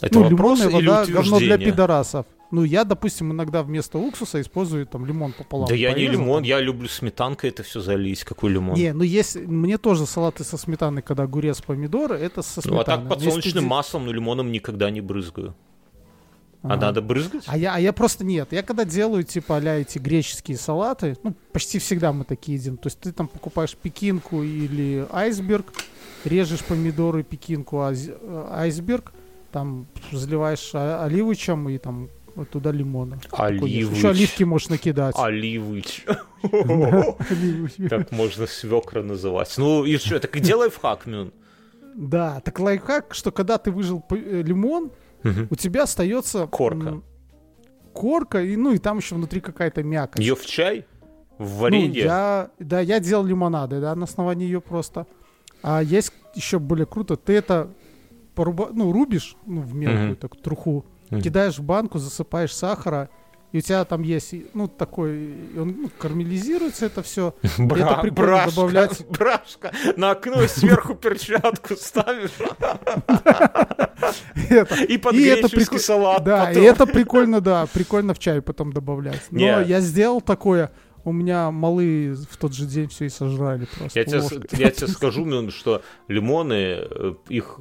Это 0.00 0.18
ну, 0.18 0.28
вопрос 0.28 0.60
лимонная 0.60 0.74
вода 0.74 1.06
говно 1.06 1.38
для 1.38 1.58
пидорасов. 1.58 2.26
Ну, 2.50 2.62
я, 2.62 2.84
допустим, 2.84 3.32
иногда 3.32 3.62
вместо 3.62 3.98
уксуса 3.98 4.40
использую 4.40 4.86
там 4.86 5.04
лимон 5.06 5.32
пополам. 5.32 5.66
Да 5.68 5.74
я 5.74 5.88
не 5.88 5.94
порезал 6.06 6.12
лимон, 6.12 6.36
там. 6.36 6.44
я 6.44 6.60
люблю 6.60 6.88
сметанкой 6.88 7.50
это 7.50 7.62
все 7.62 7.80
залить. 7.80 8.22
Какой 8.22 8.52
лимон? 8.52 8.74
Не, 8.76 8.92
ну 8.92 9.02
есть, 9.02 9.36
мне 9.36 9.76
тоже 9.78 10.06
салаты 10.06 10.44
со 10.44 10.56
сметаной, 10.56 11.02
когда 11.02 11.24
огурец, 11.24 11.60
помидоры, 11.62 12.16
это 12.16 12.42
со 12.42 12.60
ну 12.64 12.76
а 12.78 12.84
сметаной. 12.84 12.84
так 13.08 13.16
Если 13.18 13.24
подсолнечным 13.30 13.64
ты- 13.64 13.70
маслом, 13.70 14.06
но 14.06 14.12
лимоном 14.12 14.52
никогда 14.52 14.90
не 14.90 15.00
брызгаю. 15.00 15.54
А 16.62 16.68
Ага. 16.74 16.76
надо 16.86 17.02
брызгать? 17.02 17.44
А 17.46 17.58
я, 17.58 17.74
а 17.74 17.80
я 17.80 17.92
просто 17.92 18.24
нет. 18.24 18.48
Я 18.52 18.62
когда 18.62 18.84
делаю, 18.86 19.22
типа, 19.24 19.56
а 19.58 19.60
эти 19.60 19.98
греческие 19.98 20.56
салаты, 20.56 21.16
ну, 21.22 21.34
почти 21.52 21.78
всегда 21.78 22.12
мы 22.12 22.24
такие 22.24 22.56
едим. 22.56 22.76
То 22.78 22.86
есть 22.86 23.00
ты 23.00 23.12
там 23.12 23.28
покупаешь 23.28 23.74
пекинку 23.76 24.42
или 24.42 25.06
айсберг, 25.12 25.66
режешь 26.24 26.64
помидоры, 26.64 27.22
пекинку, 27.22 27.76
айс- 27.78 28.16
э, 28.18 28.46
айсберг, 28.50 29.12
там 29.52 29.86
заливаешь 30.10 30.70
а- 30.72 31.04
оливычем 31.04 31.68
и 31.68 31.76
там 31.78 32.08
вот 32.34 32.50
туда 32.50 32.72
лимона. 32.72 33.18
Оливыч. 33.32 33.96
Еще 33.96 34.08
оливки 34.10 34.44
можешь 34.44 34.68
накидать. 34.68 35.14
Оливыч. 35.18 36.04
Как 37.88 38.10
можно 38.12 38.46
свекра 38.46 39.02
называть? 39.02 39.54
Ну 39.58 39.84
и 39.84 39.96
что, 39.98 40.18
так 40.20 40.36
и 40.36 40.40
делай 40.40 40.70
в 40.70 40.78
хак, 40.78 41.06
Мюн. 41.06 41.32
Да, 41.94 42.40
так 42.40 42.58
лайфхак, 42.58 43.14
что 43.14 43.30
когда 43.30 43.56
ты 43.58 43.70
выжил 43.70 44.04
э, 44.10 44.42
лимон, 44.42 44.90
у 45.50 45.54
тебя 45.54 45.84
остается... 45.84 46.46
Корка. 46.48 47.00
Корка, 47.92 48.42
и, 48.42 48.56
ну 48.56 48.72
и 48.72 48.78
там 48.78 48.98
еще 48.98 49.14
внутри 49.14 49.40
какая-то 49.40 49.84
мякоть. 49.84 50.18
Ее 50.20 50.34
в 50.34 50.44
чай? 50.44 50.84
В 51.38 51.42
Ну, 51.52 51.58
варенье? 51.60 52.02
я, 52.02 52.50
да, 52.58 52.80
я 52.80 52.98
делал 52.98 53.24
лимонады, 53.24 53.80
да, 53.80 53.94
на 53.94 54.04
основании 54.04 54.46
ее 54.46 54.60
просто. 54.60 55.06
А 55.62 55.80
есть 55.82 56.12
еще 56.34 56.58
более 56.58 56.86
круто, 56.86 57.16
ты 57.16 57.32
это 57.34 57.70
поруба... 58.34 58.70
ну, 58.72 58.90
рубишь, 58.92 59.36
ну, 59.46 59.60
в 59.60 59.74
мелкую 59.74 60.06
Мгм. 60.08 60.16
так 60.16 60.36
труху, 60.36 60.84
Мгм. 61.10 61.20
кидаешь 61.22 61.58
в 61.58 61.62
банку, 61.62 61.98
засыпаешь 61.98 62.54
сахара, 62.54 63.08
и 63.52 63.58
у 63.58 63.60
тебя 63.60 63.84
там 63.84 64.02
есть, 64.02 64.34
ну, 64.52 64.66
такой, 64.66 65.32
он 65.56 65.76
ну, 65.82 65.90
карамелизируется 65.98 66.86
это 66.86 67.02
все. 67.04 67.34
Бра- 67.58 67.78
это 67.92 68.00
прикольно 68.00 68.10
брашка, 68.26 68.50
добавлять. 68.50 69.06
брашка. 69.10 69.72
На 69.96 70.10
окно 70.10 70.46
сверху 70.48 70.94
перчатку 71.00 71.76
ставишь. 71.76 72.32
И 74.88 74.98
под 74.98 75.14
И 75.14 75.24
это 75.24 75.48
греческий 75.48 75.76
прикол- 75.76 75.78
салат 75.78 76.24
Да, 76.24 76.50
и 76.52 76.60
это 76.60 76.86
прикольно, 76.86 77.40
да, 77.40 77.66
прикольно 77.72 78.14
в 78.14 78.18
чай 78.18 78.42
потом 78.42 78.72
добавлять. 78.72 79.22
Но 79.30 79.60
я 79.60 79.80
сделал 79.80 80.20
такое, 80.20 80.72
у 81.04 81.12
меня 81.12 81.50
малые 81.50 82.14
в 82.14 82.36
тот 82.36 82.54
же 82.54 82.66
день 82.66 82.88
все 82.88 83.04
и 83.04 83.08
сожрали 83.08 83.66
просто. 83.78 83.98
Я 84.00 84.04
тебе, 84.04 84.74
я 84.80 84.88
скажу, 84.88 85.50
что 85.50 85.82
лимоны, 86.08 86.54
э, 86.80 87.14
их 87.28 87.60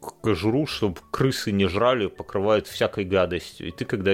кожуру, 0.00 0.66
чтобы 0.66 0.96
крысы 1.10 1.52
не 1.52 1.66
жрали, 1.66 2.06
покрывают 2.06 2.66
всякой 2.66 3.04
гадостью. 3.04 3.68
И 3.68 3.70
ты 3.70 3.84
когда, 3.84 4.12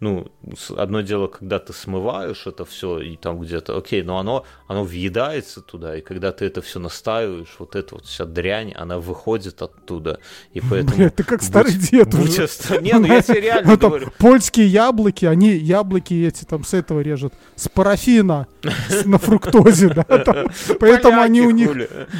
ну, 0.00 0.30
одно 0.76 1.00
дело, 1.02 1.28
когда 1.28 1.58
ты 1.58 1.72
смываешь 1.72 2.46
это 2.46 2.64
все, 2.64 2.98
и 2.98 3.16
там 3.16 3.40
где-то, 3.40 3.76
окей, 3.76 4.02
но 4.02 4.18
оно, 4.18 4.44
оно 4.66 4.84
въедается 4.84 5.60
туда, 5.60 5.96
и 5.96 6.00
когда 6.00 6.32
ты 6.32 6.44
это 6.44 6.62
все 6.62 6.78
настаиваешь, 6.78 7.54
вот 7.58 7.76
эта 7.76 7.94
вот 7.94 8.06
вся 8.06 8.24
дрянь, 8.24 8.72
она 8.72 8.98
выходит 8.98 9.62
оттуда. 9.62 10.20
И 10.52 10.60
поэтому... 10.60 11.10
Ты 11.10 11.22
как 11.22 11.42
старый 11.42 11.74
будь, 11.74 11.90
дед 11.90 12.10
будь 12.10 12.28
уже. 12.28 12.44
Ост... 12.44 12.70
Не, 12.80 12.94
ну 12.94 13.06
я 13.06 13.22
тебе 13.22 13.40
реально 13.40 13.70
ну, 13.72 13.78
говорю. 13.78 14.12
Польские 14.18 14.66
яблоки, 14.66 15.24
они 15.24 15.50
яблоки 15.50 16.14
эти 16.26 16.44
там 16.44 16.64
с 16.64 16.74
этого 16.74 17.00
режут, 17.00 17.34
с 17.54 17.68
парафина, 17.68 18.46
на 19.04 19.18
фруктозе, 19.18 19.88
да, 19.88 20.04
поэтому 20.78 21.20
они 21.20 21.42
у 21.42 21.50
них... 21.50 21.70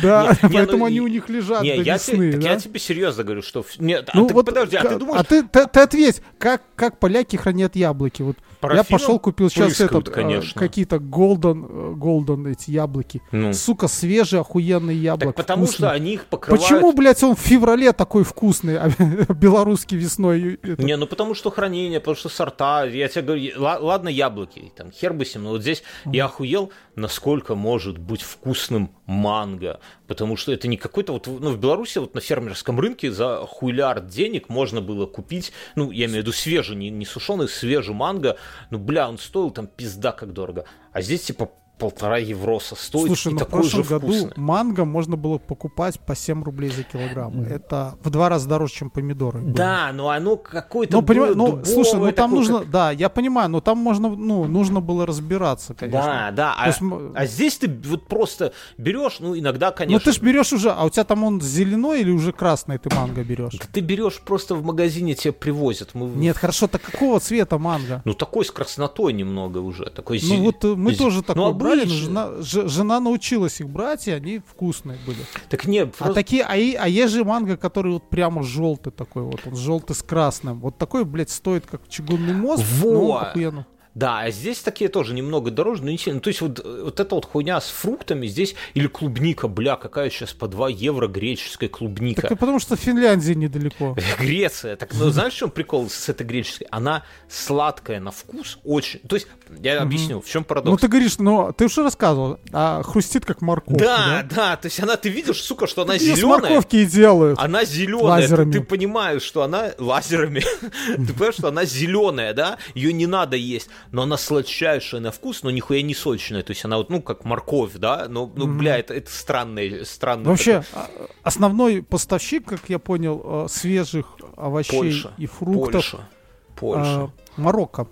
Да, 0.03 0.37
поэтому 0.41 0.85
они 0.85 1.01
у 1.01 1.07
них 1.07 1.29
лежат 1.29 1.63
до 1.63 1.77
весны, 1.77 2.39
Я 2.41 2.57
тебе 2.57 2.79
серьезно 2.79 3.00
говорю, 3.25 3.43
что... 3.43 3.65
Нет, 3.79 4.11
а 4.13 4.17
ну 4.17 4.29
подожди, 4.29 4.77
а 4.77 4.85
ты 4.85 4.97
думаешь... 4.97 5.21
А 5.21 5.25
ты 5.25 5.81
ответь, 5.81 6.23
как 6.39 6.99
поляки 6.99 7.37
хранят 7.37 7.77
яблоки? 7.77 8.23
Вот 8.23 8.37
я 8.63 8.85
пошел 8.85 9.19
купил 9.19 9.51
сейчас 9.51 9.81
этот 9.81 10.09
э, 10.17 10.43
какие-то 10.55 10.97
golden, 10.97 11.95
golden 11.97 12.51
эти 12.51 12.71
яблоки. 12.71 13.23
Ну. 13.33 13.53
Сука, 13.53 13.89
свежие 13.89 14.41
охуенные 14.41 14.97
яблоки. 14.97 15.37
Так 15.37 15.47
потому 15.47 15.67
вкусные. 15.67 15.89
что 15.89 15.95
они 15.95 16.15
их 16.15 16.27
покрывают... 16.27 16.63
Почему, 16.63 16.93
блядь, 16.93 17.23
он 17.23 17.37
в 17.37 17.41
феврале 17.41 17.93
такой 17.93 18.25
вкусный, 18.25 18.79
а 18.79 18.89
белорусский 19.33 19.97
весной? 19.97 20.59
Это... 20.63 20.83
Не, 20.83 20.97
ну 20.97 21.07
потому 21.07 21.35
что 21.35 21.51
хранение, 21.51 22.01
потому 22.01 22.17
что 22.17 22.29
сорта. 22.29 22.85
Я 22.85 23.09
тебе 23.09 23.23
говорю, 23.23 23.53
ладно, 23.57 24.09
яблоки, 24.09 24.73
там 24.77 24.91
хер 24.91 25.13
бы 25.13 25.25
но 25.35 25.51
вот 25.51 25.63
здесь 25.63 25.83
mm. 26.05 26.17
я 26.17 26.25
охуел, 26.25 26.73
насколько 26.97 27.55
может 27.55 27.99
быть 27.99 28.23
вкусным 28.23 28.91
манго. 29.07 29.81
Потому 30.07 30.37
что 30.37 30.53
это 30.53 30.67
не 30.69 30.77
какой-то 30.77 31.13
вот, 31.13 31.27
ну, 31.27 31.51
в 31.51 31.59
Беларуси 31.59 31.99
вот 31.99 32.15
на 32.15 32.21
фермерском 32.21 32.81
рынке 32.81 33.13
за 33.13 33.45
хуйлярд 33.47 34.09
денег 34.09 34.49
можно 34.49 34.81
было 34.81 35.07
купить, 35.07 35.53
ну, 35.77 35.91
я 35.91 36.07
имею 36.07 36.23
в 36.23 36.27
виду 36.27 36.33
свежий, 36.33 36.77
не, 36.77 36.91
не 36.91 37.05
сушеный, 37.05 37.49
свежий 37.49 37.95
манго, 37.95 38.37
ну, 38.71 38.79
бля, 38.79 39.09
он 39.09 39.19
стоил 39.19 39.51
там 39.51 39.67
пизда 39.67 40.13
как 40.13 40.33
дорого. 40.33 40.65
А 40.93 41.01
здесь, 41.03 41.23
типа, 41.23 41.51
полтора 41.81 42.19
евроса 42.19 42.77
стоит 42.77 43.07
Слушай, 43.07 43.29
и 43.29 43.33
ну 43.33 43.39
такой 43.39 43.61
в 43.61 43.63
прошлом 43.63 43.85
же 43.85 43.89
году 43.89 44.07
вкусный. 44.07 44.33
манго 44.37 44.85
можно 44.85 45.17
было 45.17 45.39
покупать 45.39 45.99
по 45.99 46.15
7 46.15 46.45
рублей 46.45 46.71
за 46.71 46.83
килограмм. 46.83 47.41
Это 47.43 47.97
в 48.05 48.11
два 48.11 48.29
раза 48.29 48.49
дороже, 48.49 48.75
чем 48.75 48.91
помидоры. 48.91 49.41
Да, 49.41 49.91
но 49.93 50.11
оно 50.11 50.37
какое-то 50.37 50.97
ну, 50.97 51.03
понимаю, 51.03 51.37
ну, 51.37 51.65
слушай, 51.65 51.99
ну 51.99 52.13
там 52.13 52.35
нужно, 52.35 52.59
как... 52.61 52.71
да, 52.71 52.91
я 52.91 53.09
понимаю, 53.09 53.49
но 53.49 53.61
там 53.61 53.79
можно, 53.79 54.11
ну, 54.11 54.45
нужно 54.45 54.81
было 54.81 55.07
разбираться, 55.07 55.75
конечно. 55.75 56.01
Да, 56.01 56.31
да, 56.31 56.55
а, 56.59 56.67
есть, 56.67 56.81
а 57.15 57.27
здесь 57.27 57.57
ты 57.57 57.69
вот 57.85 58.07
просто 58.07 58.53
берешь, 58.77 59.17
ну, 59.21 59.39
иногда, 59.39 59.71
конечно... 59.71 60.05
Ну, 60.05 60.13
ты 60.13 60.19
же 60.19 60.25
берешь 60.25 60.53
уже, 60.53 60.71
а 60.71 60.85
у 60.85 60.91
тебя 60.91 61.05
там 61.05 61.25
он 61.25 61.41
зеленой 61.41 62.03
или 62.03 62.11
уже 62.11 62.33
красный 62.33 62.79
ты 62.79 62.95
манго 62.95 63.25
берешь? 63.25 63.55
Ты 63.73 63.81
берешь 63.81 64.21
просто 64.21 64.55
в 64.55 64.65
магазине, 64.65 65.15
тебе 65.15 65.33
привозят. 65.33 65.95
Мы... 65.95 66.09
Нет, 66.09 66.37
хорошо, 66.37 66.67
так 66.67 66.83
какого 66.83 67.21
цвета 67.21 67.59
манго? 67.59 68.03
Ну, 68.05 68.13
такой 68.13 68.45
с 68.45 68.51
краснотой 68.51 69.13
немного 69.13 69.59
уже, 69.59 69.87
такой 69.87 70.21
Ну, 70.23 70.43
вот 70.43 70.65
э, 70.65 70.75
мы 70.75 70.95
тоже 70.95 71.23
такой 71.23 71.43
ну, 71.43 71.55
брали, 71.77 71.89
жена, 71.89 72.31
жена 72.41 73.01
научилась 73.01 73.61
их 73.61 73.69
брать, 73.69 74.09
и 74.09 74.11
они 74.11 74.41
вкусные 74.45 74.99
были. 75.07 75.19
Так 75.49 75.67
нет, 75.67 75.89
а 75.89 76.05
просто... 76.05 76.13
А 76.13 76.15
такие, 76.15 76.45
а, 76.45 76.57
и, 76.57 76.75
а 76.75 76.89
есть 76.89 77.13
же 77.13 77.25
манго, 77.25 77.57
который 77.57 77.93
вот 77.93 78.09
прямо 78.09 78.43
желтый 78.43 78.93
такой 78.93 79.23
вот, 79.23 79.41
он 79.47 79.57
желтый 79.57 79.97
с 79.97 80.03
красным. 80.03 80.61
Вот 80.61 80.79
такой, 80.79 81.05
блядь, 81.05 81.31
стоит 81.31 81.67
как 81.67 81.89
чугунный 81.89 82.35
мост, 82.35 82.65
Во! 82.81 82.93
но 82.93 83.19
охуенно. 83.19 83.67
Да, 83.95 84.21
а 84.21 84.31
здесь 84.31 84.61
такие 84.61 84.89
тоже 84.89 85.15
немного 85.15 85.51
дороже, 85.51 85.83
но 85.83 85.91
не 85.91 85.99
сильно. 85.99 86.21
То 86.21 86.29
есть 86.29 86.41
вот, 86.41 86.65
вот 86.65 87.01
эта 87.01 87.15
вот 87.15 87.25
хуйня 87.25 87.61
с 87.61 87.69
фруктами 87.69 88.27
здесь, 88.27 88.55
или 88.75 88.87
клубника, 88.87 89.49
бля, 89.49 89.77
какая 89.77 90.11
сейчас 90.11 90.33
по 90.33 90.47
2 90.47 90.69
евро 90.71 91.09
греческая 91.09 91.69
клубника. 91.69 92.29
Так 92.29 92.39
потому 92.39 92.61
что 92.61 92.77
Финляндия 92.77 93.35
недалеко. 93.35 93.97
Греция. 94.19 94.77
Так, 94.77 94.91
ну 94.95 95.11
знаешь, 95.11 95.33
в 95.33 95.37
чем 95.37 95.51
прикол 95.51 95.91
с 95.91 96.09
этой 96.09 96.25
греческой? 96.25 96.69
Она 96.71 97.05
сладкая 97.29 98.01
на 98.01 98.13
вкус, 98.13 98.59
очень. 98.65 99.01
То 99.01 99.17
есть, 99.17 99.27
я 99.59 99.81
объясню, 99.83 100.21
в 100.21 100.29
чем 100.29 100.45
парадокс. 100.45 100.71
Ну 100.71 100.77
ты 100.77 100.89
говоришь, 100.89 101.19
но 101.19 101.53
ты 101.53 101.65
уже 101.65 101.83
рассказывал, 101.83 102.39
а 102.53 102.83
хрустит 102.83 103.25
как 103.25 103.41
морковка. 103.43 103.85
Да, 103.85 104.01
да, 104.23 104.23
да, 104.23 104.57
то 104.57 104.67
есть 104.67 104.81
она, 104.81 104.97
ты 104.97 105.09
видишь, 105.09 105.43
сука, 105.43 105.67
что 105.67 105.83
она 105.83 105.99
зеленая. 105.99 106.41
морковки 106.41 106.77
и 106.77 106.87
делают. 106.87 107.39
Она 107.41 107.65
зеленая. 107.65 108.05
Лазерами. 108.05 108.53
Ты, 108.53 108.61
ты 108.61 108.65
понимаешь, 108.65 109.23
что 109.23 109.43
она 109.43 109.73
лазерами. 109.79 110.41
ты 110.97 111.13
понимаешь, 111.13 111.35
что 111.35 111.49
она 111.49 111.65
зеленая, 111.65 112.35
да? 112.35 112.59
Ее 112.75 112.93
не 112.93 113.07
надо 113.07 113.37
есть 113.37 113.69
но 113.91 114.03
она 114.03 114.17
сладчайшая 114.17 115.01
на 115.01 115.11
вкус, 115.11 115.43
но 115.43 115.51
нихуя 115.51 115.83
не 115.83 115.95
сочная. 115.95 116.43
То 116.43 116.51
есть 116.51 116.65
она 116.65 116.77
вот, 116.77 116.91
ну, 116.91 117.03
как 117.03 117.25
морковь, 117.25 117.75
да? 117.75 118.07
Но, 118.09 118.31
ну, 118.35 118.47
mm-hmm. 118.47 118.57
бля, 118.59 118.79
это, 118.79 118.95
это 118.95 119.11
странное, 119.11 119.85
странное. 119.85 120.27
Вообще, 120.27 120.63
такое... 120.63 120.85
А, 120.85 120.89
основной 121.23 121.83
поставщик, 121.83 122.47
как 122.47 122.61
я 122.69 122.79
понял, 122.79 123.23
э, 123.25 123.49
свежих 123.49 124.07
овощей 124.37 124.79
Польша. 124.79 125.13
и 125.19 125.27
фруктов. 125.27 125.73
Польша. 125.73 126.09
Польша. 126.57 127.01
А, 127.01 127.11
Марокко. 127.37 127.87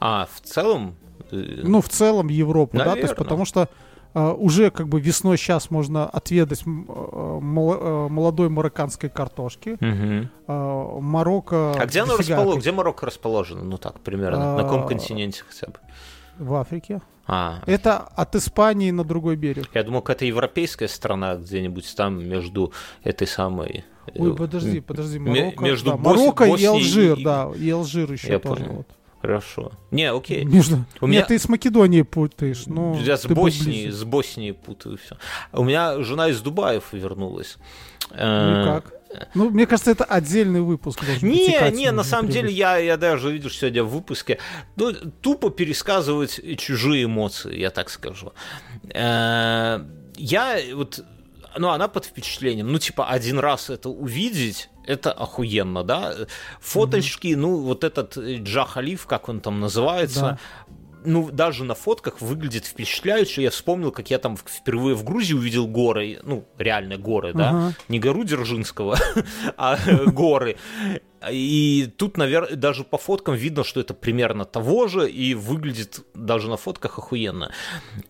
А, 0.00 0.28
в 0.32 0.40
целом? 0.40 0.96
Э, 1.30 1.36
ну, 1.62 1.80
в 1.80 1.88
целом 1.88 2.28
Европу, 2.28 2.76
Наверное. 2.76 2.94
да? 2.96 3.00
То 3.00 3.06
есть 3.06 3.16
потому 3.16 3.44
что 3.44 3.68
уже 4.16 4.70
как 4.70 4.88
бы 4.88 5.00
весной 5.00 5.36
сейчас 5.36 5.70
можно 5.70 6.08
отведать 6.08 6.62
uh, 6.62 8.08
молодой 8.08 8.48
марокканской 8.48 9.10
картошки. 9.10 9.76
Uh, 9.80 11.00
Марокко... 11.00 11.74
А 11.78 11.86
где, 11.86 12.02
оно 12.02 12.16
расположено? 12.16 12.60
где 12.60 12.72
Марокко 12.72 13.06
расположено? 13.06 13.64
Ну 13.64 13.78
так, 13.78 14.00
примерно. 14.00 14.56
На 14.56 14.62
каком 14.62 14.86
континенте 14.86 15.42
хотя 15.46 15.66
бы? 15.66 15.78
В 16.38 16.54
Африке. 16.54 17.00
А. 17.26 17.62
Это 17.66 17.98
от 17.98 18.36
Испании 18.36 18.90
на 18.90 19.04
другой 19.04 19.36
берег. 19.36 19.68
Я 19.74 19.82
думал, 19.82 20.04
это 20.06 20.24
европейская 20.24 20.86
страна 20.88 21.34
где-нибудь 21.34 21.94
там 21.96 22.24
между 22.24 22.72
этой 23.02 23.26
самой... 23.26 23.84
Э, 24.06 24.22
Ой, 24.22 24.36
подожди, 24.36 24.80
подожди, 24.80 25.18
Марокко, 25.18 25.64
между 25.64 25.90
да, 25.90 25.96
Бос... 25.96 26.16
Марокко 26.16 26.44
и 26.44 26.64
Алжир, 26.64 27.18
и... 27.18 27.24
да, 27.24 27.50
и 27.58 27.68
Алжир 27.70 28.12
еще 28.12 28.28
Я 28.28 28.38
тоже. 28.38 28.64
Понял. 28.64 28.76
Вот. 28.76 28.86
Хорошо. 29.26 29.72
Не, 29.90 30.12
окей. 30.12 30.44
Между... 30.44 30.84
У 31.00 31.08
меня... 31.08 31.18
Нет, 31.18 31.28
ты 31.28 31.38
с 31.38 31.48
Македонией 31.48 32.04
путаешь. 32.04 32.66
Ну, 32.66 32.96
Я 33.02 33.16
с 33.16 33.26
Боснии, 33.26 33.90
с 33.90 34.04
Боснии 34.04 34.52
путаю 34.52 34.98
все. 34.98 35.16
У 35.52 35.64
меня 35.64 36.00
жена 36.02 36.28
из 36.28 36.40
Дубаев 36.40 36.84
вернулась. 36.92 37.56
Ну 38.10 38.16
и 38.16 38.64
как? 38.64 38.92
Ну, 39.34 39.50
мне 39.50 39.66
кажется, 39.66 39.90
это 39.90 40.04
отдельный 40.04 40.60
выпуск. 40.60 41.02
Не, 41.22 41.72
не, 41.72 41.90
на 41.90 42.04
самом 42.04 42.30
деле, 42.30 42.52
я, 42.52 42.76
я 42.76 42.96
даже 42.96 43.32
видишь 43.32 43.58
сегодня 43.58 43.82
в 43.82 43.88
выпуске, 43.88 44.38
ну, 44.76 44.92
тупо 44.92 45.50
пересказывать 45.50 46.40
чужие 46.58 47.06
эмоции, 47.06 47.58
я 47.58 47.70
так 47.70 47.90
скажу. 47.90 48.32
Э, 48.94 49.80
я 50.16 50.58
вот 50.74 51.04
ну, 51.58 51.70
она 51.70 51.88
под 51.88 52.04
впечатлением. 52.04 52.70
Ну, 52.70 52.78
типа, 52.78 53.08
один 53.08 53.38
раз 53.38 53.70
это 53.70 53.88
увидеть, 53.88 54.68
это 54.86 55.12
охуенно, 55.12 55.84
да. 55.84 56.14
Фоточки, 56.60 57.28
mm-hmm. 57.28 57.36
ну, 57.36 57.56
вот 57.58 57.84
этот 57.84 58.16
Джа 58.16 58.64
Халиф, 58.64 59.06
как 59.06 59.28
он 59.28 59.40
там 59.40 59.60
называется, 59.60 60.20
да. 60.20 60.38
ну, 61.04 61.30
даже 61.30 61.64
на 61.64 61.74
фотках 61.74 62.20
выглядит 62.20 62.64
впечатляюще. 62.64 63.42
Я 63.42 63.50
вспомнил, 63.50 63.90
как 63.90 64.10
я 64.10 64.18
там 64.18 64.36
впервые 64.36 64.94
в 64.94 65.04
Грузии 65.04 65.34
увидел 65.34 65.66
горы, 65.66 66.20
ну, 66.22 66.44
реально 66.58 66.96
горы, 66.96 67.32
да, 67.32 67.50
uh-huh. 67.50 67.72
не 67.88 67.98
гору 67.98 68.24
Дзержинского, 68.24 68.98
а 69.56 69.78
горы. 70.06 70.56
И 71.30 71.92
тут, 71.96 72.16
наверное, 72.16 72.56
даже 72.56 72.84
по 72.84 72.98
фоткам 72.98 73.34
видно, 73.34 73.64
что 73.64 73.80
это 73.80 73.94
примерно 73.94 74.44
того 74.44 74.86
же, 74.86 75.10
и 75.10 75.34
выглядит 75.34 76.04
даже 76.14 76.48
на 76.48 76.56
фотках 76.56 76.98
охуенно. 76.98 77.50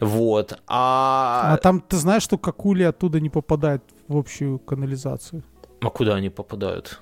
Вот. 0.01 0.59
А, 0.67 1.55
а 1.55 1.57
там 1.57 1.81
ты 1.81 1.97
знаешь, 1.97 2.23
что 2.23 2.37
какули 2.37 2.83
оттуда 2.83 3.21
не 3.21 3.31
попадают 3.31 3.83
в 4.09 4.17
общую 4.17 4.59
канализацию? 4.59 5.43
А 5.81 5.91
куда 5.91 6.15
они 6.15 6.31
попадают? 6.31 7.01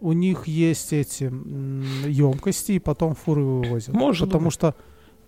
У 0.00 0.12
них 0.12 0.46
есть 0.46 0.92
эти 0.92 1.24
емкости, 2.08 2.72
и 2.72 2.78
потом 2.78 3.14
фуры 3.14 3.42
вывозят. 3.42 3.94
Может 3.94 4.28
Потому 4.28 4.46
быть. 4.46 4.54
что 4.54 4.74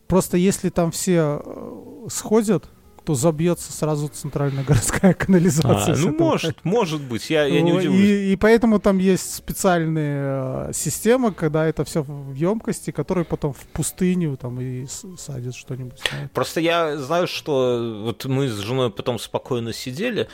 просто 0.07 0.37
если 0.37 0.69
там 0.69 0.93
все 0.93 1.43
э, 1.45 2.07
сходят, 2.09 2.69
то 3.05 3.15
забьется 3.15 3.73
сразу 3.73 4.09
центральная 4.09 4.65
городская 4.69 5.15
канализация. 5.15 5.95
А, 5.95 5.99
ну, 5.99 6.17
может, 6.17 6.65
может 6.65 7.01
быть, 7.01 7.31
я, 7.31 7.45
я 7.45 7.61
не 7.63 7.73
удивлюсь. 7.73 8.01
И, 8.01 8.33
и 8.33 8.37
поэтому 8.37 8.79
там 8.79 8.99
есть 8.99 9.35
специальные 9.35 10.69
э, 10.69 10.73
системы, 10.73 11.33
когда 11.33 11.67
это 11.67 11.85
все 11.85 12.03
в 12.03 12.35
емкости, 12.35 12.91
которые 12.91 13.25
потом 13.25 13.53
в 13.53 13.67
пустыню 13.73 14.37
там 14.37 14.61
и 14.61 14.87
садят 15.19 15.55
что-нибудь. 15.55 16.01
Просто 16.33 16.61
я 16.61 16.97
знаю, 16.99 17.27
что 17.27 18.03
вот 18.05 18.25
мы 18.27 18.49
с 18.49 18.59
женой 18.59 18.91
потом 18.91 19.19
спокойно 19.19 19.73
сидели, 19.73 20.29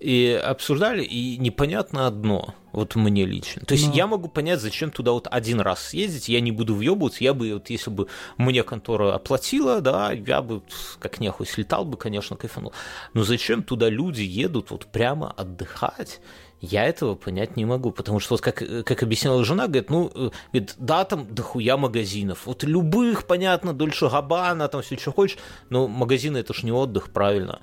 и 0.00 0.40
обсуждали, 0.42 1.02
и 1.02 1.36
непонятно 1.38 2.06
одно, 2.06 2.54
вот 2.72 2.94
мне 2.94 3.26
лично. 3.26 3.62
То 3.66 3.74
есть 3.74 3.88
Но. 3.88 3.94
я 3.94 4.06
могу 4.06 4.28
понять, 4.28 4.60
зачем 4.60 4.90
туда 4.90 5.12
вот 5.12 5.26
один 5.30 5.60
раз 5.60 5.88
съездить, 5.88 6.28
я 6.28 6.40
не 6.40 6.52
буду 6.52 6.74
въебываться, 6.74 7.24
я 7.24 7.34
бы, 7.34 7.54
вот 7.54 7.70
если 7.70 7.90
бы 7.90 8.06
мне 8.36 8.62
контора 8.62 9.14
оплатила, 9.14 9.80
да, 9.80 10.12
я 10.12 10.42
бы 10.42 10.62
как 11.00 11.20
нехуй 11.20 11.46
слетал 11.46 11.84
бы, 11.84 11.96
конечно, 11.96 12.36
кайфанул. 12.36 12.72
Но 13.14 13.24
зачем 13.24 13.62
туда 13.62 13.88
люди 13.88 14.22
едут 14.22 14.70
вот 14.70 14.86
прямо 14.86 15.32
отдыхать? 15.32 16.20
Я 16.60 16.84
этого 16.86 17.14
понять 17.14 17.56
не 17.56 17.64
могу, 17.64 17.92
потому 17.92 18.18
что, 18.18 18.34
вот 18.34 18.40
как, 18.40 18.56
как 18.56 19.02
объясняла 19.04 19.44
жена, 19.44 19.68
говорит, 19.68 19.90
ну, 19.90 20.10
э, 20.12 20.30
говорит, 20.52 20.74
да, 20.76 21.04
там 21.04 21.32
дохуя 21.32 21.76
магазинов, 21.76 22.46
вот 22.46 22.64
любых, 22.64 23.26
понятно, 23.26 23.72
Дольше 23.72 24.08
Габбана, 24.08 24.66
там 24.66 24.82
все, 24.82 24.98
что 24.98 25.12
хочешь, 25.12 25.38
но 25.70 25.86
магазины 25.86 26.38
это 26.38 26.52
ж 26.54 26.64
не 26.64 26.72
отдых, 26.72 27.10
правильно. 27.10 27.60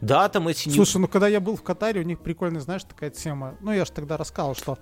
Да, 0.00 0.28
там 0.28 0.48
эти... 0.48 0.68
Слушай, 0.68 0.98
ну 0.98 1.08
когда 1.08 1.28
я 1.28 1.40
был 1.40 1.56
в 1.56 1.62
Катаре, 1.62 2.00
у 2.00 2.04
них 2.04 2.20
прикольная, 2.20 2.60
знаешь, 2.60 2.84
такая 2.84 3.10
тема. 3.10 3.54
Ну, 3.60 3.72
я 3.72 3.84
же 3.84 3.92
тогда 3.92 4.16
рассказывал, 4.16 4.54
что 4.54 4.78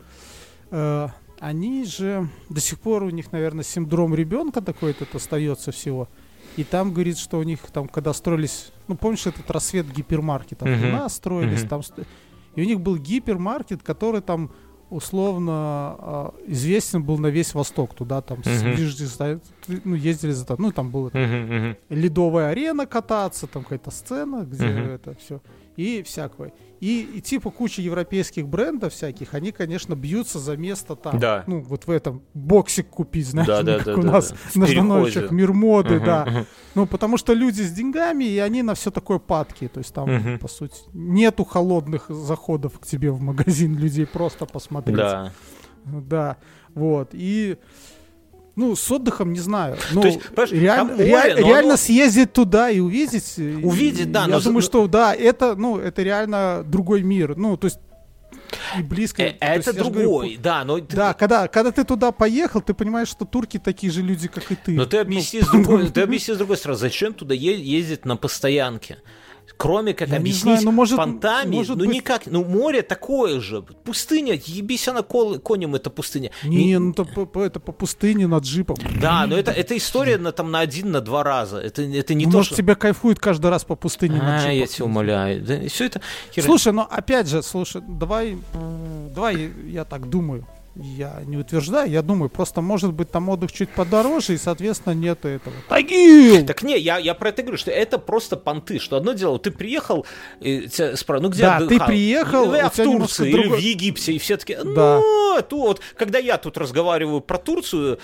э, 0.70 1.08
они 1.40 1.84
же 1.84 2.28
до 2.48 2.60
сих 2.60 2.80
пор 2.80 3.02
у 3.02 3.10
них, 3.10 3.32
наверное, 3.32 3.64
синдром 3.64 4.14
ребенка 4.14 4.60
такой 4.60 4.92
этот 4.92 5.14
остается 5.14 5.72
всего. 5.72 6.08
И 6.56 6.64
там 6.64 6.92
говорит, 6.92 7.18
что 7.18 7.38
у 7.38 7.42
них 7.42 7.60
там, 7.72 7.88
когда 7.88 8.12
строились, 8.12 8.72
ну 8.86 8.96
помнишь 8.96 9.26
этот 9.26 9.50
рассвет 9.50 9.90
гипермаркетов, 9.90 10.68
uh-huh. 10.68 10.88
у 10.88 10.92
нас 10.92 11.16
строились 11.16 11.62
uh-huh. 11.62 11.68
там, 11.96 12.06
и 12.54 12.62
у 12.62 12.64
них 12.64 12.80
был 12.80 12.96
гипермаркет, 12.96 13.82
который 13.82 14.20
там 14.20 14.52
условно 14.94 15.96
э, 16.46 16.52
известен 16.52 17.02
был 17.02 17.18
на 17.18 17.28
весь 17.28 17.54
Восток, 17.54 17.94
туда 17.94 18.20
там 18.20 18.38
uh-huh. 18.38 19.40
ну 19.84 19.94
ездили 19.94 20.32
за, 20.32 20.46
ну 20.58 20.72
там 20.72 20.90
была 20.90 21.10
uh-huh. 21.10 21.76
ледовая 21.90 22.50
арена 22.50 22.86
кататься, 22.86 23.46
там 23.46 23.62
какая-то 23.62 23.90
сцена, 23.90 24.44
где 24.44 24.66
uh-huh. 24.66 24.94
это 24.94 25.14
все 25.14 25.40
и 25.76 26.02
всякое. 26.02 26.52
И, 26.80 27.02
и 27.14 27.20
типа 27.20 27.50
куча 27.50 27.80
европейских 27.80 28.46
брендов 28.46 28.92
всяких, 28.92 29.34
они, 29.34 29.52
конечно, 29.52 29.94
бьются 29.94 30.38
за 30.38 30.56
место 30.56 30.96
там. 30.96 31.18
Да. 31.18 31.44
Ну, 31.46 31.60
вот 31.62 31.86
в 31.86 31.90
этом 31.90 32.22
боксик 32.34 32.88
купить, 32.88 33.26
знаешь, 33.28 33.48
да, 33.48 33.62
да, 33.62 33.76
как 33.78 33.86
да, 33.86 33.94
у 33.94 34.02
да, 34.02 34.12
нас 34.12 34.30
да. 34.30 34.60
на 34.60 34.66
станочек, 34.66 35.30
мир 35.30 35.52
моды, 35.52 35.94
uh-huh, 35.94 36.04
да. 36.04 36.46
Ну, 36.74 36.86
потому 36.86 37.16
что 37.16 37.32
люди 37.32 37.62
с 37.62 37.72
деньгами, 37.72 38.24
и 38.24 38.38
они 38.38 38.62
на 38.62 38.74
все 38.74 38.90
такое 38.90 39.18
падки. 39.18 39.68
То 39.68 39.78
есть 39.78 39.94
там, 39.94 40.08
uh-huh. 40.08 40.38
по 40.38 40.48
сути, 40.48 40.76
нету 40.92 41.44
холодных 41.44 42.06
заходов 42.08 42.78
к 42.78 42.86
тебе 42.86 43.10
в 43.10 43.20
магазин 43.20 43.78
людей 43.78 44.06
просто 44.06 44.44
посмотреть. 44.46 44.96
Да. 44.96 45.32
Да, 45.84 46.36
вот. 46.74 47.10
И 47.12 47.56
ну, 48.56 48.76
с 48.76 48.90
отдыхом 48.90 49.32
не 49.32 49.40
знаю. 49.40 49.76
Ну, 49.92 50.02
То 50.02 50.08
есть, 50.08 50.20
реаль, 50.52 50.84
море, 50.84 51.06
реаль, 51.06 51.38
реально 51.38 51.70
оно... 51.70 51.76
съездить 51.76 52.32
туда 52.32 52.70
и 52.70 52.80
увидеть. 52.80 53.34
Увидеть, 53.36 54.12
да. 54.12 54.22
Я 54.22 54.28
но... 54.28 54.40
думаю, 54.40 54.62
что 54.62 54.86
да, 54.86 55.14
это, 55.14 55.56
ну, 55.56 55.78
это 55.78 56.02
реально 56.02 56.62
другой 56.64 57.02
мир. 57.02 57.36
Ну, 57.36 57.56
то 57.56 57.66
есть 57.66 57.78
и 58.78 58.82
близко. 58.82 59.22
Э, 59.22 59.34
это 59.40 59.70
есть, 59.70 59.78
другой, 59.78 60.04
говорю, 60.04 60.38
да, 60.40 60.64
но 60.64 60.78
да, 60.80 61.14
когда 61.14 61.48
когда 61.48 61.72
ты 61.72 61.84
туда 61.84 62.12
поехал, 62.12 62.60
ты 62.60 62.74
понимаешь, 62.74 63.08
что 63.08 63.24
турки 63.24 63.58
такие 63.58 63.92
же 63.92 64.02
люди, 64.02 64.28
как 64.28 64.50
и 64.50 64.54
ты. 64.54 64.72
Но 64.72 64.86
ты 64.86 64.98
объясни 64.98 65.40
ну, 65.40 65.46
с 65.46 65.50
другой, 65.50 65.90
ты 65.92 66.02
объясни 66.02 66.34
с 66.34 66.36
другой 66.36 66.56
стороны, 66.56 66.78
зачем 66.78 67.14
туда 67.14 67.34
ездить 67.34 68.04
на 68.04 68.16
постоянке? 68.16 68.98
Кроме 69.56 69.94
как 69.94 70.08
я 70.08 70.16
объяснить 70.16 70.60
знаю, 70.60 70.64
ну, 70.64 70.72
может, 70.72 70.96
понтами, 70.96 71.54
может 71.54 71.76
ну 71.76 71.84
быть... 71.84 71.94
никак, 71.94 72.26
ну 72.26 72.44
море 72.44 72.82
такое 72.82 73.40
же, 73.40 73.62
пустыня, 73.62 74.40
ебись 74.44 74.88
она 74.88 75.02
кол, 75.02 75.38
конем, 75.38 75.74
это 75.74 75.90
пустыня. 75.90 76.30
Не, 76.42 76.66
не... 76.66 76.78
ну 76.78 76.90
это 76.90 77.04
по, 77.04 77.40
это 77.40 77.60
по 77.60 77.72
пустыне 77.72 78.26
на 78.26 78.38
джипом. 78.38 78.76
Да, 79.00 79.26
но 79.26 79.36
это, 79.36 79.50
это 79.50 79.76
история 79.76 80.18
на, 80.18 80.32
там, 80.32 80.50
на 80.50 80.60
один, 80.60 80.90
на 80.90 81.00
два 81.00 81.22
раза, 81.22 81.58
это, 81.58 81.82
это 81.82 82.14
не 82.14 82.26
ну, 82.26 82.32
то, 82.32 82.36
может, 82.38 82.52
что... 82.52 82.56
тебя 82.56 82.74
кайфует 82.74 83.18
каждый 83.18 83.50
раз 83.50 83.64
по 83.64 83.76
пустыне 83.76 84.18
а, 84.20 84.24
на 84.24 84.38
джипом. 84.38 84.52
я 84.54 84.66
тебя 84.66 84.84
умоляю, 84.84 85.42
да, 85.42 85.68
все 85.68 85.86
это... 85.86 86.00
Слушай, 86.40 86.72
ну 86.72 86.82
опять 86.82 87.28
же, 87.28 87.42
слушай, 87.42 87.82
давай, 87.86 88.36
давай 89.14 89.52
я 89.66 89.84
так 89.84 90.08
думаю, 90.08 90.46
я 90.76 91.22
не 91.24 91.36
утверждаю, 91.36 91.88
я 91.88 92.02
думаю, 92.02 92.28
просто 92.28 92.60
может 92.60 92.92
быть 92.92 93.10
там 93.10 93.28
отдых 93.28 93.52
чуть 93.52 93.68
подороже, 93.70 94.34
и, 94.34 94.38
соответственно, 94.38 94.94
нет 94.94 95.24
этого. 95.24 95.54
Тагил! 95.68 96.44
Так 96.46 96.62
не, 96.62 96.76
я, 96.78 96.98
я 96.98 97.14
про 97.14 97.28
это 97.28 97.42
говорю, 97.42 97.58
что 97.58 97.70
это 97.70 97.98
просто 97.98 98.36
понты, 98.36 98.80
что 98.80 98.96
одно 98.96 99.12
дело, 99.12 99.38
ты 99.38 99.52
приехал, 99.52 100.04
и 100.40 100.68
тебя 100.68 100.96
спрашивают, 100.96 101.22
ну 101.22 101.28
где 101.30 101.42
Да, 101.42 101.56
отдыхал? 101.58 101.86
ты 101.86 101.92
приехал, 101.92 102.54
или, 102.54 102.68
в 102.68 102.76
Турции, 102.76 103.28
или 103.28 103.42
другой... 103.42 103.58
в 103.58 103.60
Египте, 103.60 104.12
и 104.12 104.18
все 104.18 104.36
таки 104.36 104.56
ну, 104.56 104.74
да. 104.74 105.42
тут, 105.42 105.52
вот, 105.52 105.80
когда 105.96 106.18
я 106.18 106.38
тут 106.38 106.58
разговариваю 106.58 107.20
про 107.20 107.38
Турцию, 107.38 108.00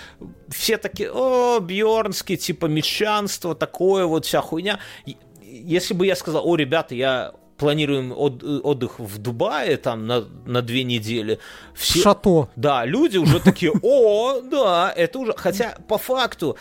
все 0.49 0.77
такие, 0.77 1.11
о, 1.13 1.59
Бьорнский, 1.59 2.37
типа, 2.37 2.67
мещанство, 2.67 3.55
такое 3.57 4.07
вот, 4.07 4.27
вся 4.27 4.41
хуйня. 4.41 4.79
Если 5.43 5.95
бы 5.95 6.07
я 6.07 6.15
сказал, 6.15 6.47
о, 6.47 6.55
ребята, 6.55 6.95
я 6.95 7.33
планируем 7.61 8.13
от, 8.13 8.43
отдых 8.43 8.99
в 8.99 9.19
Дубае 9.19 9.77
там 9.77 10.07
на, 10.07 10.25
на 10.47 10.63
две 10.63 10.83
недели. 10.83 11.39
Все, 11.75 12.01
Шато. 12.01 12.49
Да, 12.57 12.87
люди 12.87 13.19
уже 13.19 13.39
такие, 13.41 13.73
о, 13.83 14.41
да, 14.41 14.93
это 14.97 15.19
уже... 15.19 15.35
Хотя 15.37 15.77
по 15.87 15.99
факту 15.99 16.57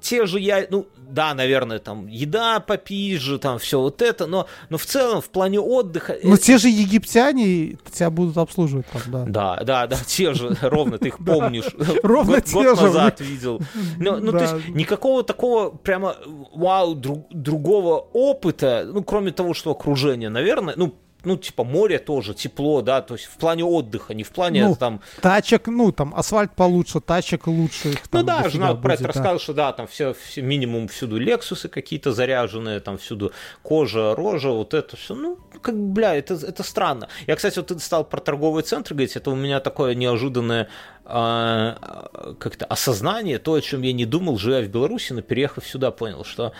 те 0.00 0.26
же 0.26 0.38
я, 0.40 0.66
ну, 0.70 0.86
да, 0.96 1.34
наверное, 1.34 1.78
там 1.78 2.06
еда 2.06 2.60
попизже, 2.60 3.38
там 3.38 3.58
все 3.58 3.80
вот 3.80 4.02
это, 4.02 4.26
но, 4.26 4.46
но 4.68 4.78
в 4.78 4.86
целом 4.86 5.20
в 5.20 5.28
плане 5.28 5.60
отдыха... 5.60 6.16
Но 6.22 6.34
это... 6.34 6.42
те 6.42 6.58
же 6.58 6.68
египтяне 6.68 7.76
тебя 7.92 8.10
будут 8.10 8.36
обслуживать 8.36 8.86
там, 8.86 9.02
да. 9.06 9.24
Да, 9.26 9.64
да, 9.64 9.86
да, 9.86 9.96
те 10.06 10.34
же, 10.34 10.56
ровно, 10.62 10.98
ты 10.98 11.08
их 11.08 11.18
помнишь. 11.24 11.74
Ровно 12.02 12.40
те 12.40 12.50
же. 12.50 12.64
Год 12.64 12.80
назад 12.80 13.20
видел. 13.20 13.60
Ну, 13.98 14.32
то 14.32 14.38
есть 14.38 14.68
никакого 14.68 15.22
такого 15.22 15.70
прямо 15.70 16.16
вау, 16.54 16.94
другого 16.94 17.98
опыта, 18.12 18.84
ну, 18.86 19.02
кроме 19.02 19.32
того, 19.32 19.54
что 19.54 19.70
окружение, 19.70 20.28
наверное, 20.28 20.74
ну, 20.76 20.94
ну, 21.24 21.36
типа, 21.36 21.64
море 21.64 21.98
тоже, 21.98 22.34
тепло, 22.34 22.82
да, 22.82 23.02
то 23.02 23.14
есть 23.14 23.26
в 23.26 23.36
плане 23.36 23.64
отдыха, 23.64 24.14
не 24.14 24.24
в 24.24 24.30
плане 24.30 24.68
ну, 24.68 24.76
там... 24.76 25.00
Тачек, 25.20 25.66
ну, 25.66 25.92
там, 25.92 26.14
асфальт 26.14 26.54
получше, 26.54 27.00
тачек 27.00 27.46
лучше. 27.46 27.90
Их, 27.90 27.98
ну 28.12 28.22
да, 28.22 28.48
жена 28.48 28.74
про 28.74 28.94
это 28.94 29.02
да. 29.02 29.08
рассказывала, 29.08 29.38
что 29.38 29.54
да, 29.54 29.72
там 29.72 29.86
все, 29.86 30.14
все 30.14 30.42
минимум 30.42 30.88
всюду 30.88 31.18
Лексусы 31.18 31.68
какие-то 31.68 32.12
заряженные, 32.12 32.80
там 32.80 32.98
всюду 32.98 33.32
кожа, 33.62 34.14
рожа, 34.14 34.50
вот 34.50 34.74
это 34.74 34.96
все, 34.96 35.14
ну, 35.14 35.38
как, 35.60 35.76
бля, 35.76 36.14
это, 36.14 36.34
это 36.34 36.62
странно. 36.62 37.08
Я, 37.26 37.36
кстати, 37.36 37.58
вот 37.58 37.68
ты 37.68 37.78
стал 37.78 38.04
про 38.04 38.20
торговый 38.20 38.62
центр 38.62 38.94
говорить, 38.94 39.16
это 39.16 39.30
у 39.30 39.36
меня 39.36 39.60
такое 39.60 39.94
неожиданное 39.94 40.68
а, 41.04 42.34
как-то 42.38 42.64
осознание, 42.66 43.38
то, 43.38 43.54
о 43.54 43.60
чем 43.60 43.82
я 43.82 43.92
не 43.92 44.06
думал, 44.06 44.38
живя 44.38 44.60
в 44.60 44.68
Беларуси, 44.68 45.12
но 45.12 45.22
переехав 45.22 45.66
сюда, 45.66 45.90
понял, 45.90 46.24
что 46.24 46.52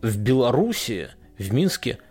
в 0.00 0.16
Беларуси, 0.18 1.10
в 1.38 1.52
Минске– 1.52 1.98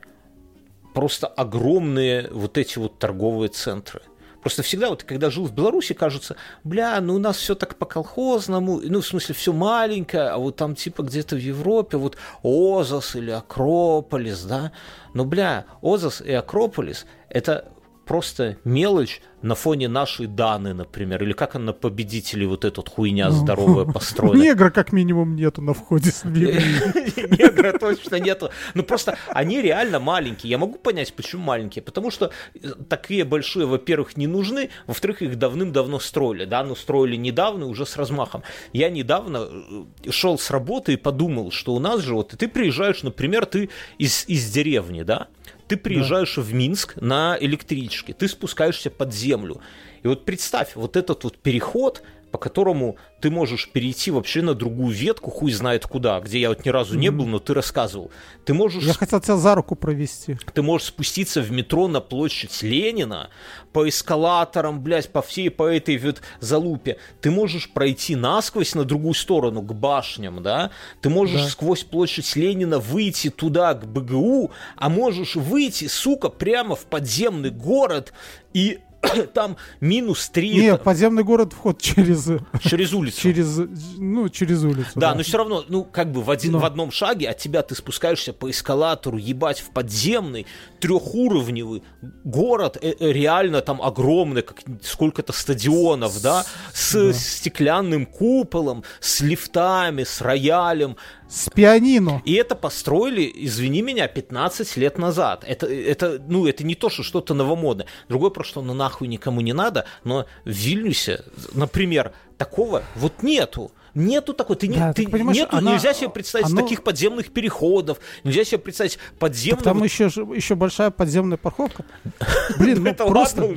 просто 0.94 1.28
огромные 1.28 2.30
вот 2.32 2.58
эти 2.58 2.80
вот 2.80 3.00
торговые 3.00 3.50
центры. 3.50 4.02
Просто 4.42 4.64
всегда, 4.64 4.90
вот 4.90 5.04
когда 5.04 5.30
жил 5.30 5.46
в 5.46 5.54
Беларуси, 5.54 5.94
кажется, 5.94 6.36
бля, 6.64 7.00
ну 7.00 7.16
у 7.16 7.20
нас 7.20 7.38
все 7.38 7.54
так 7.54 7.76
по-колхозному, 7.76 8.82
ну 8.84 9.02
в 9.02 9.06
смысле 9.06 9.36
все 9.36 9.54
маленькое, 9.54 10.30
а 10.30 10.38
вот 10.38 10.56
там 10.56 10.74
типа 10.74 11.04
где-то 11.04 11.36
в 11.36 11.40
Европе 11.40 11.98
вот 11.98 12.18
Озас 12.42 13.16
или 13.16 13.30
Акрополис, 13.30 14.44
да, 14.44 14.72
но 15.14 15.26
бля, 15.26 15.66
Озас 15.82 16.22
и 16.22 16.32
Акрополис 16.34 17.06
это 17.30 17.72
просто 18.12 18.58
мелочь 18.66 19.22
на 19.42 19.56
фоне 19.56 19.88
нашей 19.88 20.28
Даны, 20.28 20.74
например, 20.74 21.24
или 21.24 21.32
как 21.32 21.56
она 21.56 21.72
победители 21.72 22.44
вот 22.44 22.66
этот 22.66 22.90
хуйня 22.90 23.30
ну, 23.30 23.36
здоровая 23.36 23.86
построена. 23.86 24.44
Негра 24.44 24.70
как 24.70 24.92
минимум 24.92 25.38
нету 25.38 25.62
на 25.62 25.74
входе 25.74 26.12
с 26.12 26.26
Негра 26.26 27.80
точно 27.80 28.18
нету. 28.18 28.50
Ну 28.74 28.84
просто 28.84 29.18
они 29.30 29.62
реально 29.62 30.02
маленькие. 30.02 30.50
Я 30.52 30.58
могу 30.58 30.78
понять, 30.78 31.14
почему 31.14 31.44
маленькие. 31.44 31.84
Потому 31.84 32.12
что 32.12 32.32
э, 32.54 32.60
такие 32.90 33.24
большие, 33.24 33.66
во-первых, 33.66 34.18
не 34.18 34.28
нужны, 34.28 34.72
во-вторых, 34.88 35.22
их 35.22 35.40
давным-давно 35.40 36.02
строили, 36.02 36.44
да, 36.44 36.66
ну 36.66 36.76
строили 36.76 37.16
недавно, 37.16 37.68
уже 37.68 37.86
с 37.86 37.96
размахом. 37.96 38.44
Я 38.74 38.90
недавно 38.90 39.48
э, 39.48 40.12
шел 40.12 40.38
с 40.38 40.52
работы 40.52 40.94
и 40.94 40.98
подумал, 40.98 41.52
что 41.52 41.74
у 41.74 41.80
нас 41.80 42.02
же 42.02 42.14
вот, 42.14 42.36
ты 42.38 42.50
приезжаешь, 42.50 43.04
например, 43.04 43.46
ты 43.46 43.70
из, 43.98 44.26
из 44.28 44.52
деревни, 44.52 45.04
да, 45.04 45.30
ты 45.72 45.78
приезжаешь 45.78 46.36
да. 46.36 46.42
в 46.42 46.54
Минск 46.54 46.98
на 46.98 47.38
электричке, 47.40 48.12
ты 48.12 48.28
спускаешься 48.28 48.90
под 48.90 49.14
землю. 49.14 49.62
И 50.04 50.08
вот 50.08 50.26
представь, 50.26 50.76
вот 50.76 50.98
этот 50.98 51.24
вот 51.24 51.38
переход, 51.38 52.04
по 52.32 52.38
которому 52.38 52.96
ты 53.20 53.30
можешь 53.30 53.70
перейти 53.70 54.10
вообще 54.10 54.42
на 54.42 54.56
другую 54.56 54.96
ветку, 54.96 55.30
хуй 55.30 55.52
знает 55.52 55.86
куда, 55.86 56.20
где 56.22 56.40
я 56.40 56.50
вот 56.50 56.66
ни 56.66 56.70
разу 56.70 56.98
не 56.98 57.12
был, 57.12 57.26
но 57.28 57.40
ты 57.40 57.54
рассказывал. 57.54 58.10
Ты 58.46 58.54
можешь... 58.54 58.84
Я 58.84 58.94
хотел 58.94 59.20
тебя 59.20 59.36
за 59.36 59.54
руку 59.54 59.76
провести. 59.76 60.38
Ты 60.54 60.62
можешь 60.62 60.88
спуститься 60.88 61.42
в 61.42 61.52
метро 61.52 61.88
на 61.88 62.00
площадь 62.00 62.64
Ленина, 62.64 63.30
по 63.74 63.88
эскалаторам, 63.88 64.82
блядь, 64.82 65.12
по 65.12 65.22
всей 65.22 65.52
по 65.52 65.68
этой 65.68 65.98
вот 65.98 66.22
залупе. 66.40 66.98
Ты 67.20 67.32
можешь 67.32 67.70
пройти 67.70 68.16
насквозь 68.16 68.76
на 68.76 68.86
другую 68.86 69.14
сторону, 69.14 69.62
к 69.62 69.74
башням, 69.74 70.42
да? 70.42 70.72
Ты 71.02 71.10
можешь 71.10 71.44
да. 71.44 71.50
сквозь 71.50 71.84
площадь 71.84 72.36
Ленина 72.36 72.80
выйти 72.80 73.30
туда, 73.30 73.74
к 73.74 73.86
БГУ, 73.86 74.52
а 74.78 74.90
можешь 74.90 75.36
выйти, 75.36 75.88
сука, 75.88 76.30
прямо 76.30 76.76
в 76.76 76.86
подземный 76.86 77.52
город 77.52 78.14
и 78.54 78.80
там 79.34 79.58
минус 79.80 80.30
3. 80.30 80.50
Не, 80.50 80.78
подземный 80.78 81.24
город 81.24 81.54
вход 81.54 81.82
через... 81.82 82.30
Через 82.62 82.94
улицу. 82.94 83.22
Через, 83.22 83.60
ну, 83.98 84.30
через 84.30 84.64
улицу. 84.64 84.92
Да, 84.96 85.12
да. 85.12 85.16
но 85.16 85.24
все 85.24 85.38
равно, 85.38 85.64
ну, 85.68 85.84
как 85.84 86.12
бы 86.12 86.22
в, 86.22 86.30
один, 86.30 86.54
но. 86.54 86.60
в 86.60 86.66
одном 86.66 86.92
шаге 86.92 87.30
от 87.30 87.38
тебя 87.38 87.62
ты 87.64 87.76
спускаешься 87.76 88.34
по 88.34 88.50
эскалатору, 88.50 89.18
ебать, 89.18 89.60
в 89.60 89.72
подземный, 89.72 90.46
трехуровневый 90.80 91.84
город, 92.24 92.78
э, 92.82 92.94
э, 93.00 93.12
реально 93.12 93.62
там 93.62 93.82
огромный, 93.82 94.42
как 94.42 94.62
сколько-то 94.84 95.34
стадионов, 95.34 96.22
да, 96.22 96.46
с 96.74 96.94
да. 96.94 97.14
стеклянным 97.14 98.06
куполом, 98.06 98.84
с 99.00 99.22
лифтами, 99.22 100.04
с 100.04 100.22
роялем, 100.22 100.98
с 101.32 101.50
пианино. 101.50 102.22
И 102.26 102.34
это 102.34 102.56
построили, 102.56 103.32
извини 103.34 103.82
меня, 103.82 104.08
15 104.08 104.76
лет 104.78 104.98
назад. 104.98 105.46
Это, 105.48 105.66
это, 105.66 106.22
ну, 106.28 106.46
это 106.46 106.66
не 106.66 106.76
то, 106.76 106.90
что 106.90 107.04
что-то 107.04 107.34
новомодное. 107.34 107.88
Другое 108.10 108.32
просто, 108.32 108.62
ну 108.62 108.74
нахуй 108.74 109.08
никому 109.08 109.40
не 109.42 109.54
надо, 109.54 109.86
но 110.04 110.26
в 110.44 110.50
Вильнюсе, 110.50 111.24
например, 111.54 112.12
такого 112.38 112.84
вот 112.96 113.24
нету. 113.24 113.72
Нету 113.94 114.34
такой, 114.34 114.56
ты, 114.56 114.68
Да, 114.68 114.88
не, 114.88 114.94
ты 114.94 115.06
так 115.06 115.22
нету, 115.22 115.58
она- 115.58 115.74
нельзя 115.74 115.94
себе 115.94 116.10
представить 116.10 116.48
оно- 116.48 116.62
таких 116.62 116.82
подземных 116.82 117.32
переходов, 117.32 118.00
нельзя 118.24 118.46
себе 118.46 118.58
представить 118.60 118.94
Так 118.98 119.20
подземного... 119.20 119.64
там 119.64 119.84
еще, 119.84 120.06
еще 120.06 120.56
большая 120.56 120.92
подземная 120.92 121.38
парковка. 121.38 121.84
Блин, 122.60 122.84
ну 122.84 122.94
просто... 123.08 123.54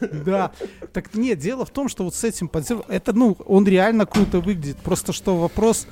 Да. 0.24 0.52
Так 0.92 1.14
нет, 1.14 1.38
дело 1.40 1.64
в 1.64 1.70
том, 1.70 1.88
что 1.88 2.04
вот 2.04 2.14
с 2.14 2.22
этим 2.22 2.48
подземным... 2.48 2.86
Это, 2.88 3.12
ну, 3.12 3.36
он 3.44 3.66
реально 3.66 4.06
круто 4.06 4.38
выглядит. 4.38 4.76
Просто 4.78 5.12
что 5.12 5.36
вопрос 5.36 5.88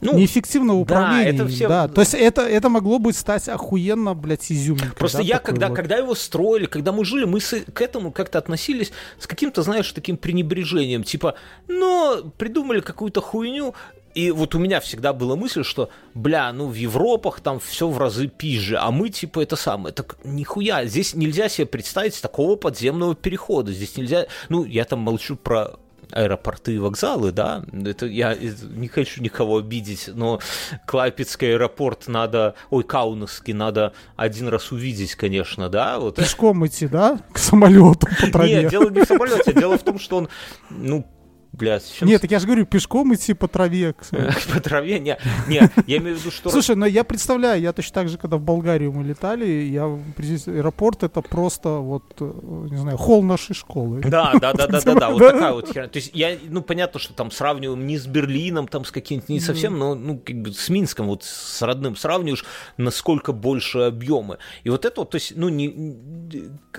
Ну, 0.00 0.18
неэффективного 0.18 0.78
да, 0.78 0.82
управления. 0.82 1.30
это 1.30 1.42
им, 1.44 1.48
все- 1.48 1.68
да. 1.68 1.88
То 1.88 2.00
есть 2.00 2.14
это, 2.14 2.42
это 2.42 2.68
могло 2.68 2.98
бы 2.98 3.12
стать 3.12 3.48
охуенно, 3.48 4.14
блядь, 4.14 4.50
изюминкой. 4.50 4.92
Просто 4.96 5.18
да, 5.18 5.24
я, 5.24 5.38
когда, 5.38 5.68
вот. 5.68 5.76
когда 5.76 5.96
его 5.96 6.14
строили, 6.14 6.66
когда 6.66 6.92
мы 6.92 7.04
жили, 7.04 7.24
мы 7.24 7.40
с- 7.40 7.64
к 7.72 7.80
этому 7.82 8.12
как-то 8.12 8.38
относились 8.38 8.92
с 9.18 9.26
каким-то, 9.26 9.62
знаешь, 9.62 9.90
таким 9.92 10.16
пренебрежением. 10.16 11.04
Типа, 11.04 11.34
ну, 11.66 12.32
придумали 12.36 12.80
какую-то 12.80 13.20
хуйню, 13.20 13.74
и 14.14 14.30
вот 14.30 14.54
у 14.54 14.58
меня 14.58 14.80
всегда 14.80 15.12
была 15.12 15.36
мысль, 15.36 15.62
что, 15.62 15.90
бля, 16.14 16.52
ну 16.52 16.66
в 16.66 16.74
Европах 16.74 17.40
там 17.40 17.60
все 17.60 17.88
в 17.88 17.98
разы 17.98 18.26
пизже, 18.26 18.76
а 18.76 18.90
мы 18.90 19.10
типа 19.10 19.40
это 19.40 19.54
самое. 19.54 19.94
Так 19.94 20.16
нихуя, 20.24 20.84
здесь 20.86 21.14
нельзя 21.14 21.48
себе 21.48 21.66
представить 21.66 22.20
такого 22.20 22.56
подземного 22.56 23.14
перехода. 23.14 23.72
Здесь 23.72 23.96
нельзя, 23.96 24.26
ну 24.48 24.64
я 24.64 24.84
там 24.84 25.00
молчу 25.00 25.36
про 25.36 25.78
аэропорты 26.12 26.74
и 26.74 26.78
вокзалы, 26.78 27.32
да, 27.32 27.62
это 27.72 28.06
я 28.06 28.34
не 28.34 28.88
хочу 28.88 29.22
никого 29.22 29.58
обидеть, 29.58 30.08
но 30.14 30.40
Клайпецкий 30.86 31.52
аэропорт 31.54 32.08
надо, 32.08 32.54
ой, 32.70 32.84
Каунасский 32.84 33.52
надо 33.52 33.92
один 34.16 34.48
раз 34.48 34.72
увидеть, 34.72 35.14
конечно, 35.14 35.68
да, 35.68 35.98
вот. 35.98 36.16
Пешком 36.16 36.66
идти, 36.66 36.86
да? 36.86 37.18
К 37.32 37.38
самолету 37.38 38.06
по 38.20 38.30
траве. 38.30 38.62
Нет, 38.62 38.70
дело 38.70 38.90
не 38.90 39.00
в 39.02 39.04
самолете, 39.04 39.52
дело 39.52 39.78
в 39.78 39.82
том, 39.82 39.98
что 39.98 40.16
он, 40.18 40.28
ну, 40.70 41.06
бля, 41.52 41.80
с 41.80 41.88
чем 41.90 42.08
Нет, 42.08 42.20
так 42.20 42.30
я 42.30 42.38
же 42.38 42.46
говорю, 42.46 42.66
пешком 42.66 43.14
идти 43.14 43.34
по 43.34 43.48
траве. 43.48 43.94
по 44.52 44.60
траве, 44.60 44.98
не, 45.00 45.18
не, 45.46 45.70
я 45.86 45.96
имею 45.98 46.16
в 46.16 46.20
виду, 46.20 46.30
что... 46.30 46.50
Слушай, 46.50 46.76
ну 46.76 46.86
я 46.86 47.04
представляю, 47.04 47.60
я 47.60 47.72
точно 47.72 47.94
так 47.94 48.08
же, 48.08 48.18
когда 48.18 48.36
в 48.36 48.42
Болгарию 48.42 48.92
мы 48.92 49.04
летали, 49.04 49.46
я 49.46 49.84
аэропорт 49.86 51.02
это 51.02 51.20
просто 51.22 51.70
вот, 51.70 52.04
э, 52.20 52.32
не 52.70 52.76
знаю, 52.76 52.96
холл 52.96 53.22
нашей 53.22 53.54
школы. 53.54 54.00
Да, 54.00 54.32
да, 54.40 54.52
да, 54.52 54.66
да, 54.66 54.80
да, 54.80 54.94
да, 54.94 55.10
вот 55.10 55.18
такая 55.18 55.52
вот 55.52 55.68
херня. 55.68 55.88
То 55.88 55.98
есть 55.98 56.10
я, 56.14 56.36
ну, 56.48 56.62
понятно, 56.62 57.00
что 57.00 57.14
там 57.14 57.30
сравниваем 57.30 57.86
не 57.86 57.98
с 57.98 58.06
Берлином, 58.06 58.68
там 58.68 58.84
с 58.84 58.90
каким-то, 58.90 59.32
не 59.32 59.40
совсем, 59.40 59.78
но, 59.78 59.94
ну, 59.94 60.18
как 60.18 60.36
бы 60.36 60.52
с 60.52 60.68
Минском, 60.68 61.06
вот 61.06 61.24
с 61.24 61.62
родным 61.62 61.96
сравниваешь, 61.96 62.44
насколько 62.76 63.32
больше 63.32 63.78
объемы. 63.78 64.38
И 64.64 64.70
вот 64.70 64.84
это 64.84 65.00
вот, 65.00 65.10
то 65.10 65.16
есть, 65.16 65.32
ну, 65.36 65.48
не, 65.48 66.06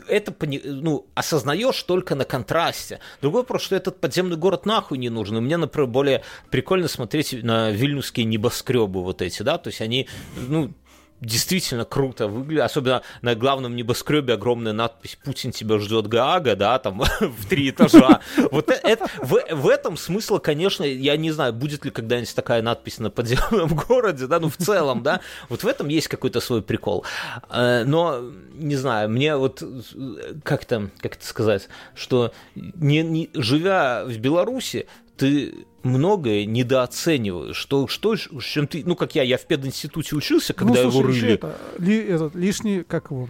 это, 0.07 0.33
ну, 0.65 1.07
осознаешь 1.15 1.81
только 1.83 2.15
на 2.15 2.25
контрасте. 2.25 2.99
Другой 3.21 3.41
вопрос, 3.41 3.63
что 3.63 3.75
этот 3.75 3.99
подземный 3.99 4.37
город 4.37 4.58
нахуй 4.65 4.97
не 4.97 5.09
нужен. 5.09 5.37
И 5.37 5.41
мне, 5.41 5.57
например, 5.57 5.89
более 5.89 6.23
прикольно 6.49 6.87
смотреть 6.87 7.33
на 7.43 7.71
вильнюсские 7.71 8.25
небоскребы 8.25 9.03
вот 9.03 9.21
эти, 9.21 9.43
да, 9.43 9.57
то 9.57 9.69
есть 9.69 9.81
они, 9.81 10.07
ну, 10.35 10.73
действительно 11.21 11.85
круто 11.85 12.27
выглядит, 12.27 12.63
особенно 12.63 13.01
на 13.21 13.35
главном 13.35 13.75
небоскребе 13.75 14.33
огромная 14.33 14.73
надпись 14.73 15.17
«Путин 15.23 15.51
тебя 15.51 15.79
ждет 15.79 16.07
Гаага», 16.07 16.55
да, 16.55 16.79
там 16.79 17.01
в 17.19 17.45
три 17.47 17.69
этажа. 17.69 18.21
Вот 18.51 18.69
э- 18.69 18.79
это, 18.83 19.07
в, 19.17 19.39
в 19.51 19.67
этом 19.67 19.97
смысл, 19.97 20.39
конечно, 20.39 20.83
я 20.83 21.17
не 21.17 21.31
знаю, 21.31 21.53
будет 21.53 21.85
ли 21.85 21.91
когда-нибудь 21.91 22.33
такая 22.33 22.61
надпись 22.61 22.99
на 22.99 23.09
подземном 23.09 23.75
городе, 23.87 24.27
да, 24.27 24.39
ну 24.39 24.49
в 24.49 24.57
целом, 24.57 25.03
да, 25.03 25.21
вот 25.49 25.63
в 25.63 25.67
этом 25.67 25.87
есть 25.87 26.07
какой-то 26.07 26.39
свой 26.39 26.61
прикол. 26.61 27.05
Э, 27.49 27.83
Но, 27.85 28.21
не 28.53 28.75
знаю, 28.75 29.09
мне 29.09 29.35
вот 29.35 29.61
э, 29.61 30.35
как-то, 30.43 30.89
как 30.99 31.15
это 31.15 31.25
сказать, 31.25 31.69
что 31.95 32.33
не, 32.55 33.01
не, 33.03 33.29
живя 33.33 34.03
в 34.05 34.17
Беларуси, 34.17 34.87
ты 35.19 35.53
многое 35.83 36.45
недооцениваешь. 36.45 37.55
Что, 37.55 37.87
что, 37.87 38.15
чем 38.15 38.67
ты, 38.67 38.83
ну, 38.85 38.95
как 38.95 39.15
я, 39.15 39.23
я 39.23 39.37
в 39.37 39.45
пединституте 39.45 40.15
учился, 40.15 40.53
когда 40.53 40.73
ну, 40.75 40.79
его 40.81 40.91
слушай, 40.91 41.15
ещё 41.15 41.21
рыли. 41.25 41.33
это, 41.35 41.55
ли- 41.77 42.03
этот, 42.07 42.35
лишний, 42.35 42.83
как 42.83 43.11
его, 43.11 43.29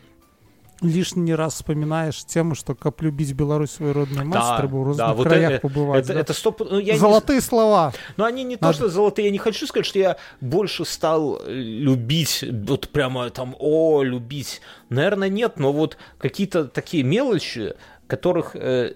лишний 0.81 1.35
раз 1.35 1.55
вспоминаешь 1.55 2.23
тему, 2.25 2.55
что 2.55 2.73
как 2.73 3.01
любить 3.01 3.33
Беларусь 3.33 3.71
свою 3.71 3.93
родную 3.93 4.25
мать, 4.25 4.39
Да, 4.39 4.57
треба 4.57 4.77
в 4.77 4.87
разных 4.87 4.97
да, 5.07 5.13
вот 5.13 5.27
краях 5.27 5.51
это- 5.51 5.61
побывать. 5.67 6.05
Это, 6.05 6.13
да. 6.13 6.19
это 6.21 6.33
стоп... 6.33 6.61
ну, 6.61 6.79
я 6.79 6.93
не 6.93 6.99
Золотые 6.99 7.41
слова. 7.41 7.93
Но 8.17 8.23
они 8.25 8.43
не 8.45 8.55
то, 8.55 8.65
Надо- 8.65 8.75
что 8.77 8.89
золотые, 8.89 9.25
я 9.25 9.31
не 9.31 9.37
хочу 9.39 9.67
сказать, 9.67 9.85
что 9.85 9.99
я 9.99 10.17
больше 10.39 10.85
стал 10.85 11.41
любить, 11.47 12.45
вот 12.49 12.87
прямо 12.89 13.29
там, 13.29 13.55
о, 13.59 14.03
любить. 14.03 14.61
Наверное, 14.89 15.29
нет, 15.29 15.59
но 15.59 15.73
вот 15.73 15.97
какие-то 16.17 16.63
такие 16.65 17.03
мелочи, 17.03 17.73
которых 18.09 18.55
э, 18.55 18.91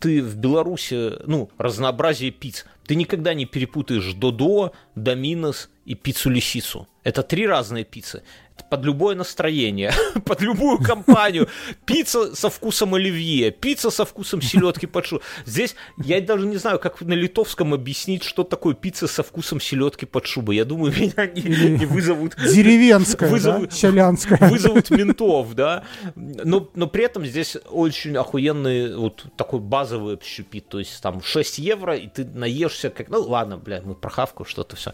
ты 0.00 0.22
в 0.22 0.36
Беларуси, 0.36 1.12
ну, 1.26 1.50
разнообразие 1.56 2.32
пиц, 2.32 2.66
ты 2.84 2.96
никогда 2.96 3.32
не 3.32 3.46
перепутаешь 3.46 4.12
Додо, 4.12 4.72
Доминос 4.96 5.70
и 5.86 5.94
пиццу-лисицу. 5.94 6.88
Это 7.04 7.22
три 7.22 7.46
разные 7.46 7.84
пиццы. 7.84 8.24
Под 8.70 8.84
любое 8.84 9.14
настроение, 9.14 9.92
под 10.24 10.40
любую 10.42 10.78
компанию. 10.78 11.48
Пицца 11.86 12.34
со 12.34 12.50
вкусом 12.50 12.94
оливье, 12.94 13.50
пицца 13.50 13.90
со 13.90 14.04
вкусом 14.04 14.42
селедки 14.42 14.86
под 14.86 15.06
шу. 15.06 15.22
Здесь 15.46 15.74
я 15.96 16.20
даже 16.20 16.46
не 16.46 16.56
знаю, 16.56 16.78
как 16.78 17.00
на 17.00 17.14
литовском 17.14 17.72
объяснить, 17.74 18.24
что 18.24 18.44
такое 18.44 18.74
пицца 18.74 19.06
со 19.06 19.22
вкусом 19.22 19.60
селедки 19.60 20.06
под 20.06 20.26
шубой. 20.26 20.56
Я 20.56 20.64
думаю, 20.64 20.92
меня 20.98 21.26
не, 21.26 21.78
не 21.78 21.86
вызовут 21.86 22.36
Деревенская, 22.36 23.30
Вызову- 23.30 23.66
да? 23.66 23.74
Щелянская. 23.74 24.50
вызовут 24.50 24.90
ментов, 24.90 25.54
да. 25.54 25.84
Но, 26.14 26.68
но 26.74 26.86
при 26.86 27.04
этом 27.04 27.24
здесь 27.24 27.56
очень 27.70 28.16
охуенный 28.16 28.94
вот 28.96 29.24
такой 29.36 29.60
базовый 29.60 30.14
общепит. 30.14 30.68
То 30.68 30.78
есть 30.78 31.00
там 31.02 31.22
6 31.22 31.58
евро, 31.58 31.96
и 31.96 32.08
ты 32.08 32.24
наешься 32.24 32.90
как... 32.90 33.08
Ну 33.08 33.20
ладно, 33.22 33.56
блядь, 33.56 33.84
мы 33.84 33.94
про 33.94 34.10
хавку 34.10 34.44
что-то 34.44 34.76
все. 34.76 34.92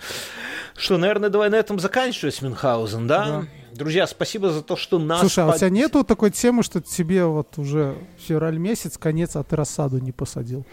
Что, 0.77 0.99
наверное, 0.99 1.29
давай 1.31 1.51
на 1.51 1.57
этом 1.57 1.79
заканчивать, 1.79 2.41
Мюнхгаузен, 2.43 3.07
да? 3.07 3.25
Да. 3.25 3.45
Друзья, 3.75 4.07
спасибо 4.07 4.51
за 4.51 4.63
то, 4.63 4.77
что 4.77 4.99
нас... 4.99 5.21
Слушай, 5.21 5.45
а 5.45 5.49
у 5.49 5.57
тебя 5.57 5.69
нету 5.69 6.05
такой 6.05 6.31
темы, 6.31 6.63
что 6.63 6.81
тебе 6.81 7.25
вот 7.25 7.59
уже 7.59 7.97
февраль 8.19 8.57
месяц, 8.57 8.97
конец, 8.99 9.35
а 9.35 9.43
ты 9.43 9.57
рассаду 9.57 9.99
не 9.99 10.13
посадил? 10.13 10.65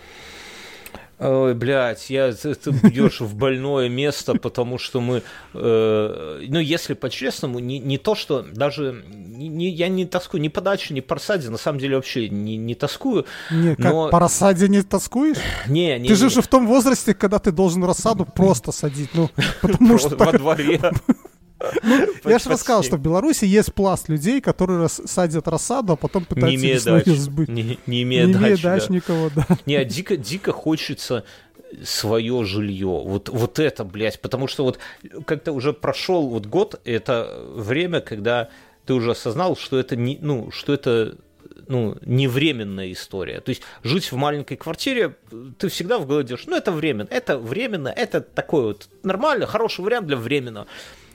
Ой, 1.24 1.54
блядь, 1.54 2.10
я, 2.10 2.32
ты, 2.34 2.56
ты 2.56 2.72
бьешь 2.72 3.22
в 3.22 3.36
больное 3.36 3.90
место, 3.90 4.34
потому 4.34 4.80
что 4.80 5.02
мы, 5.02 5.22
э, 5.54 6.46
ну, 6.48 6.60
если 6.60 6.96
по-честному, 6.96 7.60
не, 7.60 7.78
не 7.78 8.00
то, 8.00 8.16
что 8.16 8.42
даже, 8.42 9.04
не, 9.08 9.48
не- 9.48 9.70
я 9.70 9.88
не 9.88 10.06
тоскую 10.06 10.42
ни 10.42 10.48
по 10.48 10.62
даче, 10.62 10.96
ни 10.96 11.00
по 11.00 11.16
рассаде, 11.16 11.52
на 11.52 11.58
самом 11.58 11.78
деле 11.78 11.98
вообще 11.98 12.28
не, 12.28 12.58
не 12.58 12.74
тоскую. 12.74 13.28
Не, 13.52 13.76
как, 13.76 13.94
Но- 13.94 14.10
по 14.10 14.18
рассаде 14.18 14.68
не 14.68 14.82
тоскуешь? 14.82 15.38
Не, 15.68 16.00
не, 16.00 16.08
ты 16.08 16.16
же 16.16 16.24
не, 16.24 16.28
уже 16.28 16.42
в 16.42 16.48
том 16.48 16.66
возрасте, 16.66 17.14
когда 17.14 17.38
ты 17.38 17.52
должен 17.52 17.84
рассаду 17.84 18.26
просто 18.26 18.72
садить. 18.72 19.12
Ну, 19.14 19.30
потому 19.62 20.00
что 20.00 20.16
во 20.16 20.32
дворе. 20.32 20.82
я 22.26 22.40
же 22.40 22.50
рассказал, 22.50 22.84
что 22.84 22.98
в 22.98 23.02
Беларуси 23.02 23.46
есть 23.46 23.74
пласт 23.74 24.10
людей, 24.10 24.42
которые 24.42 24.90
садят 24.90 25.48
рассаду, 25.48 25.94
а 25.94 25.96
потом 25.96 26.24
не 26.24 26.36
пытаются 26.36 27.04
ее 27.06 27.16
сбыть. 27.16 27.50
не, 27.50 27.64
не 27.64 27.80
Не 27.86 28.04
имея 28.04 28.26
имея 28.26 28.40
дач, 28.40 28.62
да. 28.62 28.76
дач 28.76 28.90
никого, 28.90 29.30
да. 29.36 29.46
Не, 29.66 29.76
а 29.76 29.86
дико, 29.86 30.52
хочется 30.52 31.24
свое 31.84 32.44
жилье. 32.44 33.02
Вот, 33.06 33.30
вот 33.30 33.60
это, 33.60 33.84
блядь, 33.84 34.20
потому 34.20 34.48
что 34.48 34.64
вот 34.64 34.80
как-то 35.26 35.54
уже 35.54 35.74
прошел 35.74 36.28
вот 36.30 36.46
год, 36.46 36.80
это 36.86 37.44
время, 37.56 38.02
когда 38.02 38.50
ты 38.86 38.94
уже 38.94 39.12
осознал, 39.12 39.56
что 39.56 39.80
это 39.80 39.96
не, 39.96 40.18
ну, 40.22 40.52
что 40.52 40.74
это 40.74 41.18
ну, 41.68 41.98
не 42.02 42.28
временная 42.28 42.92
история. 42.92 43.40
То 43.40 43.50
есть 43.50 43.62
жить 43.84 44.12
в 44.12 44.16
маленькой 44.16 44.58
квартире, 44.58 45.16
ты 45.58 45.70
всегда 45.70 46.00
в 46.00 46.08
голове 46.08 46.26
держишь, 46.26 46.48
ну, 46.48 46.58
это 46.58 46.72
временно, 46.72 47.08
это 47.10 47.38
временно, 47.38 47.88
это 47.88 48.22
такой 48.22 48.64
вот 48.64 48.90
нормально, 49.04 49.46
хороший 49.46 49.82
вариант 49.86 50.08
для 50.08 50.18
временного. 50.18 50.68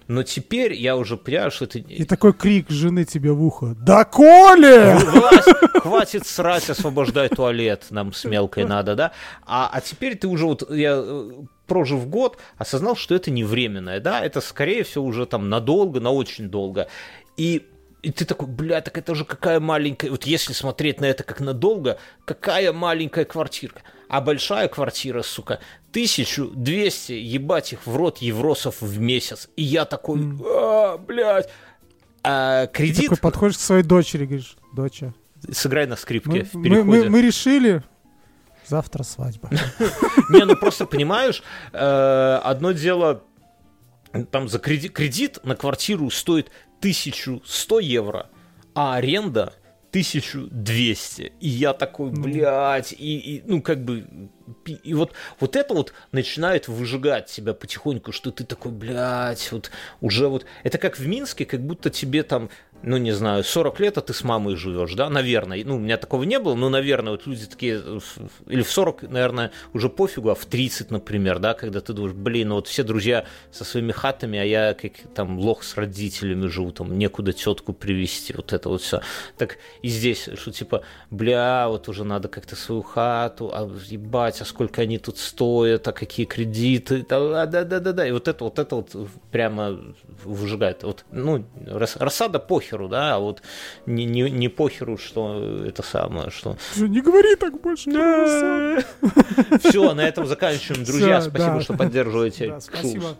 Но 0.08 0.22
теперь 0.22 0.72
я 0.74 0.96
уже 0.96 1.16
понимаю, 1.16 1.50
что 1.50 1.64
это... 1.64 1.78
И 1.78 2.04
такой 2.04 2.32
крик 2.32 2.70
жены 2.70 3.04
тебе 3.04 3.32
в 3.32 3.42
ухо. 3.42 3.74
Да 3.78 4.04
Коля! 4.04 4.98
Вылазь, 4.98 5.44
хватит 5.80 6.26
срать, 6.26 6.70
освобождай 6.70 7.28
туалет, 7.28 7.86
нам 7.90 8.12
с 8.12 8.24
мелкой 8.24 8.64
надо, 8.64 8.94
да? 8.94 9.12
А, 9.44 9.68
а 9.72 9.80
теперь 9.80 10.16
ты 10.16 10.28
уже 10.28 10.46
вот, 10.46 10.70
я 10.70 10.94
э, 10.96 11.30
прожив 11.66 12.08
год, 12.08 12.38
осознал, 12.56 12.94
что 12.96 13.14
это 13.14 13.30
не 13.30 13.42
временное, 13.42 14.00
да? 14.00 14.24
Это, 14.24 14.40
скорее 14.40 14.84
всего, 14.84 15.04
уже 15.04 15.26
там 15.26 15.48
надолго, 15.48 16.00
на 16.00 16.10
очень 16.10 16.48
долго. 16.48 16.88
И 17.36 17.66
и 18.02 18.12
ты 18.12 18.24
такой, 18.24 18.46
бля, 18.46 18.80
так 18.82 18.96
это 18.98 19.16
же 19.16 19.24
какая 19.24 19.58
маленькая... 19.58 20.10
Вот 20.10 20.24
если 20.24 20.52
смотреть 20.52 21.00
на 21.00 21.06
это 21.06 21.24
как 21.24 21.40
надолго, 21.40 21.98
какая 22.24 22.72
маленькая 22.72 23.24
квартирка. 23.24 23.82
А 24.08 24.20
большая 24.20 24.68
квартира, 24.68 25.22
сука, 25.22 25.58
1200, 25.96 27.12
ебать 27.12 27.72
их 27.72 27.86
в 27.86 27.96
рот 27.96 28.18
евросов 28.18 28.82
в 28.82 29.00
месяц. 29.00 29.48
И 29.56 29.62
я 29.62 29.86
такой, 29.86 30.20
а, 30.44 30.98
блядь. 30.98 31.48
А 32.22 32.66
Ты 32.66 32.72
кредит... 32.72 33.04
такой 33.04 33.16
подходишь 33.18 33.56
к 33.56 33.60
своей 33.60 33.82
дочери 33.82 34.26
говоришь, 34.26 34.56
доча, 34.74 35.14
Сыграй 35.50 35.86
на 35.86 35.96
скрипке 35.96 36.30
мы, 36.30 36.44
в 36.44 36.54
мы- 36.54 36.64
переходе. 36.64 36.84
мы- 37.04 37.08
мы 37.10 37.22
решили, 37.22 37.82
завтра 38.66 39.04
свадьба. 39.04 39.48
Не, 40.30 40.44
ну 40.44 40.56
просто 40.56 40.84
понимаешь, 40.86 41.42
э, 41.72 42.40
одно 42.42 42.72
дело, 42.72 43.22
там 44.30 44.48
за 44.48 44.58
кредит, 44.58 44.92
кредит 44.92 45.38
на 45.44 45.54
квартиру 45.56 46.10
стоит 46.10 46.50
1100 46.80 47.78
евро, 47.80 48.28
а 48.74 48.96
аренда 48.96 49.54
1200. 49.90 51.32
И 51.40 51.48
я 51.48 51.72
такой, 51.72 52.10
Ну. 52.10 52.22
блядь, 52.22 52.92
и, 52.92 53.18
и, 53.18 53.42
ну 53.46 53.62
как 53.62 53.82
бы 53.84 54.06
и 54.66 54.94
вот, 54.94 55.12
вот 55.40 55.56
это 55.56 55.74
вот 55.74 55.92
начинает 56.12 56.68
выжигать 56.68 57.28
себя 57.28 57.54
потихоньку, 57.54 58.12
что 58.12 58.30
ты 58.30 58.44
такой, 58.44 58.72
блядь, 58.72 59.50
вот 59.52 59.70
уже 60.00 60.28
вот... 60.28 60.46
Это 60.62 60.78
как 60.78 60.98
в 60.98 61.06
Минске, 61.06 61.44
как 61.44 61.60
будто 61.60 61.90
тебе 61.90 62.22
там 62.22 62.50
ну, 62.82 62.96
не 62.98 63.12
знаю, 63.12 63.42
40 63.42 63.80
лет, 63.80 63.98
а 63.98 64.00
ты 64.00 64.12
с 64.12 64.22
мамой 64.22 64.56
живешь, 64.56 64.94
да, 64.94 65.08
наверное. 65.08 65.62
Ну, 65.64 65.76
у 65.76 65.78
меня 65.78 65.96
такого 65.96 66.22
не 66.24 66.38
было, 66.38 66.54
но, 66.54 66.68
наверное, 66.68 67.12
вот 67.12 67.26
люди 67.26 67.46
такие, 67.46 67.82
или 68.46 68.62
в 68.62 68.70
40, 68.70 69.02
наверное, 69.02 69.50
уже 69.72 69.88
пофигу, 69.88 70.30
а 70.30 70.34
в 70.34 70.44
30, 70.44 70.90
например, 70.90 71.38
да, 71.38 71.54
когда 71.54 71.80
ты 71.80 71.92
думаешь, 71.92 72.14
блин, 72.14 72.48
ну 72.48 72.56
вот 72.56 72.68
все 72.68 72.82
друзья 72.82 73.26
со 73.50 73.64
своими 73.64 73.92
хатами, 73.92 74.38
а 74.38 74.44
я 74.44 74.74
как 74.74 74.92
там 75.14 75.38
лох 75.38 75.64
с 75.64 75.76
родителями 75.76 76.46
живу, 76.46 76.70
там 76.70 76.96
некуда 76.96 77.32
тетку 77.32 77.72
привезти, 77.72 78.34
вот 78.36 78.52
это 78.52 78.68
вот 78.68 78.82
все. 78.82 79.00
Так 79.36 79.58
и 79.82 79.88
здесь, 79.88 80.28
что 80.36 80.52
типа, 80.52 80.82
бля, 81.10 81.68
вот 81.68 81.88
уже 81.88 82.04
надо 82.04 82.28
как-то 82.28 82.56
свою 82.56 82.82
хату, 82.82 83.50
а 83.52 83.68
ебать, 83.88 84.35
а 84.40 84.44
сколько 84.44 84.82
они 84.82 84.98
тут 84.98 85.18
стоят, 85.18 85.88
а 85.88 85.92
какие 85.92 86.26
кредиты, 86.26 87.04
да-да-да-да-да, 87.08 88.06
и 88.06 88.12
вот 88.12 88.28
это 88.28 88.44
вот 88.44 88.58
это 88.58 88.76
вот 88.76 88.94
прямо 89.30 89.78
выжигает. 90.24 90.82
Вот, 90.82 91.04
ну, 91.10 91.44
рассада 91.66 92.38
похер 92.38 92.76
похеру, 92.76 92.88
да, 92.88 93.14
а 93.14 93.18
вот 93.18 93.42
не, 93.86 94.04
не, 94.04 94.30
не 94.30 94.48
похеру, 94.48 94.98
что 94.98 95.64
это 95.66 95.82
самое, 95.82 96.30
что... 96.30 96.56
Не 96.76 97.00
говори 97.00 97.36
так 97.36 97.60
больше. 97.60 97.90
Все, 99.60 99.94
на 99.94 100.02
этом 100.02 100.26
заканчиваем. 100.26 100.84
Друзья, 100.84 101.20
спасибо, 101.20 101.60
что 101.60 101.74
поддерживаете. 101.74 102.58
Спасибо. 102.60 103.16